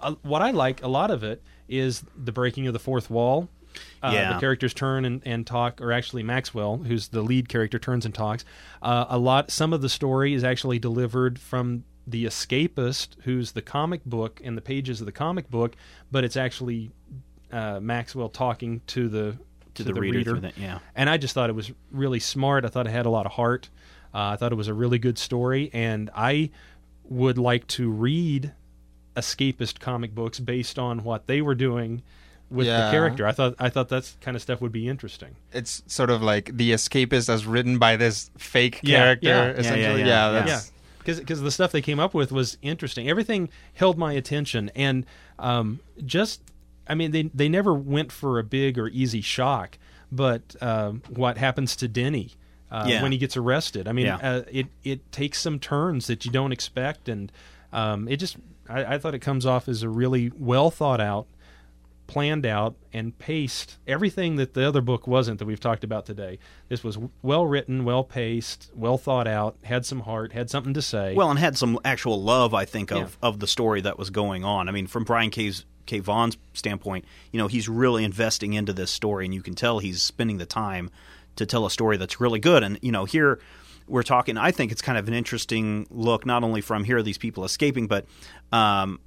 uh, 0.00 0.14
what 0.22 0.42
I 0.42 0.50
like 0.52 0.82
a 0.82 0.88
lot 0.88 1.10
of 1.10 1.24
it 1.24 1.42
is 1.68 2.04
the 2.16 2.32
breaking 2.32 2.66
of 2.66 2.72
the 2.72 2.78
fourth 2.78 3.10
wall. 3.10 3.48
Uh, 4.02 4.10
Yeah. 4.14 4.32
The 4.34 4.40
characters 4.40 4.72
turn 4.74 5.04
and, 5.04 5.22
and 5.24 5.46
talk, 5.46 5.80
or 5.80 5.92
actually 5.92 6.22
Maxwell, 6.22 6.78
who's 6.78 7.08
the 7.08 7.22
lead 7.22 7.48
character, 7.48 7.78
turns 7.78 8.04
and 8.04 8.14
talks. 8.14 8.44
Uh, 8.80 9.06
a 9.08 9.18
lot. 9.18 9.50
Some 9.50 9.72
of 9.72 9.82
the 9.82 9.88
story 9.88 10.32
is 10.34 10.44
actually 10.44 10.78
delivered 10.78 11.38
from 11.38 11.84
the 12.06 12.24
escapist, 12.24 13.08
who's 13.24 13.52
the 13.52 13.60
comic 13.62 14.04
book 14.04 14.40
and 14.42 14.56
the 14.56 14.62
pages 14.62 15.00
of 15.00 15.06
the 15.06 15.12
comic 15.12 15.50
book, 15.50 15.76
but 16.10 16.24
it's 16.24 16.36
actually 16.36 16.90
uh, 17.52 17.80
Maxwell 17.80 18.30
talking 18.30 18.80
to 18.88 19.08
the 19.08 19.36
to 19.78 19.92
the, 19.92 20.00
reader, 20.00 20.22
through 20.30 20.40
that, 20.40 20.56
yeah. 20.58 20.78
and 20.94 21.08
I 21.10 21.16
just 21.16 21.34
thought 21.34 21.50
it 21.50 21.54
was 21.56 21.72
really 21.90 22.20
smart. 22.20 22.64
I 22.64 22.68
thought 22.68 22.86
it 22.86 22.90
had 22.90 23.06
a 23.06 23.10
lot 23.10 23.26
of 23.26 23.32
heart. 23.32 23.68
Uh, 24.14 24.18
I 24.32 24.36
thought 24.36 24.52
it 24.52 24.56
was 24.56 24.68
a 24.68 24.74
really 24.74 24.98
good 24.98 25.18
story, 25.18 25.70
and 25.72 26.10
I 26.14 26.50
would 27.04 27.38
like 27.38 27.66
to 27.68 27.90
read 27.90 28.52
escapist 29.16 29.80
comic 29.80 30.14
books 30.14 30.38
based 30.38 30.78
on 30.78 31.02
what 31.04 31.26
they 31.26 31.40
were 31.42 31.54
doing 31.54 32.02
with 32.50 32.66
Yeah. 32.66 32.86
the 32.86 32.90
character. 32.90 33.26
I 33.26 33.32
thought 33.32 33.54
I 33.58 33.68
thought 33.68 33.88
that 33.90 34.14
kind 34.20 34.36
of 34.36 34.42
stuff 34.42 34.60
would 34.60 34.72
be 34.72 34.88
interesting. 34.88 35.36
It's 35.52 35.82
sort 35.86 36.08
of 36.10 36.22
like 36.22 36.56
the 36.56 36.72
escapist 36.72 37.28
as 37.28 37.46
written 37.46 37.78
by 37.78 37.96
this 37.96 38.30
fake 38.38 38.80
Yeah, 38.82 38.98
character. 38.98 39.28
yeah. 39.28 39.36
Yeah, 39.38 39.46
yeah, 39.46 39.52
essentially, 39.58 40.00
yeah, 40.00 40.06
yeah, 40.06 40.32
yeah. 40.32 40.40
that's 40.46 40.72
Yeah, 41.06 41.14
because 41.20 41.40
the 41.42 41.50
stuff 41.50 41.72
they 41.72 41.82
came 41.82 42.00
up 42.00 42.14
with 42.14 42.32
was 42.32 42.56
interesting. 42.62 43.08
Everything 43.08 43.48
held 43.74 43.98
my 43.98 44.12
attention, 44.12 44.70
and 44.74 45.04
um, 45.38 45.80
just 46.06 46.40
I 46.88 46.94
mean 46.94 47.10
they 47.10 47.24
they 47.34 47.48
never 47.48 47.74
went 47.74 48.10
for 48.12 48.38
a 48.38 48.44
big 48.44 48.78
or 48.78 48.88
easy 48.88 49.20
shock, 49.20 49.78
but 50.10 50.56
um, 50.60 51.02
what 51.08 51.38
happens 51.38 51.76
to 51.76 51.88
Denny? 51.88 52.32
Uh, 52.70 52.84
Yeah. 52.86 53.02
when 53.02 53.12
he 53.12 53.18
gets 53.18 53.34
arrested, 53.36 53.88
I 53.88 53.92
mean, 53.92 54.06
Yeah. 54.06 54.16
uh, 54.16 54.42
it 54.50 54.66
it 54.84 55.10
takes 55.10 55.40
some 55.40 55.58
turns 55.58 56.06
that 56.06 56.24
you 56.26 56.30
don't 56.30 56.52
expect, 56.52 57.08
and 57.08 57.32
um, 57.72 58.06
it 58.08 58.16
just 58.18 58.36
I, 58.68 58.94
I 58.94 58.98
thought 58.98 59.14
it 59.14 59.20
comes 59.20 59.46
off 59.46 59.68
as 59.68 59.82
a 59.82 59.88
really 59.88 60.30
well 60.36 60.70
thought 60.70 61.00
out, 61.00 61.26
planned 62.06 62.44
out, 62.44 62.74
and 62.92 63.18
paced. 63.18 63.78
Everything 63.86 64.36
that 64.36 64.52
the 64.54 64.66
other 64.68 64.82
book 64.82 65.06
wasn't 65.06 65.38
that 65.38 65.46
we've 65.46 65.60
talked 65.60 65.82
about 65.84 66.04
today. 66.04 66.38
This 66.68 66.84
was 66.84 66.98
well 67.22 67.46
written, 67.46 67.84
well 67.84 68.04
paced, 68.04 68.70
well 68.74 68.98
thought 68.98 69.26
out, 69.26 69.56
had 69.64 69.86
some 69.86 70.00
heart, 70.00 70.32
had 70.32 70.50
something 70.50 70.74
to 70.74 70.82
say. 70.82 71.14
Well, 71.14 71.30
and 71.30 71.38
had 71.38 71.56
some 71.56 71.78
actual 71.86 72.22
love, 72.22 72.52
I 72.52 72.66
think, 72.66 72.90
of, 72.90 73.16
Yeah. 73.22 73.28
of 73.28 73.40
the 73.40 73.46
story 73.46 73.80
that 73.82 73.98
was 73.98 74.10
going 74.10 74.44
on. 74.44 74.68
I 74.68 74.72
mean, 74.72 74.86
from 74.86 75.04
Brian 75.04 75.30
K's, 75.30 75.64
K. 75.88 75.98
Vaughan's 75.98 76.38
standpoint, 76.52 77.04
you 77.32 77.38
know, 77.38 77.48
he's 77.48 77.68
really 77.68 78.04
investing 78.04 78.52
into 78.52 78.72
this 78.72 78.90
story, 78.90 79.24
and 79.24 79.34
you 79.34 79.42
can 79.42 79.54
tell 79.54 79.80
he's 79.80 80.02
spending 80.02 80.38
the 80.38 80.46
time 80.46 80.90
to 81.36 81.46
tell 81.46 81.66
a 81.66 81.70
story 81.70 81.96
that's 81.96 82.20
really 82.20 82.38
good. 82.38 82.62
And, 82.62 82.78
you 82.82 82.92
know, 82.92 83.04
here 83.04 83.40
we're 83.88 84.02
talking, 84.02 84.36
I 84.36 84.52
think 84.52 84.70
it's 84.70 84.82
kind 84.82 84.98
of 84.98 85.08
an 85.08 85.14
interesting 85.14 85.86
look, 85.90 86.26
not 86.26 86.44
only 86.44 86.60
from 86.60 86.84
here 86.84 86.98
are 86.98 87.02
these 87.02 87.18
people 87.18 87.44
escaping, 87.44 87.86
but, 87.86 88.06
um, 88.52 89.00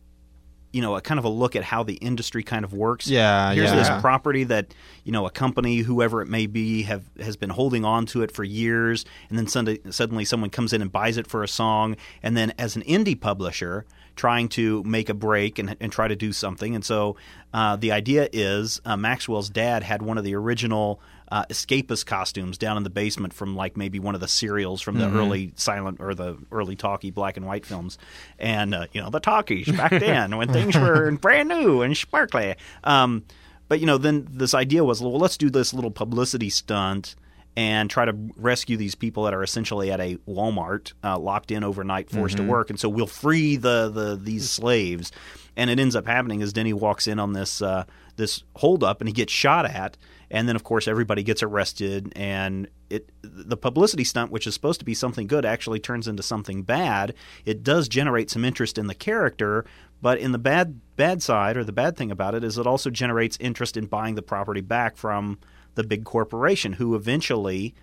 you 0.72 0.82
know, 0.82 0.96
a 0.96 1.02
kind 1.02 1.20
of 1.20 1.26
a 1.26 1.30
look 1.30 1.56
at 1.56 1.64
how 1.64 1.84
the 1.84 1.96
industry 1.96 2.44
kind 2.44 2.64
of 2.64 2.74
works. 2.74 3.08
Yeah, 3.08 3.54
Here's 3.54 3.72
yeah. 3.72 3.76
this 3.76 4.02
property 4.02 4.46
that 4.46 4.74
you 5.04 5.12
know 5.12 5.26
a 5.26 5.30
company, 5.30 5.80
whoever 5.80 6.22
it 6.22 6.30
may 6.30 6.48
be, 6.48 6.84
have 6.84 7.04
has 7.20 7.36
been 7.36 7.50
holding 7.50 7.84
on 7.84 8.06
to 8.08 8.24
it 8.24 8.32
for 8.32 8.46
years, 8.46 9.06
and 9.30 9.38
then 9.38 9.48
suddenly, 9.48 9.82
suddenly 9.90 10.24
someone 10.24 10.50
comes 10.50 10.72
in 10.72 10.82
and 10.82 10.90
buys 10.90 11.18
it 11.18 11.28
for 11.28 11.44
a 11.44 11.48
song, 11.48 11.98
and 12.24 12.38
then 12.38 12.54
as 12.58 12.78
an 12.78 12.84
indie 12.84 13.20
publisher 13.20 13.86
trying 14.16 14.50
to 14.50 14.84
make 14.84 15.10
a 15.10 15.14
break 15.14 15.60
and, 15.60 15.76
and 15.80 15.92
try 15.92 16.08
to 16.08 16.16
do 16.16 16.34
something, 16.34 16.76
and 16.76 16.84
so 16.84 17.16
uh, 17.54 17.76
the 17.76 17.92
idea 17.92 18.30
is 18.32 18.82
uh, 18.86 18.98
Maxwell's 18.98 19.50
dad 19.50 19.84
had 19.84 20.02
one 20.02 20.18
of 20.18 20.24
the 20.24 20.36
original. 20.36 21.00
Uh, 21.34 21.46
escapist 21.46 22.06
costumes 22.06 22.58
down 22.58 22.76
in 22.76 22.84
the 22.84 22.90
basement 22.90 23.32
from 23.32 23.56
like 23.56 23.78
maybe 23.78 24.00
one 24.00 24.16
of 24.16 24.20
the 24.20 24.28
serials 24.28 24.82
from 24.82 24.98
the 24.98 25.10
early 25.12 25.54
silent 25.56 26.02
or 26.02 26.14
the 26.14 26.38
early 26.52 26.76
talkie 26.76 27.10
black 27.10 27.38
and 27.38 27.46
white 27.46 27.66
films, 27.66 27.98
and 28.38 28.76
uh, 28.76 28.86
you 28.92 29.00
know 29.00 29.10
the 29.10 29.22
talkies 29.22 29.72
back 29.72 29.92
then 30.02 30.36
when 30.36 30.52
things 30.52 30.76
were 30.76 31.10
brand 31.22 31.48
new 31.48 31.84
and 31.84 31.96
sparkly. 31.96 32.56
Um, 32.84 33.24
but 33.72 33.80
you 33.80 33.86
know, 33.86 33.98
then 33.98 34.28
this 34.30 34.54
idea 34.54 34.84
was, 34.84 35.02
well, 35.02 35.18
let's 35.18 35.38
do 35.38 35.50
this 35.50 35.74
little 35.74 35.92
publicity 35.92 36.50
stunt 36.50 37.16
and 37.58 37.90
try 37.90 38.06
to 38.06 38.16
rescue 38.36 38.78
these 38.78 38.96
people 38.96 39.24
that 39.24 39.34
are 39.34 39.44
essentially 39.44 39.92
at 39.92 40.00
a 40.00 40.16
Walmart, 40.28 40.94
uh, 41.04 41.20
locked 41.20 41.52
in 41.52 41.64
overnight, 41.64 42.10
forced 42.10 42.38
to 42.38 42.44
work, 42.44 42.70
and 42.70 42.80
so 42.80 42.88
we'll 42.88 43.08
free 43.08 43.58
the 43.58 43.90
the 43.90 44.20
these 44.22 44.50
slaves. 44.50 45.12
And 45.58 45.70
it 45.70 45.80
ends 45.80 45.98
up 45.98 46.08
happening 46.08 46.42
as 46.42 46.54
Denny 46.54 46.72
walks 46.72 47.08
in 47.08 47.20
on 47.20 47.34
this 47.34 47.62
uh, 47.62 47.84
this 48.16 48.44
holdup 48.56 49.02
and 49.02 49.10
he 49.10 49.14
gets 49.14 49.34
shot 49.34 49.66
at, 49.66 49.98
and 50.30 50.48
then 50.48 50.56
of 50.56 50.64
course 50.64 50.88
everybody 50.88 51.24
gets 51.24 51.44
arrested, 51.44 52.14
and 52.16 52.70
it 52.90 53.10
the 53.22 53.58
publicity 53.58 54.06
stunt, 54.06 54.32
which 54.32 54.48
is 54.48 54.54
supposed 54.54 54.80
to 54.80 54.86
be 54.86 54.94
something 54.94 55.28
good, 55.28 55.46
actually 55.46 55.80
turns 55.80 56.08
into 56.08 56.24
something 56.24 56.64
bad. 56.64 57.14
It 57.46 57.64
does 57.64 57.90
generate 57.90 58.30
some 58.30 58.46
interest 58.46 58.78
in 58.78 58.88
the 58.88 58.96
character, 58.96 59.66
but 60.02 60.20
in 60.20 60.32
the 60.32 60.40
bad 60.40 60.80
bad 60.96 61.22
side 61.22 61.58
or 61.58 61.66
the 61.66 61.74
bad 61.74 61.98
thing 61.98 62.12
about 62.12 62.34
it 62.34 62.46
is 62.46 62.58
it 62.58 62.66
also 62.66 62.90
generates 62.90 63.38
interest 63.42 63.76
in 63.76 63.88
buying 63.88 64.16
the 64.16 64.22
property 64.22 64.62
back 64.62 64.96
from 64.96 65.38
the 65.76 65.84
big 65.84 66.04
corporation, 66.04 66.74
who 66.74 66.96
eventually, 66.96 67.74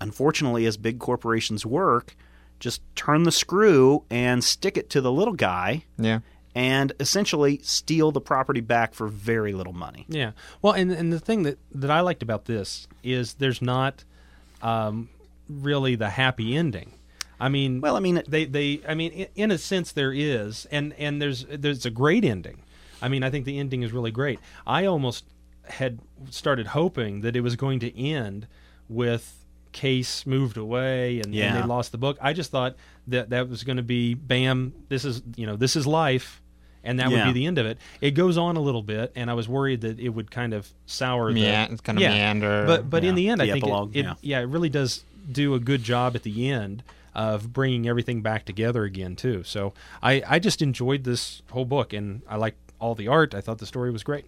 unfortunately, 0.00 0.66
as 0.66 0.76
big 0.76 0.98
corporations 0.98 1.64
work, 1.66 2.16
just 2.60 2.80
turn 2.94 3.24
the 3.24 3.32
screw 3.32 4.04
and 4.10 4.42
stick 4.42 4.76
it 4.76 4.88
to 4.90 5.00
the 5.00 5.12
little 5.12 5.34
guy 5.34 5.84
yeah. 5.98 6.20
and 6.54 6.92
essentially 7.00 7.60
steal 7.62 8.12
the 8.12 8.20
property 8.20 8.60
back 8.60 8.94
for 8.94 9.08
very 9.08 9.52
little 9.52 9.72
money. 9.74 10.06
Yeah. 10.08 10.32
Well, 10.62 10.72
and 10.72 10.90
and 10.90 11.12
the 11.12 11.20
thing 11.20 11.42
that 11.42 11.58
that 11.74 11.90
I 11.90 12.00
liked 12.00 12.22
about 12.22 12.46
this 12.46 12.88
is 13.02 13.34
there's 13.34 13.60
not 13.60 14.04
um, 14.62 15.08
really 15.48 15.96
the 15.96 16.10
happy 16.10 16.56
ending. 16.56 16.92
I 17.38 17.50
mean, 17.50 17.82
Well, 17.82 17.96
I 17.96 18.00
mean, 18.00 18.16
it- 18.18 18.30
they 18.30 18.46
they 18.46 18.80
I 18.88 18.94
mean, 18.94 19.12
in, 19.12 19.28
in 19.34 19.50
a 19.50 19.58
sense, 19.58 19.92
there 19.92 20.12
is, 20.12 20.66
and 20.70 20.94
and 20.94 21.20
there's 21.20 21.44
there's 21.50 21.84
a 21.84 21.90
great 21.90 22.24
ending. 22.24 22.62
I 23.02 23.08
mean, 23.08 23.22
I 23.22 23.28
think 23.28 23.44
the 23.44 23.58
ending 23.58 23.82
is 23.82 23.92
really 23.92 24.10
great. 24.10 24.40
I 24.66 24.86
almost 24.86 25.26
had 25.68 25.98
started 26.30 26.68
hoping 26.68 27.20
that 27.22 27.36
it 27.36 27.40
was 27.40 27.56
going 27.56 27.80
to 27.80 28.00
end 28.00 28.46
with 28.88 29.44
Case 29.72 30.24
moved 30.24 30.56
away 30.56 31.20
and, 31.20 31.34
and 31.34 31.56
they 31.56 31.62
lost 31.66 31.92
the 31.92 31.98
book. 31.98 32.16
I 32.20 32.32
just 32.32 32.50
thought 32.50 32.76
that 33.08 33.30
that 33.30 33.50
was 33.50 33.62
going 33.62 33.76
to 33.76 33.82
be 33.82 34.14
bam. 34.14 34.72
This 34.88 35.04
is 35.04 35.22
you 35.36 35.46
know 35.46 35.56
this 35.56 35.76
is 35.76 35.86
life. 35.86 36.40
And 36.82 37.00
that 37.00 37.10
would 37.10 37.24
be 37.24 37.32
the 37.32 37.46
end 37.46 37.58
of 37.58 37.66
it. 37.66 37.78
It 38.00 38.12
goes 38.12 38.38
on 38.38 38.54
a 38.54 38.60
little 38.60 38.82
bit, 38.82 39.10
and 39.16 39.28
I 39.28 39.34
was 39.34 39.48
worried 39.48 39.80
that 39.80 39.98
it 39.98 40.10
would 40.10 40.30
kind 40.30 40.54
of 40.54 40.68
sour 40.86 41.32
the 41.32 41.40
Mea- 41.40 41.66
it's 41.72 41.80
kind 41.80 41.98
of 41.98 42.02
yeah. 42.02 42.10
meander. 42.10 42.64
But 42.64 42.88
but 42.88 43.02
in 43.02 43.16
the 43.16 43.28
end, 43.28 43.40
The 43.40 43.46
I 43.46 43.52
think 43.54 43.64
epilogue, 43.64 43.96
it, 43.96 44.00
it 44.00 44.04
yeah. 44.04 44.14
yeah 44.22 44.40
it 44.40 44.44
really 44.44 44.68
does 44.68 45.02
do 45.30 45.54
a 45.54 45.58
good 45.58 45.82
job 45.82 46.14
at 46.14 46.22
the 46.22 46.48
end 46.48 46.84
of 47.12 47.52
bringing 47.52 47.88
everything 47.88 48.22
back 48.22 48.44
together 48.44 48.84
again 48.84 49.16
too. 49.16 49.42
So 49.42 49.72
I 50.00 50.22
I 50.28 50.38
just 50.38 50.62
enjoyed 50.62 51.02
this 51.02 51.42
whole 51.50 51.64
book, 51.64 51.92
and 51.92 52.22
I 52.28 52.36
like 52.36 52.54
all 52.78 52.94
the 52.94 53.08
art. 53.08 53.34
I 53.34 53.40
thought 53.40 53.58
the 53.58 53.66
story 53.66 53.90
was 53.90 54.04
great. 54.04 54.26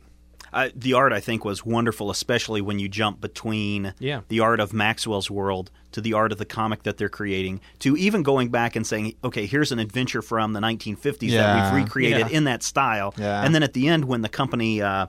Uh, 0.53 0.69
the 0.75 0.95
art, 0.95 1.13
I 1.13 1.21
think, 1.21 1.45
was 1.45 1.65
wonderful, 1.65 2.11
especially 2.11 2.61
when 2.61 2.79
you 2.79 2.89
jump 2.89 3.21
between 3.21 3.95
Yeah. 3.99 4.21
the 4.29 4.41
art 4.41 4.61
of 4.61 4.73
Maxwell's 4.73 5.31
world 5.31 5.71
to 5.93 6.01
the 6.01 6.13
art 6.13 6.33
of 6.33 6.39
the 6.39 6.45
comic 6.45 6.83
that 6.83 6.97
they're 6.99 7.09
creating, 7.09 7.61
to 7.81 7.97
even 7.97 8.23
going 8.23 8.49
back 8.51 8.77
and 8.77 8.87
saying, 8.87 9.15
okay, 9.25 9.47
here's 9.47 9.73
an 9.73 9.79
adventure 9.79 10.21
from 10.23 10.53
the 10.53 10.61
1950s 10.61 11.33
that 11.33 11.73
we've 11.73 11.83
recreated 11.85 12.31
Yeah. 12.31 12.37
in 12.37 12.45
that 12.45 12.63
style. 12.63 13.15
Yeah. 13.17 13.43
And 13.45 13.55
then 13.55 13.63
at 13.63 13.73
the 13.73 13.89
end, 13.89 14.05
when 14.05 14.23
the 14.23 14.29
company 14.29 14.83
uh, 14.83 15.07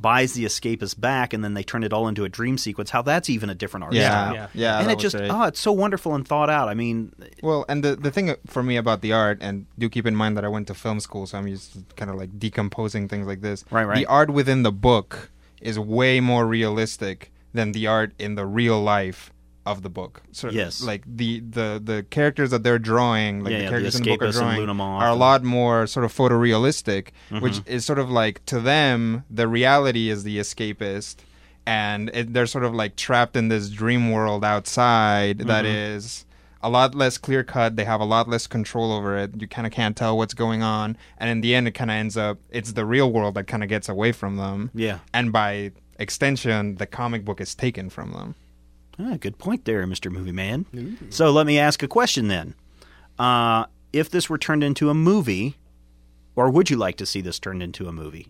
buys 0.00 0.32
the 0.34 0.44
escapist 0.44 1.00
back 1.00 1.32
and 1.32 1.42
then 1.44 1.54
they 1.54 1.62
turn 1.62 1.82
it 1.82 1.92
all 1.92 2.08
into 2.08 2.24
a 2.24 2.28
dream 2.28 2.56
sequence, 2.58 2.90
how 2.90 3.02
that's 3.02 3.28
even 3.30 3.50
a 3.50 3.54
different 3.54 3.84
art 3.84 3.92
Yeah, 3.92 4.08
style. 4.10 4.34
Yeah. 4.34 4.46
yeah, 4.54 4.80
and 4.80 4.90
it 4.90 4.98
just, 4.98 5.16
great. 5.16 5.30
oh, 5.30 5.44
it's 5.44 5.60
so 5.60 5.72
wonderful 5.72 6.14
and 6.14 6.26
thought 6.26 6.50
out. 6.50 6.68
I 6.68 6.74
mean, 6.74 7.12
Well, 7.42 7.64
and 7.68 7.82
the 7.84 7.96
the 7.96 8.10
thing 8.10 8.34
for 8.46 8.62
me 8.62 8.76
about 8.76 9.00
the 9.02 9.12
art, 9.12 9.38
and 9.40 9.66
do 9.78 9.88
keep 9.88 10.06
in 10.06 10.16
mind 10.16 10.36
that 10.36 10.44
I 10.44 10.48
went 10.48 10.66
to 10.68 10.74
film 10.74 11.00
school, 11.00 11.26
so 11.26 11.38
I'm 11.38 11.46
used 11.48 11.72
to 11.74 11.84
kind 11.96 12.10
of 12.10 12.16
like 12.16 12.38
decomposing 12.38 13.08
things 13.08 13.26
like 13.26 13.40
this. 13.40 13.64
Right, 13.70 13.84
right. 13.84 13.96
The 13.98 14.06
art 14.06 14.30
within 14.30 14.62
the 14.62 14.72
book 14.72 15.30
is 15.60 15.78
way 15.78 16.20
more 16.20 16.46
realistic 16.46 17.30
than 17.52 17.72
the 17.72 17.86
art 17.86 18.12
in 18.18 18.34
the 18.36 18.46
real 18.46 18.80
life 18.80 19.32
of 19.66 19.82
the 19.82 19.90
book. 19.90 20.22
So, 20.32 20.48
Yes. 20.50 20.82
like 20.82 21.02
the 21.06 21.40
the 21.40 21.80
the 21.84 22.06
characters 22.10 22.50
that 22.50 22.62
they're 22.62 22.78
drawing, 22.78 23.44
like 23.44 23.52
Yeah, 23.52 23.58
the 23.58 23.64
the 23.64 23.70
characters 23.70 23.94
in 23.96 24.02
the 24.04 24.10
book 24.16 24.22
are 24.22 24.32
drawing, 24.32 24.70
are 24.80 25.08
a 25.08 25.14
lot 25.14 25.44
more 25.44 25.86
sort 25.86 26.04
of 26.04 26.12
photorealistic, 26.12 27.08
which 27.40 27.54
Mm-hmm. 27.54 27.70
is 27.72 27.84
sort 27.84 27.98
of 27.98 28.10
like 28.10 28.44
to 28.46 28.60
them 28.60 29.24
the 29.30 29.46
reality 29.48 30.08
is 30.10 30.24
the 30.24 30.38
escapist. 30.38 31.16
And 31.66 32.10
it, 32.14 32.32
they're 32.32 32.46
sort 32.46 32.64
of 32.64 32.74
like 32.74 32.96
trapped 32.96 33.36
in 33.36 33.48
this 33.48 33.68
dream 33.68 34.10
world 34.10 34.44
outside 34.44 35.38
that 35.40 35.64
Mm-hmm. 35.64 35.96
is 35.96 36.24
a 36.62 36.68
lot 36.70 36.94
less 36.94 37.16
clear 37.18 37.44
cut. 37.44 37.76
They 37.76 37.84
have 37.84 38.00
a 38.00 38.04
lot 38.04 38.28
less 38.28 38.46
control 38.46 38.92
over 38.92 39.16
it. 39.16 39.30
You 39.40 39.46
kind 39.46 39.66
of 39.66 39.72
can't 39.72 39.96
tell 39.96 40.16
what's 40.16 40.34
going 40.34 40.62
on. 40.62 40.96
And 41.18 41.30
in 41.30 41.40
the 41.42 41.54
end, 41.54 41.68
it 41.68 41.72
kind 41.72 41.90
of 41.90 41.94
ends 41.96 42.16
up, 42.16 42.38
it's 42.50 42.72
the 42.72 42.84
real 42.84 43.12
world 43.12 43.34
that 43.34 43.46
kind 43.46 43.62
of 43.62 43.68
gets 43.68 43.88
away 43.88 44.12
from 44.12 44.36
them. 44.36 44.70
Yeah. 44.74 44.98
And 45.14 45.32
by 45.32 45.72
extension, 45.98 46.74
the 46.76 46.86
comic 46.86 47.24
book 47.24 47.40
is 47.40 47.54
taken 47.54 47.88
from 47.90 48.12
them. 48.12 48.34
Ah, 49.00 49.16
good 49.18 49.38
point 49.38 49.64
there, 49.64 49.86
Mr. 49.86 50.10
Movie 50.10 50.32
Man. 50.32 50.66
So 51.10 51.30
let 51.30 51.46
me 51.46 51.58
ask 51.58 51.82
a 51.82 51.88
question 51.88 52.28
then. 52.28 52.54
Uh, 53.18 53.64
if 53.92 54.10
this 54.10 54.28
were 54.28 54.38
turned 54.38 54.62
into 54.62 54.90
a 54.90 54.94
movie, 54.94 55.56
or 56.36 56.50
would 56.50 56.70
you 56.70 56.76
like 56.76 56.96
to 56.98 57.06
see 57.06 57.20
this 57.20 57.38
turned 57.38 57.62
into 57.62 57.86
a 57.88 57.92
movie? 57.92 58.28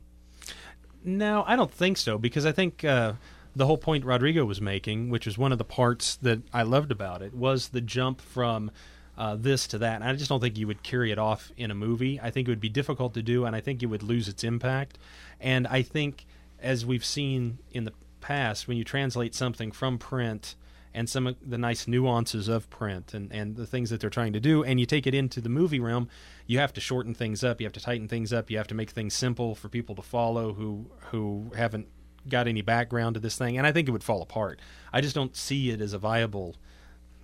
No, 1.04 1.44
I 1.46 1.56
don't 1.56 1.72
think 1.72 1.96
so 1.96 2.18
because 2.18 2.44
I 2.46 2.52
think 2.52 2.84
uh, 2.84 3.14
the 3.56 3.66
whole 3.66 3.78
point 3.78 4.04
Rodrigo 4.04 4.44
was 4.44 4.60
making, 4.60 5.10
which 5.10 5.26
was 5.26 5.38
one 5.38 5.52
of 5.52 5.58
the 5.58 5.64
parts 5.64 6.16
that 6.16 6.40
I 6.52 6.62
loved 6.62 6.92
about 6.92 7.22
it, 7.22 7.34
was 7.34 7.68
the 7.68 7.80
jump 7.80 8.20
from 8.20 8.70
uh, 9.18 9.36
this 9.36 9.66
to 9.68 9.78
that. 9.78 9.96
And 9.96 10.04
I 10.04 10.14
just 10.14 10.28
don't 10.28 10.40
think 10.40 10.56
you 10.56 10.66
would 10.66 10.82
carry 10.82 11.10
it 11.10 11.18
off 11.18 11.52
in 11.56 11.70
a 11.70 11.74
movie. 11.74 12.20
I 12.20 12.30
think 12.30 12.48
it 12.48 12.50
would 12.50 12.60
be 12.60 12.68
difficult 12.68 13.14
to 13.14 13.22
do, 13.22 13.44
and 13.44 13.56
I 13.56 13.60
think 13.60 13.82
it 13.82 13.86
would 13.86 14.02
lose 14.02 14.28
its 14.28 14.44
impact. 14.44 14.98
And 15.40 15.66
I 15.66 15.82
think, 15.82 16.26
as 16.60 16.84
we've 16.86 17.04
seen 17.04 17.58
in 17.72 17.84
the 17.84 17.92
past, 18.20 18.68
when 18.68 18.76
you 18.76 18.84
translate 18.84 19.34
something 19.34 19.72
from 19.72 19.98
print 19.98 20.54
and 20.92 21.08
some 21.08 21.26
of 21.26 21.36
the 21.44 21.58
nice 21.58 21.86
nuances 21.86 22.48
of 22.48 22.68
print 22.70 23.14
and, 23.14 23.32
and 23.32 23.56
the 23.56 23.66
things 23.66 23.90
that 23.90 24.00
they're 24.00 24.10
trying 24.10 24.32
to 24.32 24.40
do, 24.40 24.64
and 24.64 24.80
you 24.80 24.86
take 24.86 25.06
it 25.06 25.14
into 25.14 25.40
the 25.40 25.48
movie 25.48 25.80
realm, 25.80 26.08
you 26.46 26.58
have 26.58 26.72
to 26.72 26.80
shorten 26.80 27.14
things 27.14 27.44
up, 27.44 27.60
you 27.60 27.66
have 27.66 27.72
to 27.72 27.80
tighten 27.80 28.08
things 28.08 28.32
up, 28.32 28.50
you 28.50 28.56
have 28.56 28.66
to 28.68 28.74
make 28.74 28.90
things 28.90 29.14
simple 29.14 29.54
for 29.54 29.68
people 29.68 29.94
to 29.94 30.02
follow 30.02 30.52
who 30.52 30.90
who 31.10 31.52
haven't 31.56 31.86
got 32.28 32.46
any 32.46 32.60
background 32.60 33.14
to 33.14 33.20
this 33.20 33.36
thing, 33.36 33.56
and 33.56 33.66
I 33.66 33.72
think 33.72 33.88
it 33.88 33.92
would 33.92 34.04
fall 34.04 34.20
apart. 34.22 34.60
I 34.92 35.00
just 35.00 35.14
don't 35.14 35.36
see 35.36 35.70
it 35.70 35.80
as 35.80 35.92
a 35.92 35.98
viable 35.98 36.56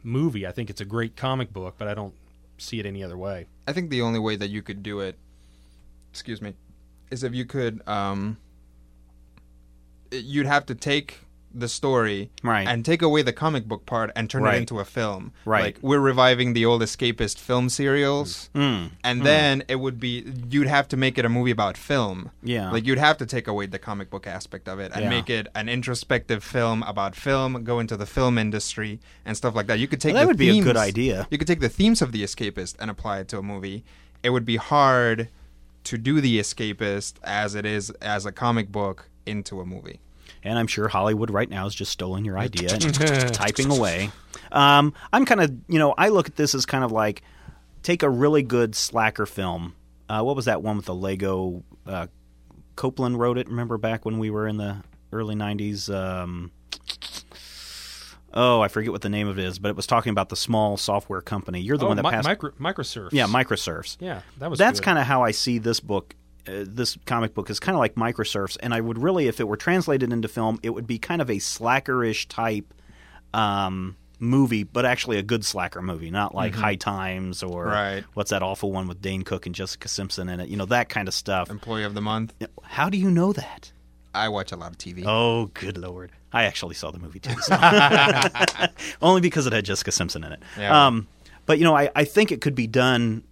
movie. 0.03 0.47
I 0.47 0.53
think 0.53 0.71
it's 0.71 0.81
a 0.81 0.87
great 0.87 1.17
comic 1.17 1.53
book, 1.53 1.75
but 1.77 1.89
I 1.89 1.95
don't 1.95 2.15
see 2.59 2.79
it 2.79 2.87
any 2.87 3.03
other 3.03 3.19
way. 3.19 3.47
I 3.67 3.73
think 3.73 3.91
the 3.91 4.03
only 4.03 4.19
way 4.19 4.37
that 4.37 4.49
you 4.49 4.63
could 4.63 4.83
do 4.83 5.01
it, 5.01 5.19
excuse 6.11 6.41
me, 6.41 6.55
is 7.11 7.23
if 7.25 7.35
you 7.35 7.45
could, 7.45 7.87
um, 7.87 8.39
you'd 10.11 10.47
have 10.47 10.65
to 10.67 10.75
take 10.75 11.21
the 11.59 11.69
story 11.69 12.31
Right. 12.43 12.67
and 12.69 12.85
take 12.85 13.03
away 13.03 13.23
the 13.23 13.33
comic 13.33 13.67
book 13.67 13.87
part 13.87 14.11
and 14.15 14.29
turn 14.29 14.43
Right. 14.43 14.55
it 14.57 14.59
into 14.59 14.79
a 14.81 14.85
film. 14.85 15.33
Right. 15.45 15.65
Like 15.65 15.79
we're 15.83 16.01
reviving 16.01 16.53
the 16.53 16.65
old 16.65 16.83
escapist 16.83 17.39
film 17.39 17.69
serials. 17.69 18.51
Mm. 18.55 18.91
And 19.03 19.23
then 19.25 19.63
it 19.69 19.77
would 19.77 19.99
be 19.99 20.25
you'd 20.51 20.67
have 20.67 20.89
to 20.89 20.97
make 20.97 21.19
it 21.19 21.25
a 21.25 21.29
movie 21.29 21.51
about 21.51 21.77
film. 21.77 22.31
Yeah. 22.43 22.71
Like 22.71 22.87
you'd 22.87 22.99
have 22.99 23.17
to 23.19 23.27
take 23.27 23.47
away 23.49 23.67
the 23.67 23.79
comic 23.79 24.11
book 24.11 24.27
aspect 24.27 24.69
of 24.69 24.79
it 24.79 24.93
and 24.95 25.05
Yeah. 25.05 25.11
make 25.11 25.31
it 25.31 25.49
an 25.55 25.69
introspective 25.69 26.45
film 26.45 26.83
about 26.83 27.15
film, 27.17 27.65
go 27.65 27.81
into 27.81 27.97
the 27.97 28.07
film 28.07 28.39
industry 28.39 29.01
and 29.25 29.37
stuff 29.37 29.55
like 29.55 29.67
that. 29.69 29.79
You 29.79 29.89
could 29.89 30.01
take 30.01 30.15
Well, 30.15 30.23
that 30.23 30.29
would 30.29 30.37
be 30.39 30.59
a 30.59 30.63
good 30.63 30.77
idea. 30.77 31.27
You 31.31 31.39
could 31.39 31.49
take 31.49 31.61
the 31.61 31.69
themes 31.69 32.03
of 32.03 32.13
the 32.13 32.23
escapist 32.23 32.75
and 32.79 32.91
apply 32.91 33.21
it 33.21 33.29
to 33.29 33.39
a 33.39 33.43
movie. 33.43 33.85
It 34.23 34.31
would 34.31 34.45
be 34.45 34.57
hard 34.57 35.29
to 35.85 35.97
do 35.97 36.21
the 36.21 36.39
escapist 36.41 37.15
as 37.23 37.55
it 37.55 37.65
is 37.65 37.91
as 38.03 38.27
a 38.27 38.33
comic 38.33 38.73
book 38.73 39.09
into 39.25 39.61
a 39.61 39.65
movie. 39.67 40.01
And 40.47 40.59
I'm 40.59 40.69
sure 40.69 40.87
Hollywood 40.87 41.31
right 41.31 41.51
now 41.51 41.67
is 41.67 41.75
just 41.75 41.91
stolen 41.91 42.25
your 42.25 42.39
idea 42.39 42.73
and 42.73 42.95
typing 43.35 43.71
away. 43.71 44.11
Um, 44.53 44.95
I'm 45.13 45.25
kind 45.27 45.41
of, 45.41 45.53
you 45.69 45.79
know, 45.79 45.93
I 45.99 46.09
look 46.09 46.29
at 46.29 46.37
this 46.37 46.55
as 46.55 46.65
kind 46.65 46.85
of 46.85 46.93
like 46.93 47.23
take 47.83 48.03
a 48.03 48.09
really 48.09 48.43
good 48.43 48.75
slacker 48.75 49.27
film. 49.27 49.75
Uh, 50.09 50.23
what 50.23 50.37
was 50.37 50.45
that 50.45 50.63
one 50.63 50.77
with 50.77 50.87
the 50.87 50.95
Lego? 50.95 51.65
Uh, 51.85 52.07
Coupland 52.77 53.17
wrote 53.19 53.39
it. 53.39 53.49
Remember 53.49 53.77
back 53.77 54.05
when 54.05 54.19
we 54.19 54.31
were 54.31 54.47
in 54.47 54.57
the 54.57 54.83
early 55.13 55.35
'90s? 55.35 55.93
Um, 55.93 56.53
oh, 58.33 58.61
I 58.61 58.69
forget 58.69 58.93
what 58.93 59.03
the 59.03 59.09
name 59.09 59.27
of 59.27 59.39
it 59.39 59.45
is, 59.45 59.59
but 59.59 59.71
it 59.71 59.77
was 59.77 59.87
talking 59.87 60.11
about 60.11 60.29
the 60.29 60.37
small 60.37 60.77
software 60.77 61.23
company. 61.23 61.61
You're 61.61 61.77
the 61.77 61.87
oh, 61.87 61.89
one 61.89 61.97
that 61.97 62.05
mi- 62.05 62.11
passed. 62.11 62.29
micro, 62.29 62.51
microserfs. 62.53 63.09
yeah, 63.13 63.27
Microserfs. 63.27 63.97
yeah, 63.99 64.21
that 64.39 64.49
was. 64.49 64.59
That's 64.59 64.79
kind 64.79 64.99
of 64.99 65.07
how 65.07 65.25
I 65.25 65.33
see 65.33 65.59
this 65.59 65.81
book. 65.81 66.15
Uh, 66.49 66.65
this 66.67 66.97
comic 67.07 67.35
book 67.35 67.51
is 67.51 67.59
kind 67.61 67.75
of 67.75 67.81
like 67.81 67.95
Microserfs, 67.97 68.57
and 68.61 68.73
I 68.75 68.81
would 68.81 68.99
really, 69.03 69.27
if 69.29 69.41
it 69.41 69.49
were 69.49 69.57
translated 69.57 70.13
into 70.13 70.29
film, 70.29 70.59
it 70.63 70.71
would 70.71 70.87
be 70.87 70.99
kind 70.99 71.21
of 71.21 71.29
a 71.31 71.35
slackerish 71.37 72.27
type 72.29 72.73
um, 73.35 73.97
movie, 74.19 74.63
but 74.63 74.87
actually 74.87 75.19
a 75.19 75.23
good 75.23 75.45
slacker 75.45 75.83
movie, 75.83 76.11
not 76.11 76.35
like 76.35 76.55
High 76.55 76.77
Times 76.77 77.43
or 77.43 77.65
Right. 77.67 78.05
what's 78.15 78.31
that 78.31 78.43
awful 78.43 78.73
one 78.73 78.87
with 78.89 79.03
Dane 79.03 79.23
Cook 79.23 79.47
and 79.47 79.55
Jessica 79.55 79.89
Simpson 79.89 80.29
in 80.29 80.41
it. 80.41 80.49
You 80.49 80.57
know 80.57 80.67
that 80.67 80.89
kind 80.89 81.09
of 81.09 81.15
stuff. 81.15 81.51
Employee 81.51 81.85
of 81.85 81.95
the 81.95 82.01
month. 82.01 82.33
How 82.63 82.89
do 82.89 82.97
you 82.97 83.11
know 83.11 83.33
that? 83.33 83.73
I 84.15 84.29
watch 84.31 84.53
a 84.53 84.57
lot 84.57 84.71
of 84.73 84.79
TV. 84.79 85.05
Oh, 85.07 85.51
good 85.53 85.77
lord! 85.77 86.11
I 86.33 86.45
actually 86.45 86.75
saw 86.75 86.91
the 86.91 86.99
movie 86.99 87.19
too, 87.21 87.35
so. 87.43 87.55
only 89.03 89.21
because 89.21 89.47
it 89.47 89.53
had 89.53 89.65
Jessica 89.65 89.93
Simpson 89.93 90.25
in 90.25 90.33
it. 90.33 90.43
Yeah. 90.59 90.87
Um, 90.87 91.07
but 91.45 91.59
you 91.59 91.65
know, 91.65 91.77
I, 91.77 91.91
I 91.95 92.05
think 92.05 92.33
it 92.33 92.41
could 92.41 92.55
be 92.55 92.67
done. 92.67 93.25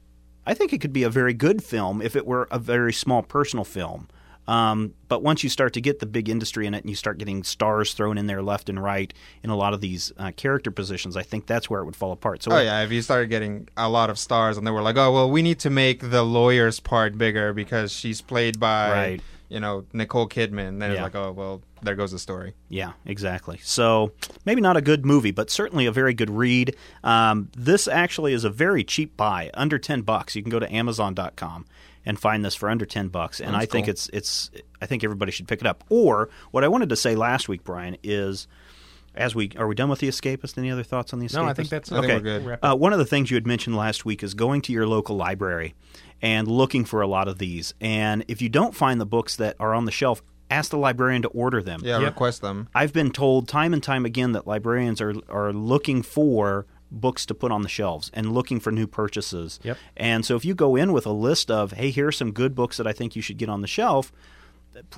I 0.46 0.54
think 0.54 0.72
it 0.72 0.80
could 0.80 0.92
be 0.92 1.02
a 1.02 1.10
very 1.10 1.34
good 1.34 1.62
film 1.62 2.02
if 2.02 2.16
it 2.16 2.26
were 2.26 2.48
a 2.50 2.58
very 2.58 2.92
small 2.92 3.22
personal 3.22 3.64
film. 3.64 4.08
Um, 4.46 4.92
but 5.08 5.22
once 5.22 5.42
you 5.42 5.48
start 5.48 5.72
to 5.72 5.80
get 5.80 6.00
the 6.00 6.06
big 6.06 6.28
industry 6.28 6.66
in 6.66 6.74
it 6.74 6.82
and 6.82 6.90
you 6.90 6.96
start 6.96 7.16
getting 7.16 7.42
stars 7.44 7.94
thrown 7.94 8.18
in 8.18 8.26
there 8.26 8.42
left 8.42 8.68
and 8.68 8.82
right 8.82 9.12
in 9.42 9.48
a 9.48 9.56
lot 9.56 9.72
of 9.72 9.80
these 9.80 10.12
uh, 10.18 10.32
character 10.36 10.70
positions, 10.70 11.16
I 11.16 11.22
think 11.22 11.46
that's 11.46 11.70
where 11.70 11.80
it 11.80 11.86
would 11.86 11.96
fall 11.96 12.12
apart. 12.12 12.42
So 12.42 12.52
Oh 12.52 12.60
yeah, 12.60 12.82
if 12.82 12.92
you 12.92 13.00
started 13.00 13.30
getting 13.30 13.68
a 13.76 13.88
lot 13.88 14.10
of 14.10 14.18
stars 14.18 14.58
and 14.58 14.66
they 14.66 14.70
were 14.70 14.82
like, 14.82 14.96
"Oh, 14.98 15.12
well, 15.12 15.30
we 15.30 15.40
need 15.40 15.60
to 15.60 15.70
make 15.70 16.10
the 16.10 16.22
lawyer's 16.22 16.78
part 16.78 17.16
bigger 17.16 17.54
because 17.54 17.90
she's 17.90 18.20
played 18.20 18.60
by 18.60 18.90
Right. 18.90 19.22
You 19.54 19.60
know, 19.60 19.86
Nicole 19.92 20.28
Kidman." 20.28 20.80
Then 20.80 20.90
it's 20.90 21.00
like, 21.00 21.14
"Oh, 21.14 21.32
well, 21.32 21.62
there 21.82 21.94
goes 21.94 22.10
the 22.10 22.18
story." 22.18 22.54
Yeah, 22.68 22.92
exactly. 23.06 23.60
So 23.62 24.12
maybe 24.44 24.60
not 24.60 24.76
a 24.76 24.82
good 24.82 25.06
movie, 25.06 25.30
but 25.30 25.48
certainly 25.48 25.86
a 25.86 25.92
very 25.92 26.12
good 26.12 26.28
read. 26.28 26.76
Um, 27.04 27.48
this 27.56 27.86
actually 27.86 28.34
is 28.34 28.44
a 28.44 28.50
very 28.50 28.82
cheap 28.82 29.16
buy, 29.16 29.50
under 29.54 29.78
ten 29.78 30.02
bucks. 30.02 30.34
You 30.34 30.42
can 30.42 30.50
go 30.50 30.58
to 30.58 30.70
Amazon.com 30.70 31.64
and 32.04 32.18
find 32.18 32.44
this 32.44 32.54
for 32.54 32.68
under 32.68 32.84
ten 32.84 33.08
bucks, 33.08 33.40
and 33.40 33.54
That's 33.54 33.62
I 33.62 33.66
think 33.66 33.86
cool. 33.86 33.92
it's 33.92 34.10
it's. 34.12 34.50
I 34.82 34.86
think 34.86 35.04
everybody 35.04 35.32
should 35.32 35.48
pick 35.48 35.60
it 35.60 35.66
up. 35.66 35.84
Or 35.88 36.28
what 36.50 36.64
I 36.64 36.68
wanted 36.68 36.88
to 36.90 36.96
say 36.96 37.14
last 37.14 37.48
week, 37.48 37.64
Brian, 37.64 37.96
is 38.02 38.46
as 39.14 39.34
we 39.34 39.50
are 39.56 39.66
we 39.66 39.74
done 39.74 39.88
with 39.88 40.00
the 40.00 40.08
Escapist? 40.08 40.58
Any 40.58 40.70
other 40.70 40.82
thoughts 40.82 41.12
on 41.12 41.20
the 41.20 41.26
Escapist? 41.26 41.34
No, 41.34 41.44
I 41.44 41.54
think 41.54 41.68
that's 41.68 41.92
I 41.92 42.00
think 42.00 42.12
okay. 42.12 42.38
we're 42.38 42.56
good. 42.56 42.58
Uh, 42.62 42.74
one 42.74 42.92
of 42.92 42.98
the 42.98 43.04
things 43.04 43.30
you 43.30 43.36
had 43.36 43.46
mentioned 43.46 43.76
last 43.76 44.04
week 44.04 44.22
is 44.22 44.34
going 44.34 44.60
to 44.62 44.72
your 44.72 44.86
local 44.86 45.16
library 45.16 45.74
and 46.22 46.48
looking 46.48 46.84
for 46.84 47.00
a 47.02 47.06
lot 47.06 47.28
of 47.28 47.38
these. 47.38 47.74
And 47.80 48.24
if 48.28 48.40
you 48.42 48.48
don't 48.48 48.74
find 48.74 49.00
the 49.00 49.06
books 49.06 49.36
that 49.36 49.56
are 49.60 49.74
on 49.74 49.84
the 49.84 49.90
shelf, 49.92 50.22
ask 50.50 50.70
the 50.70 50.78
librarian 50.78 51.22
to 51.22 51.28
order 51.28 51.62
them. 51.62 51.80
Yeah, 51.82 51.98
Yep. 51.98 52.08
request 52.14 52.42
them. 52.42 52.68
I've 52.74 52.92
been 52.92 53.10
told 53.10 53.48
time 53.48 53.72
and 53.72 53.82
time 53.82 54.04
again 54.04 54.32
that 54.32 54.46
librarians 54.46 55.00
are 55.00 55.14
are 55.28 55.52
looking 55.52 56.02
for 56.02 56.66
books 56.90 57.26
to 57.26 57.34
put 57.34 57.50
on 57.50 57.62
the 57.62 57.68
shelves 57.68 58.10
and 58.14 58.32
looking 58.32 58.60
for 58.60 58.70
new 58.70 58.86
purchases. 58.86 59.58
Yep. 59.64 59.76
And 59.96 60.24
so 60.24 60.36
if 60.36 60.44
you 60.44 60.54
go 60.54 60.76
in 60.76 60.92
with 60.92 61.06
a 61.06 61.12
list 61.12 61.50
of, 61.50 61.72
hey, 61.72 61.90
here 61.90 62.06
are 62.06 62.12
some 62.12 62.30
good 62.30 62.54
books 62.54 62.76
that 62.76 62.86
I 62.86 62.92
think 62.92 63.16
you 63.16 63.22
should 63.22 63.36
get 63.38 63.48
on 63.48 63.62
the 63.62 63.66
shelf, 63.66 64.12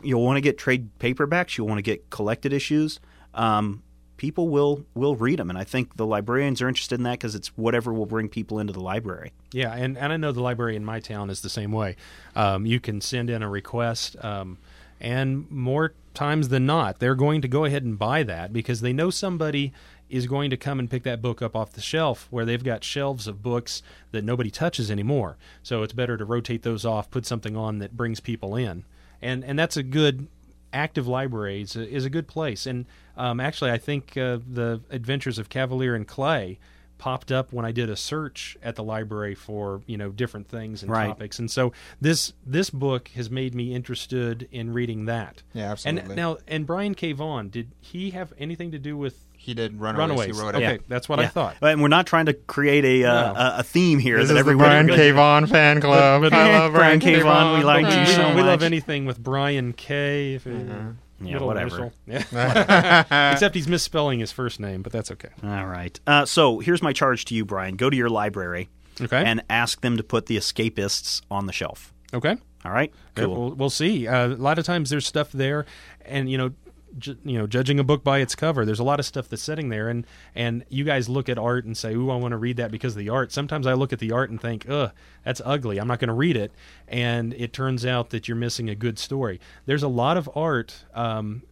you'll 0.02 0.22
want 0.22 0.36
to 0.36 0.40
get 0.42 0.58
trade 0.58 0.90
paperbacks, 0.98 1.56
you'll 1.56 1.68
want 1.68 1.78
to 1.78 1.82
get 1.82 2.10
collected 2.10 2.52
issues. 2.52 3.00
Um, 3.34 3.82
people 4.16 4.48
will 4.48 4.84
will 4.94 5.16
read 5.16 5.38
them, 5.38 5.50
and 5.50 5.58
I 5.58 5.64
think 5.64 5.96
the 5.96 6.06
librarians 6.06 6.62
are 6.62 6.68
interested 6.68 6.98
in 6.98 7.04
that 7.04 7.12
because 7.12 7.34
it's 7.34 7.48
whatever 7.56 7.92
will 7.92 8.06
bring 8.06 8.28
people 8.28 8.58
into 8.58 8.72
the 8.72 8.80
library. 8.80 9.32
Yeah, 9.52 9.74
and, 9.74 9.96
and 9.98 10.12
I 10.12 10.16
know 10.16 10.32
the 10.32 10.42
library 10.42 10.76
in 10.76 10.84
my 10.84 11.00
town 11.00 11.30
is 11.30 11.40
the 11.42 11.48
same 11.48 11.72
way. 11.72 11.96
Um, 12.34 12.66
you 12.66 12.80
can 12.80 13.00
send 13.00 13.30
in 13.30 13.42
a 13.42 13.48
request, 13.48 14.16
um, 14.24 14.58
and 15.00 15.50
more 15.50 15.92
times 16.14 16.48
than 16.48 16.64
not, 16.66 16.98
they're 16.98 17.14
going 17.14 17.42
to 17.42 17.48
go 17.48 17.64
ahead 17.64 17.82
and 17.84 17.98
buy 17.98 18.22
that 18.22 18.52
because 18.52 18.80
they 18.80 18.92
know 18.92 19.10
somebody 19.10 19.72
is 20.08 20.26
going 20.26 20.50
to 20.50 20.56
come 20.56 20.78
and 20.78 20.88
pick 20.90 21.02
that 21.02 21.20
book 21.20 21.42
up 21.42 21.56
off 21.56 21.72
the 21.72 21.80
shelf 21.80 22.28
where 22.30 22.44
they've 22.44 22.62
got 22.64 22.84
shelves 22.84 23.26
of 23.26 23.42
books 23.42 23.82
that 24.12 24.24
nobody 24.24 24.50
touches 24.50 24.90
anymore. 24.90 25.36
So 25.62 25.82
it's 25.82 25.92
better 25.92 26.16
to 26.16 26.24
rotate 26.24 26.62
those 26.62 26.84
off, 26.86 27.10
put 27.10 27.26
something 27.26 27.56
on 27.56 27.78
that 27.80 27.96
brings 27.96 28.20
people 28.20 28.54
in. 28.56 28.84
and 29.20 29.44
and 29.44 29.58
that's 29.58 29.76
a 29.76 29.82
good 29.82 30.28
active 30.72 31.06
library 31.06 31.62
is 31.62 31.76
a, 31.76 31.88
is 31.88 32.04
a 32.04 32.10
good 32.10 32.26
place. 32.28 32.66
And 32.66 32.86
um, 33.16 33.40
actually, 33.40 33.70
I 33.70 33.78
think 33.78 34.16
uh, 34.16 34.38
the 34.46 34.80
Adventures 34.90 35.38
of 35.38 35.48
Kavalier 35.48 35.94
and 35.94 36.06
Clay 36.06 36.58
popped 36.98 37.30
up 37.30 37.52
when 37.52 37.66
I 37.66 37.72
did 37.72 37.90
a 37.90 37.96
search 37.96 38.56
at 38.62 38.74
the 38.74 38.82
library 38.82 39.34
for 39.34 39.82
you 39.86 39.98
know 39.98 40.08
different 40.10 40.48
things 40.48 40.82
and 40.82 40.90
Right. 40.90 41.08
topics. 41.08 41.38
And 41.38 41.50
so 41.50 41.72
this 42.00 42.32
this 42.46 42.70
book 42.70 43.08
has 43.08 43.30
made 43.30 43.54
me 43.54 43.74
interested 43.74 44.48
in 44.50 44.72
reading 44.72 45.04
that. 45.04 45.42
Yeah, 45.52 45.72
absolutely. 45.72 46.02
And 46.10 46.16
now, 46.16 46.38
and 46.48 46.66
Brian 46.66 46.94
K. 46.94 47.12
Vaughan, 47.12 47.50
did 47.50 47.72
he 47.80 48.10
have 48.12 48.32
anything 48.38 48.70
to 48.72 48.78
do 48.78 48.96
with 48.96 49.25
He 49.46 49.54
did 49.54 49.80
Runaways. 49.80 50.08
Runaways? 50.08 50.36
He 50.36 50.42
wrote 50.42 50.54
it. 50.54 50.58
okay, 50.58 50.74
it. 50.74 50.88
that's 50.88 51.08
what 51.08 51.18
I 51.20 51.22
Yeah. 51.22 51.28
thought. 51.28 51.56
And 51.62 51.80
we're 51.80 51.88
not 51.88 52.06
trying 52.06 52.26
to 52.26 52.34
create 52.34 52.84
a 52.84 53.04
uh, 53.08 53.32
No. 53.32 53.38
a, 53.40 53.54
a 53.58 53.62
theme 53.62 53.98
here 53.98 54.18
This 54.18 54.28
that 54.28 54.32
is 54.32 54.34
the 54.34 54.40
everybody 54.40 54.68
Brian 54.68 54.88
K. 54.88 55.10
Vaughan 55.12 55.46
fan 55.46 55.80
club. 55.80 56.22
but- 56.22 56.32
I 56.34 56.58
love 56.58 56.72
Brian 56.72 56.98
Brian 56.98 57.00
K. 57.00 57.14
K. 57.16 57.22
Vaughan, 57.22 57.58
we 57.58 57.64
like 57.64 57.86
we, 57.86 57.92
you 57.94 58.00
we- 58.00 58.06
so 58.06 58.34
we 58.34 58.42
love 58.42 58.62
anything 58.62 59.06
with 59.06 59.18
Brian 59.22 59.72
K. 59.72 60.34
If 60.34 60.46
it- 60.46 60.66
Yeah, 60.66 61.32
middle 61.32 61.46
whatever. 61.46 61.92
initial. 62.06 62.32
Yeah. 62.34 63.32
Except 63.32 63.54
he's 63.54 63.68
misspelling 63.68 64.18
his 64.20 64.32
first 64.32 64.60
name, 64.60 64.82
but 64.82 64.92
that's 64.92 65.10
okay. 65.12 65.30
All 65.42 65.66
right. 65.66 65.98
Uh, 66.06 66.24
so 66.26 66.58
here's 66.58 66.82
my 66.82 66.92
charge 66.92 67.24
to 67.26 67.34
you, 67.34 67.44
Brian. 67.44 67.76
Go 67.76 67.88
to 67.88 67.96
your 67.96 68.10
library 68.10 68.68
Okay. 69.00 69.22
and 69.24 69.42
ask 69.48 69.80
them 69.80 69.96
to 69.96 70.02
put 70.02 70.26
the 70.26 70.36
Escapists 70.36 71.22
on 71.30 71.46
the 71.46 71.52
shelf. 71.52 71.92
okay. 72.12 72.36
All 72.64 72.72
right. 72.72 72.92
Yeah, 73.16 73.24
Cool. 73.24 73.34
we'll, 73.48 73.54
we'll 73.54 73.70
see. 73.70 74.08
Uh, 74.08 74.26
a 74.26 74.34
lot 74.34 74.58
of 74.58 74.64
times 74.64 74.90
there's 74.90 75.06
stuff 75.06 75.30
there, 75.30 75.66
and 76.04 76.28
you 76.28 76.36
know, 76.36 76.50
ju- 76.98 77.16
you 77.24 77.38
know, 77.38 77.46
judging 77.46 77.78
a 77.78 77.84
book 77.84 78.02
by 78.04 78.18
its 78.18 78.34
cover, 78.34 78.64
there's 78.64 78.78
a 78.80 78.84
lot 78.84 78.98
of 79.00 79.06
stuff 79.06 79.28
that's 79.28 79.42
sitting 79.42 79.68
there, 79.68 79.88
and 79.88 80.06
and 80.34 80.64
you 80.68 80.84
guys 80.84 81.08
look 81.08 81.28
at 81.28 81.38
art 81.38 81.64
and 81.64 81.76
say, 81.76 81.94
"Ooh, 81.94 82.10
I 82.10 82.16
want 82.16 82.32
to 82.32 82.36
read 82.38 82.56
that 82.58 82.70
because 82.70 82.94
of 82.94 82.98
the 82.98 83.08
art." 83.08 83.32
Sometimes 83.32 83.66
I 83.66 83.72
look 83.74 83.92
at 83.92 83.98
the 83.98 84.12
art 84.12 84.30
and 84.30 84.40
think, 84.40 84.68
"Ugh, 84.68 84.90
that's 85.24 85.40
ugly. 85.44 85.78
I'm 85.78 85.88
not 85.88 85.98
going 85.98 86.08
to 86.08 86.14
read 86.14 86.36
it." 86.36 86.52
And 86.88 87.34
it 87.34 87.52
turns 87.52 87.84
out 87.86 88.10
that 88.10 88.28
you're 88.28 88.36
missing 88.36 88.68
a 88.70 88.74
good 88.74 88.98
story. 88.98 89.40
There's 89.66 89.82
a 89.82 89.88
lot 89.88 90.16
of 90.16 90.28
art, 90.34 90.84
um, 90.94 91.42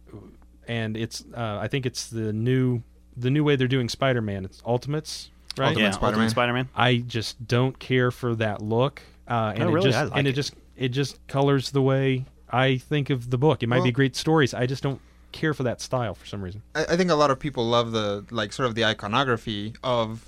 and 0.67 0.97
it's 0.97 1.23
uh, 1.35 1.57
I 1.61 1.67
think 1.67 1.85
it's 1.85 2.07
the 2.07 2.33
new 2.33 2.81
the 3.17 3.29
new 3.29 3.43
way 3.43 3.55
they're 3.55 3.67
doing 3.67 3.87
Spider-Man. 3.89 4.45
It's 4.45 4.61
Ultimates, 4.65 5.29
right? 5.57 5.67
Ultimate 5.69 5.83
yeah, 5.83 5.91
Spider-Man. 5.91 6.13
Ultimate 6.13 6.29
Spider-Man. 6.31 6.69
I 6.75 6.97
just 6.97 7.47
don't 7.47 7.77
care 7.79 8.11
for 8.11 8.35
that 8.35 8.61
look, 8.61 9.01
uh, 9.27 9.53
and 9.55 9.63
Oh, 9.63 9.69
it 9.69 9.71
really? 9.71 9.89
just 9.89 9.97
I 9.97 10.03
like 10.03 10.13
and 10.17 10.27
it, 10.27 10.31
it. 10.31 10.33
just 10.33 10.53
it 10.75 10.89
just 10.89 11.25
colors 11.27 11.71
the 11.71 11.81
way 11.81 12.25
I 12.49 12.77
think 12.77 13.09
of 13.09 13.29
the 13.29 13.37
book. 13.37 13.63
It 13.63 13.67
might 13.67 13.83
be 13.83 13.91
great 13.91 14.15
stories. 14.15 14.53
I 14.53 14.65
just 14.65 14.83
don't 14.83 14.99
care 15.35 15.53
for 15.53 15.63
that 15.63 15.81
style 15.81 16.15
for 16.15 16.25
some 16.25 16.41
reason. 16.41 16.63
I, 16.73 16.85
I 16.85 16.97
think 16.97 17.11
a 17.11 17.15
lot 17.15 17.29
of 17.29 17.39
people 17.39 17.65
love 17.65 17.91
the 17.91 18.25
like 18.31 18.53
sort 18.53 18.67
of 18.67 18.73
the 18.73 18.85
iconography 18.85 19.73
of, 19.83 20.27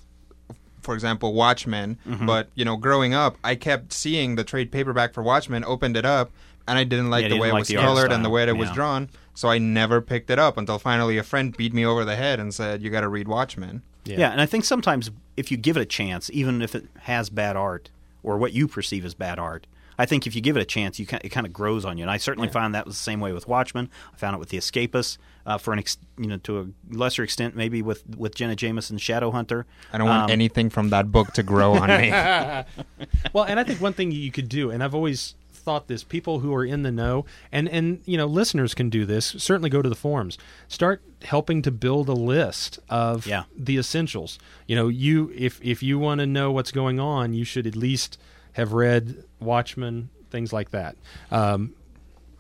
for 0.82 0.94
example, 0.94 1.34
Watchmen. 1.34 1.98
Mm-hmm. 2.08 2.26
But 2.26 2.50
you 2.54 2.66
know, 2.66 2.78
growing 2.78 3.14
up, 3.14 3.38
I 3.44 3.56
kept 3.56 3.94
seeing 3.94 4.36
the 4.36 4.44
trade 4.44 4.72
paperback 4.72 5.14
for 5.14 5.24
Watchmen, 5.24 5.64
opened 5.66 5.98
it 5.98 6.06
up, 6.06 6.32
and 6.68 6.78
I 6.78 6.84
didn't 6.84 7.10
like 7.10 7.24
Yeah, 7.24 7.30
the 7.30 7.36
way 7.36 7.48
didn't 7.48 7.50
it 7.50 7.54
like 7.54 7.70
was 7.70 7.72
colored 7.72 8.12
and 8.12 8.24
the 8.24 8.30
way 8.30 8.46
that 8.46 8.50
it 8.50 8.58
was 8.58 8.70
drawn. 8.72 9.10
So 9.34 9.50
I 9.50 9.58
never 9.58 10.02
picked 10.02 10.30
it 10.30 10.40
up 10.40 10.58
until 10.58 10.80
finally 10.80 11.18
a 11.18 11.24
friend 11.24 11.56
beat 11.56 11.74
me 11.74 11.86
over 11.86 12.04
the 12.04 12.16
head 12.16 12.40
and 12.40 12.54
said, 12.54 12.82
"You 12.82 12.90
got 12.90 13.02
to 13.02 13.08
read 13.08 13.28
Watchmen." 13.28 13.82
Yeah. 14.06 14.32
and 14.32 14.40
I 14.40 14.46
think 14.46 14.64
sometimes 14.64 15.12
if 15.36 15.52
you 15.52 15.58
give 15.58 15.78
it 15.78 15.82
a 15.82 15.86
chance, 15.86 16.30
even 16.32 16.62
if 16.62 16.76
it 16.76 16.86
has 17.02 17.30
bad 17.30 17.56
art 17.56 17.90
or 18.24 18.38
what 18.38 18.54
you 18.54 18.68
perceive 18.68 19.04
as 19.06 19.14
bad 19.14 19.38
art, 19.38 19.68
I 19.98 20.06
think 20.06 20.28
if 20.28 20.36
you 20.36 20.42
give 20.42 20.56
it 20.58 20.62
a 20.62 20.66
chance, 20.66 21.00
you 21.00 21.06
kind 21.06 21.24
it 21.26 21.30
kind 21.30 21.46
of 21.48 21.54
grows 21.54 21.84
on 21.86 21.98
you. 21.98 22.04
And 22.04 22.12
I 22.12 22.18
certainly 22.18 22.50
found 22.50 22.76
that 22.76 22.86
was 22.86 22.96
the 22.96 23.02
same 23.04 23.20
way 23.20 23.32
with 23.34 23.48
Watchmen. 23.48 23.90
I 24.14 24.18
found 24.18 24.36
it 24.36 24.40
with 24.40 24.50
The 24.50 24.58
Escapists, 24.58 25.18
uh, 25.46 25.58
for 25.58 25.74
an 25.74 25.80
ex- 25.80 25.98
you 26.18 26.28
know 26.28 26.38
to 26.38 26.60
a 26.60 26.66
lesser 26.96 27.24
extent, 27.24 27.56
maybe 27.56 27.82
with 27.82 28.04
with 28.16 28.36
Jenna 28.36 28.56
Jameson's 28.56 29.02
Shadowhunter. 29.02 29.64
I 29.92 29.98
don't 29.98 30.08
want 30.08 30.26
Um, 30.26 30.30
anything 30.32 30.70
from 30.70 30.90
that 30.90 31.12
book 31.12 31.34
to 31.34 31.44
grow 31.44 31.74
on 31.74 31.88
me. 31.90 32.12
Well, 33.34 33.44
and 33.46 33.60
I 33.60 33.64
think 33.64 33.82
one 33.82 33.94
thing 33.94 34.12
you 34.12 34.32
could 34.32 34.50
do, 34.50 34.72
and 34.72 34.84
I've 34.84 34.96
always 34.96 35.36
thought 35.52 35.88
this: 35.88 36.04
people 36.04 36.40
who 36.40 36.54
are 36.54 36.66
in 36.66 36.84
the 36.84 36.92
know, 36.92 37.26
and 37.52 37.68
and 37.70 38.02
you 38.06 38.18
know, 38.18 38.26
listeners 38.26 38.74
can 38.74 38.90
do 38.90 39.06
this. 39.06 39.28
Certainly, 39.38 39.70
go 39.70 39.82
to 39.82 39.90
the 39.90 39.96
forums. 39.96 40.38
Start 40.68 41.02
helping 41.24 41.62
to 41.64 41.72
build 41.72 42.08
a 42.10 42.14
list 42.14 42.80
of 42.90 43.26
Yeah. 43.28 43.44
the 43.58 43.78
essentials. 43.78 44.40
You 44.68 44.76
know, 44.76 44.88
you 44.88 45.32
if 45.36 45.60
if 45.64 45.84
you 45.84 46.00
want 46.00 46.20
to 46.20 46.26
know 46.28 46.52
what's 46.52 46.72
going 46.72 47.00
on, 47.00 47.34
you 47.34 47.44
should 47.44 47.68
at 47.68 47.76
least 47.76 48.18
have 48.58 48.74
read 48.74 49.24
Watchmen, 49.40 50.10
things 50.30 50.52
like 50.52 50.72
that. 50.72 50.98
Um, 51.32 51.74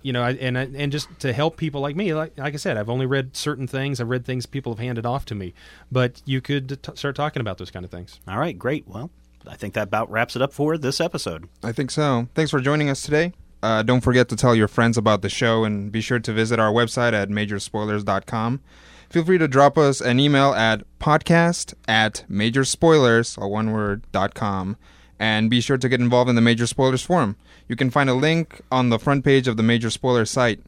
you 0.01 0.13
know, 0.13 0.24
I, 0.24 0.32
and 0.32 0.57
and 0.57 0.91
just 0.91 1.07
to 1.20 1.32
help 1.32 1.57
people 1.57 1.82
like 1.82 1.95
me, 1.95 2.13
like 2.13 2.38
like 2.38 2.53
I 2.53 2.57
said, 2.57 2.78
I've 2.78 2.89
only 2.89 3.05
read 3.05 3.36
certain 3.36 3.68
things. 3.68 4.01
I've 4.01 4.09
read 4.09 4.26
things 4.26 4.45
people 4.45 4.74
have 4.74 4.80
handed 4.80 5.05
off 5.05 5.26
to 5.26 5.36
me, 5.36 5.53
but 5.91 6.22
you 6.26 6.41
could 6.41 6.82
t- 6.84 6.91
start 6.95 7.15
talking 7.15 7.41
about 7.41 7.57
those 7.57 7.72
kind 7.72 7.86
of 7.86 7.91
things. 7.91 8.20
All 8.28 8.38
right, 8.38 8.57
great. 8.57 8.88
Well, 8.88 9.11
I 9.47 9.55
think 9.55 9.74
that 9.76 9.84
about 9.84 10.09
wraps 10.11 10.36
it 10.36 10.41
up 10.41 10.53
for 10.53 10.78
this 10.78 10.99
episode. 10.99 11.47
I 11.63 11.72
think 11.72 11.91
so. 11.91 12.28
Thanks 12.36 12.51
for 12.51 12.59
joining 12.59 12.89
us 12.89 13.01
today. 13.01 13.34
Uh, 13.61 13.84
don't 13.84 14.01
forget 14.01 14.30
to 14.30 14.36
tell 14.36 14.55
your 14.55 14.68
friends 14.68 14.97
about 14.97 15.22
the 15.22 15.30
show 15.30 15.63
and 15.63 15.91
be 15.91 15.99
sure 15.99 16.20
to 16.20 16.32
visit 16.32 16.59
our 16.59 16.72
website 16.72 17.13
at 17.13 17.30
majorspoilers.com. 17.30 18.61
Feel 19.09 19.26
free 19.26 19.38
to 19.38 19.47
drop 19.47 19.78
us 19.78 19.99
an 20.01 20.20
email 20.20 20.53
at 20.53 20.84
podcast 20.99 21.74
at 21.88 22.26
majorspoilers, 22.30 23.38
all 23.38 23.49
one 23.51 23.72
word, 23.72 24.03
dot 24.11 24.34
com. 24.36 24.78
And 25.20 25.49
be 25.49 25.61
sure 25.61 25.78
to 25.78 25.89
get 25.89 25.99
involved 25.99 26.30
in 26.30 26.36
the 26.36 26.41
Major 26.41 26.68
Spoilers 26.68 27.03
Forum. 27.03 27.36
You 27.68 27.76
can 27.76 27.89
find 27.89 28.09
a 28.09 28.13
link 28.13 28.61
on 28.72 28.89
the 28.89 28.99
front 28.99 29.26
page 29.26 29.47
of 29.47 29.57
the 29.57 29.63
Major 29.63 29.89
Spoilers 29.89 30.30
site. 30.30 30.59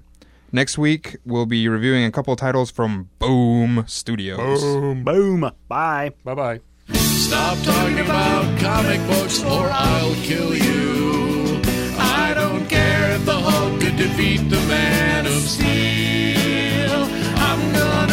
Next 0.52 0.78
week, 0.80 1.18
we'll 1.26 1.46
be 1.46 1.68
reviewing 1.68 2.04
a 2.04 2.12
couple 2.12 2.36
titles 2.36 2.72
from 2.72 3.10
Boom 3.20 3.84
Studios. 3.88 4.62
Boom. 4.62 5.04
Boom. 5.04 5.52
Bye. 5.68 6.14
Bye 6.24 6.34
bye. 6.34 6.60
Stop 6.94 7.60
talking 7.60 8.00
about 8.00 8.60
comic 8.60 9.00
books 9.08 9.44
or 9.44 9.70
I'll 9.72 10.16
kill 10.16 10.56
you. 10.56 11.62
I 12.00 12.34
don't 12.34 12.68
care 12.68 13.12
if 13.12 13.26
the 13.26 13.40
Hulk 13.40 13.80
could 13.80 13.96
defeat 13.98 14.50
the 14.50 14.60
Man 14.62 15.28
of 15.28 15.34
Steel. 15.34 17.04
I'm 17.38 17.74
gonna 17.74 18.09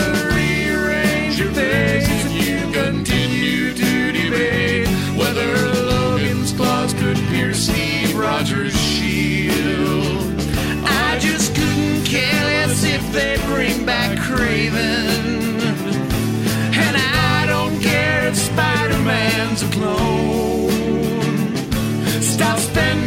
Dodgers 8.49 8.81
shield. 8.81 10.41
I 10.85 11.19
just 11.19 11.53
couldn't 11.57 12.05
care 12.05 12.45
less 12.45 12.85
if 12.85 13.13
they 13.13 13.39
bring 13.47 13.85
back 13.85 14.17
Kraven. 14.19 15.65
And 16.77 16.97
I 16.97 17.47
don't 17.49 17.81
care 17.83 18.29
if 18.29 18.37
Spider 18.37 18.99
Man's 18.99 19.65
a 19.65 19.69
clone. 19.73 20.71
Stop 22.23 22.59
spending. 22.61 23.06